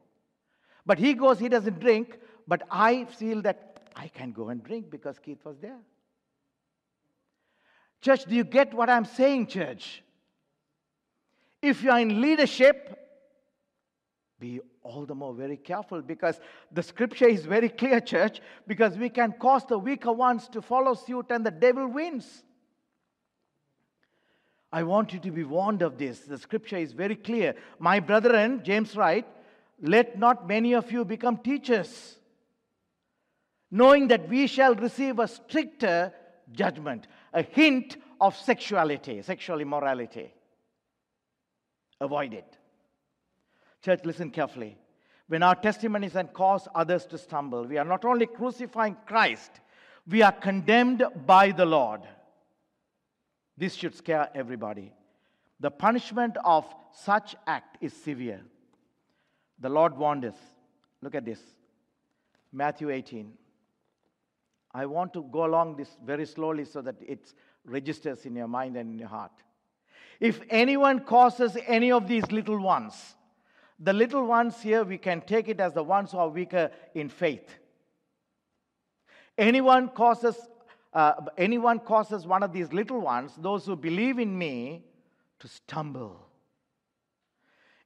But 0.85 0.99
he 0.99 1.13
goes, 1.13 1.39
he 1.39 1.47
doesn't 1.47 1.79
drink. 1.79 2.19
But 2.49 2.63
I 2.71 3.05
feel 3.05 3.43
that 3.43 3.79
I 3.95 4.07
can 4.07 4.31
go 4.31 4.49
and 4.49 4.63
drink 4.63 4.89
because 4.89 5.19
Keith 5.19 5.45
was 5.45 5.59
there. 5.59 5.77
Church, 8.01 8.25
do 8.25 8.33
you 8.33 8.43
get 8.43 8.73
what 8.73 8.89
I'm 8.89 9.05
saying, 9.05 9.47
church? 9.47 10.01
If 11.61 11.83
you 11.83 11.91
are 11.91 11.99
in 11.99 12.19
leadership, 12.19 12.97
be 14.39 14.61
all 14.81 15.05
the 15.05 15.13
more 15.13 15.35
very 15.35 15.57
careful 15.57 16.01
because 16.01 16.39
the 16.71 16.81
scripture 16.81 17.27
is 17.27 17.45
very 17.45 17.69
clear, 17.69 17.99
church, 18.01 18.41
because 18.65 18.97
we 18.97 19.09
can 19.09 19.33
cause 19.33 19.63
the 19.65 19.77
weaker 19.77 20.11
ones 20.11 20.47
to 20.47 20.61
follow 20.63 20.95
suit 20.95 21.27
and 21.29 21.45
the 21.45 21.51
devil 21.51 21.87
wins. 21.87 22.43
I 24.73 24.81
want 24.83 25.13
you 25.13 25.19
to 25.19 25.31
be 25.31 25.43
warned 25.43 25.83
of 25.83 25.99
this. 25.99 26.21
The 26.21 26.39
scripture 26.39 26.77
is 26.77 26.93
very 26.93 27.15
clear. 27.15 27.53
My 27.77 27.99
brethren, 27.99 28.61
James 28.63 28.95
writes, 28.95 29.27
let 29.81 30.17
not 30.17 30.47
many 30.47 30.73
of 30.73 30.91
you 30.91 31.05
become 31.05 31.37
teachers 31.37 32.15
knowing 33.71 34.07
that 34.07 34.27
we 34.27 34.47
shall 34.47 34.75
receive 34.75 35.19
a 35.19 35.27
stricter 35.27 36.13
judgment. 36.51 37.07
A 37.33 37.43
hint 37.43 37.97
of 38.19 38.35
sexuality, 38.35 39.21
sexual 39.21 39.61
immorality. 39.61 40.33
Avoid 42.01 42.33
it. 42.33 42.57
Church, 43.81 44.01
listen 44.03 44.31
carefully. 44.31 44.77
When 45.27 45.43
our 45.43 45.55
testimonies 45.55 46.15
and 46.15 46.33
cause 46.33 46.67
others 46.73 47.05
to 47.07 47.17
stumble, 47.17 47.65
we 47.65 47.77
are 47.77 47.85
not 47.85 48.03
only 48.03 48.25
crucifying 48.25 48.97
Christ, 49.05 49.51
we 50.07 50.23
are 50.23 50.31
condemned 50.31 51.03
by 51.25 51.51
the 51.51 51.65
Lord. 51.65 52.01
This 53.57 53.75
should 53.75 53.95
scare 53.95 54.29
everybody. 54.33 54.91
The 55.59 55.69
punishment 55.69 56.37
of 56.43 56.65
such 56.91 57.35
act 57.45 57.77
is 57.81 57.93
severe. 57.93 58.41
The 59.59 59.69
Lord 59.69 59.97
warned 59.97 60.25
us. 60.25 60.37
Look 61.01 61.15
at 61.15 61.25
this. 61.25 61.39
Matthew 62.51 62.89
18. 62.89 63.33
I 64.71 64.85
want 64.85 65.13
to 65.13 65.23
go 65.23 65.45
along 65.45 65.77
this 65.77 65.97
very 66.05 66.25
slowly 66.25 66.65
so 66.65 66.81
that 66.81 66.95
it 67.01 67.33
registers 67.65 68.25
in 68.25 68.35
your 68.35 68.47
mind 68.47 68.77
and 68.77 68.91
in 68.91 68.99
your 68.99 69.07
heart. 69.07 69.31
If 70.19 70.41
anyone 70.49 71.01
causes 71.01 71.57
any 71.65 71.91
of 71.91 72.07
these 72.07 72.29
little 72.31 72.59
ones, 72.59 73.15
the 73.79 73.93
little 73.93 74.25
ones 74.25 74.61
here, 74.61 74.83
we 74.83 74.97
can 74.97 75.21
take 75.21 75.47
it 75.47 75.59
as 75.59 75.73
the 75.73 75.83
ones 75.83 76.11
who 76.11 76.17
are 76.17 76.27
weaker 76.27 76.69
in 76.93 77.09
faith. 77.09 77.49
Anyone 79.37 79.89
causes, 79.89 80.35
uh, 80.93 81.13
anyone 81.37 81.79
causes 81.79 82.27
one 82.27 82.43
of 82.43 82.51
these 82.51 82.73
little 82.73 82.99
ones, 82.99 83.31
those 83.37 83.65
who 83.65 83.75
believe 83.77 84.19
in 84.19 84.37
me, 84.37 84.83
to 85.39 85.47
stumble. 85.47 86.27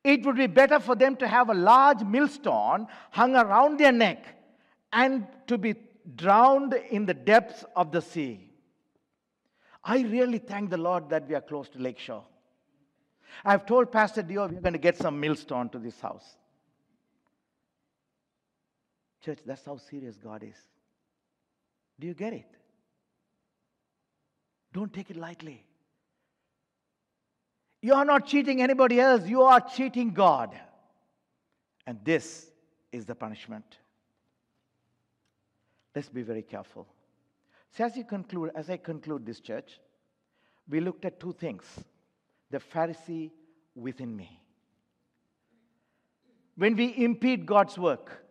It 0.04 0.26
would 0.26 0.36
be 0.36 0.48
better 0.48 0.80
for 0.80 0.96
them 0.96 1.16
to 1.18 1.28
have 1.28 1.50
a 1.50 1.54
large 1.54 2.02
millstone 2.02 2.88
hung 3.12 3.36
around 3.36 3.80
their 3.80 3.92
neck 3.92 4.26
and 4.92 5.28
to 5.48 5.58
be 5.58 5.76
drowned 6.16 6.74
in 6.74 7.06
the 7.06 7.14
depths 7.14 7.64
of 7.76 7.92
the 7.92 8.02
sea. 8.02 8.50
I 9.84 10.02
really 10.02 10.38
thank 10.38 10.70
the 10.70 10.78
Lord 10.78 11.10
that 11.10 11.28
we 11.28 11.36
are 11.36 11.42
close 11.42 11.70
to 11.70 11.80
Lakeshore. 11.80 12.24
I've 13.44 13.66
told 13.66 13.92
Pastor 13.92 14.22
Dio 14.22 14.48
we're 14.48 14.62
going 14.62 14.74
to 14.74 14.80
get 14.80 14.98
some 14.98 15.20
millstone 15.20 15.70
to 15.70 15.80
this 15.80 16.00
house. 16.00 16.38
Church, 19.24 19.40
that's 19.46 19.66
how 19.66 19.78
serious 19.78 20.18
God 20.18 20.44
is. 20.44 20.56
Do 22.00 22.08
you 22.08 22.14
get 22.14 22.34
it? 22.34 22.48
Don't 24.74 24.92
take 24.92 25.10
it 25.10 25.18
lightly. 25.18 25.64
You 27.82 27.94
are 27.94 28.06
not 28.06 28.26
cheating 28.26 28.62
anybody 28.62 29.00
else, 29.00 29.28
you 29.28 29.44
are 29.44 29.60
cheating 29.60 30.14
God. 30.14 30.58
And 31.86 32.00
this 32.04 32.50
is 32.92 33.06
the 33.06 33.16
punishment. 33.16 33.78
Let's 35.96 36.10
be 36.10 36.22
very 36.22 36.42
careful. 36.42 36.88
So 37.72 37.86
as 37.86 37.96
you 37.98 38.04
conclude, 38.04 38.52
as 38.56 38.70
I 38.70 38.78
conclude 38.78 39.26
this 39.26 39.40
church, 39.40 39.80
we 40.70 40.80
looked 40.80 41.06
at 41.06 41.20
two 41.20 41.34
things. 41.34 41.64
The 42.50 42.60
Pharisee 42.60 43.32
within 43.76 44.16
me. 44.16 44.40
When 46.56 46.76
we 46.76 46.94
impede 46.98 47.46
God's 47.46 47.78
work, 47.78 48.24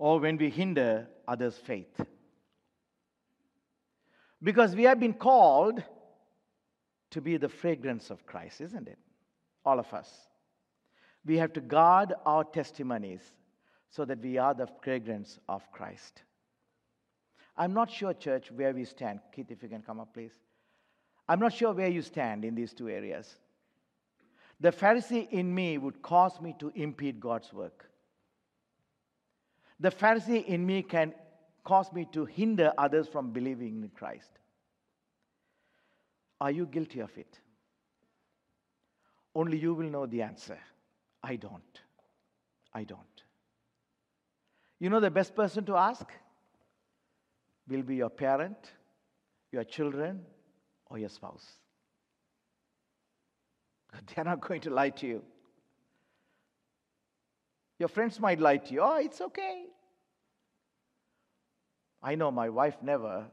or 0.00 0.18
when 0.18 0.38
we 0.38 0.48
hinder 0.48 1.06
others' 1.28 1.58
faith. 1.58 2.00
Because 4.42 4.74
we 4.74 4.84
have 4.84 4.98
been 4.98 5.12
called 5.12 5.82
to 7.10 7.20
be 7.20 7.36
the 7.36 7.50
fragrance 7.50 8.08
of 8.08 8.24
Christ, 8.24 8.62
isn't 8.62 8.88
it? 8.88 8.98
All 9.62 9.78
of 9.78 9.92
us. 9.92 10.10
We 11.26 11.36
have 11.36 11.52
to 11.52 11.60
guard 11.60 12.14
our 12.24 12.44
testimonies 12.44 13.20
so 13.90 14.04
that 14.04 14.20
we 14.20 14.38
are 14.38 14.54
the 14.54 14.68
fragrance 14.82 15.38
of 15.48 15.70
Christ. 15.72 16.22
I'm 17.56 17.74
not 17.74 17.90
sure, 17.90 18.14
church, 18.14 18.50
where 18.52 18.72
we 18.72 18.84
stand. 18.84 19.20
Keith, 19.34 19.50
if 19.50 19.62
you 19.62 19.68
can 19.68 19.82
come 19.82 20.00
up, 20.00 20.14
please. 20.14 20.32
I'm 21.28 21.40
not 21.40 21.52
sure 21.52 21.72
where 21.72 21.88
you 21.88 22.02
stand 22.02 22.44
in 22.44 22.54
these 22.54 22.72
two 22.72 22.88
areas. 22.88 23.36
The 24.60 24.72
Pharisee 24.72 25.28
in 25.30 25.54
me 25.54 25.78
would 25.78 26.02
cause 26.02 26.40
me 26.40 26.54
to 26.58 26.72
impede 26.74 27.20
God's 27.20 27.52
work. 27.52 27.90
The 29.78 29.90
Pharisee 29.90 30.44
in 30.44 30.64
me 30.64 30.82
can 30.82 31.14
cause 31.64 31.92
me 31.92 32.06
to 32.12 32.24
hinder 32.24 32.72
others 32.76 33.08
from 33.08 33.30
believing 33.30 33.82
in 33.82 33.90
Christ. 33.90 34.30
Are 36.40 36.50
you 36.50 36.66
guilty 36.66 37.00
of 37.00 37.16
it? 37.16 37.38
Only 39.34 39.58
you 39.58 39.74
will 39.74 39.90
know 39.90 40.06
the 40.06 40.22
answer. 40.22 40.58
I 41.22 41.36
don't. 41.36 41.80
I 42.72 42.84
don't. 42.84 43.09
You 44.80 44.88
know 44.88 44.98
the 44.98 45.10
best 45.10 45.36
person 45.36 45.64
to 45.66 45.76
ask? 45.76 46.06
Will 47.68 47.82
be 47.82 47.96
your 47.96 48.08
parent, 48.08 48.56
your 49.52 49.62
children, 49.62 50.22
or 50.86 50.98
your 50.98 51.10
spouse. 51.10 51.46
They're 54.14 54.24
not 54.24 54.40
going 54.40 54.62
to 54.62 54.70
lie 54.70 54.90
to 54.90 55.06
you. 55.06 55.22
Your 57.78 57.88
friends 57.88 58.18
might 58.18 58.40
lie 58.40 58.56
to 58.56 58.72
you. 58.72 58.80
Oh, 58.82 58.96
it's 58.96 59.20
okay. 59.20 59.66
I 62.02 62.14
know 62.14 62.30
my 62.30 62.48
wife 62.48 62.76
never 62.82 63.26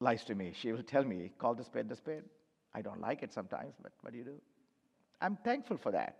lies 0.00 0.24
to 0.24 0.34
me. 0.34 0.52
She 0.54 0.72
will 0.72 0.82
tell 0.82 1.04
me, 1.04 1.32
call 1.38 1.54
the 1.54 1.64
spade 1.64 1.88
the 1.88 1.96
spade. 1.96 2.22
I 2.74 2.82
don't 2.82 3.00
like 3.00 3.22
it 3.22 3.32
sometimes, 3.32 3.74
but 3.82 3.92
what 4.02 4.12
do 4.12 4.18
you 4.18 4.24
do? 4.24 4.40
I'm 5.20 5.36
thankful 5.36 5.78
for 5.78 5.92
that. 5.92 6.16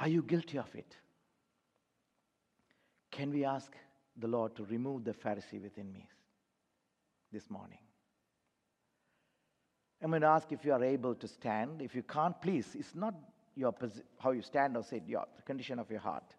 Are 0.00 0.08
you 0.08 0.22
guilty 0.22 0.58
of 0.58 0.74
it? 0.74 0.96
Can 3.10 3.30
we 3.30 3.44
ask 3.44 3.72
the 4.16 4.26
Lord 4.26 4.56
to 4.56 4.64
remove 4.64 5.04
the 5.04 5.12
Pharisee 5.12 5.60
within 5.62 5.92
me 5.92 6.08
this 7.30 7.50
morning? 7.50 7.78
I'm 10.02 10.08
going 10.10 10.22
to 10.22 10.28
ask 10.28 10.50
if 10.50 10.64
you 10.64 10.72
are 10.72 10.82
able 10.82 11.14
to 11.14 11.28
stand. 11.28 11.82
If 11.82 11.94
you 11.94 12.02
can't, 12.02 12.40
please, 12.40 12.74
it's 12.74 12.94
not 12.94 13.14
your 13.54 13.74
how 14.18 14.30
you 14.30 14.40
stand 14.40 14.76
or 14.76 14.82
sit, 14.82 15.02
your, 15.06 15.26
condition 15.44 15.78
of 15.78 15.90
your 15.90 16.00
heart. 16.00 16.34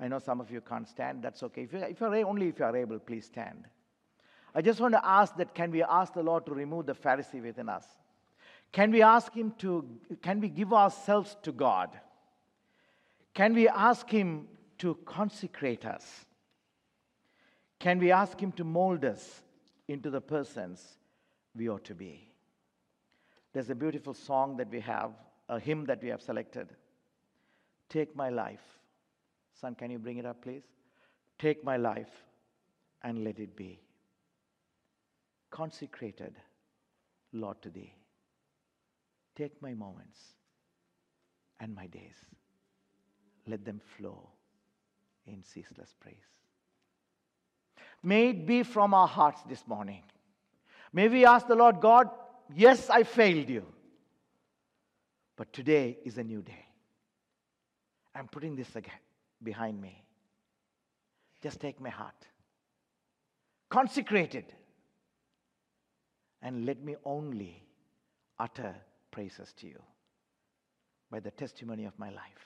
I 0.00 0.08
know 0.08 0.18
some 0.18 0.40
of 0.40 0.50
you 0.50 0.60
can't 0.60 0.88
stand, 0.88 1.22
that's 1.22 1.42
okay. 1.44 1.62
If, 1.62 1.72
you, 1.72 1.78
if 1.78 2.00
you're 2.00 2.26
only 2.26 2.48
if 2.48 2.58
you 2.58 2.64
are 2.64 2.76
able, 2.76 2.98
please 2.98 3.26
stand. 3.26 3.66
I 4.54 4.62
just 4.62 4.80
want 4.80 4.94
to 4.94 5.06
ask 5.06 5.36
that 5.36 5.54
can 5.54 5.70
we 5.70 5.84
ask 5.84 6.14
the 6.14 6.22
Lord 6.22 6.46
to 6.46 6.52
remove 6.52 6.86
the 6.86 6.94
Pharisee 6.94 7.42
within 7.42 7.68
us? 7.68 7.84
Can 8.72 8.90
we 8.90 9.02
ask 9.02 9.32
Him 9.32 9.52
to, 9.58 9.84
can 10.20 10.40
we 10.40 10.48
give 10.48 10.72
ourselves 10.72 11.36
to 11.42 11.52
God? 11.52 11.90
Can 13.38 13.54
we 13.54 13.68
ask 13.68 14.10
Him 14.10 14.48
to 14.78 14.98
consecrate 15.06 15.86
us? 15.86 16.26
Can 17.78 17.98
we 17.98 18.10
ask 18.12 18.38
Him 18.38 18.52
to 18.52 18.64
mold 18.64 19.04
us 19.04 19.42
into 19.86 20.10
the 20.10 20.20
persons 20.20 20.98
we 21.56 21.70
ought 21.70 21.84
to 21.84 21.94
be? 21.94 22.30
There's 23.54 23.70
a 23.70 23.74
beautiful 23.74 24.12
song 24.12 24.56
that 24.58 24.70
we 24.70 24.80
have, 24.80 25.12
a 25.48 25.58
hymn 25.58 25.86
that 25.86 26.02
we 26.02 26.08
have 26.08 26.20
selected. 26.20 26.68
Take 27.88 28.14
my 28.14 28.28
life 28.28 28.78
Son, 29.60 29.74
can 29.74 29.90
you 29.90 29.98
bring 29.98 30.18
it 30.18 30.26
up, 30.26 30.42
please? 30.42 30.62
Take 31.38 31.64
my 31.64 31.76
life 31.76 32.24
and 33.02 33.24
let 33.24 33.38
it 33.40 33.56
be 33.56 33.80
consecrated, 35.50 36.36
Lord, 37.32 37.60
to 37.62 37.70
thee. 37.70 37.92
Take 39.34 39.60
my 39.60 39.74
moments 39.74 40.20
and 41.58 41.74
my 41.74 41.86
days. 41.86 42.14
Let 43.48 43.64
them 43.64 43.80
flow 43.96 44.28
in 45.26 45.42
ceaseless 45.42 45.94
praise. 45.98 46.16
May 48.02 48.28
it 48.28 48.46
be 48.46 48.62
from 48.62 48.94
our 48.94 49.08
hearts 49.08 49.40
this 49.48 49.66
morning. 49.66 50.02
May 50.92 51.08
we 51.08 51.24
ask 51.24 51.46
the 51.46 51.54
Lord 51.54 51.80
God, 51.80 52.08
yes, 52.54 52.88
I 52.90 53.02
failed 53.02 53.48
you. 53.48 53.64
But 55.36 55.52
today 55.52 55.98
is 56.04 56.18
a 56.18 56.24
new 56.24 56.42
day. 56.42 56.66
I'm 58.14 58.28
putting 58.28 58.56
this 58.56 58.74
again 58.76 58.92
behind 59.42 59.80
me. 59.80 60.04
Just 61.42 61.60
take 61.60 61.80
my 61.80 61.90
heart, 61.90 62.26
consecrate 63.70 64.34
it, 64.34 64.52
and 66.42 66.66
let 66.66 66.82
me 66.82 66.96
only 67.04 67.62
utter 68.38 68.74
praises 69.10 69.52
to 69.58 69.68
you 69.68 69.80
by 71.10 71.20
the 71.20 71.30
testimony 71.30 71.84
of 71.84 71.96
my 71.98 72.10
life. 72.10 72.44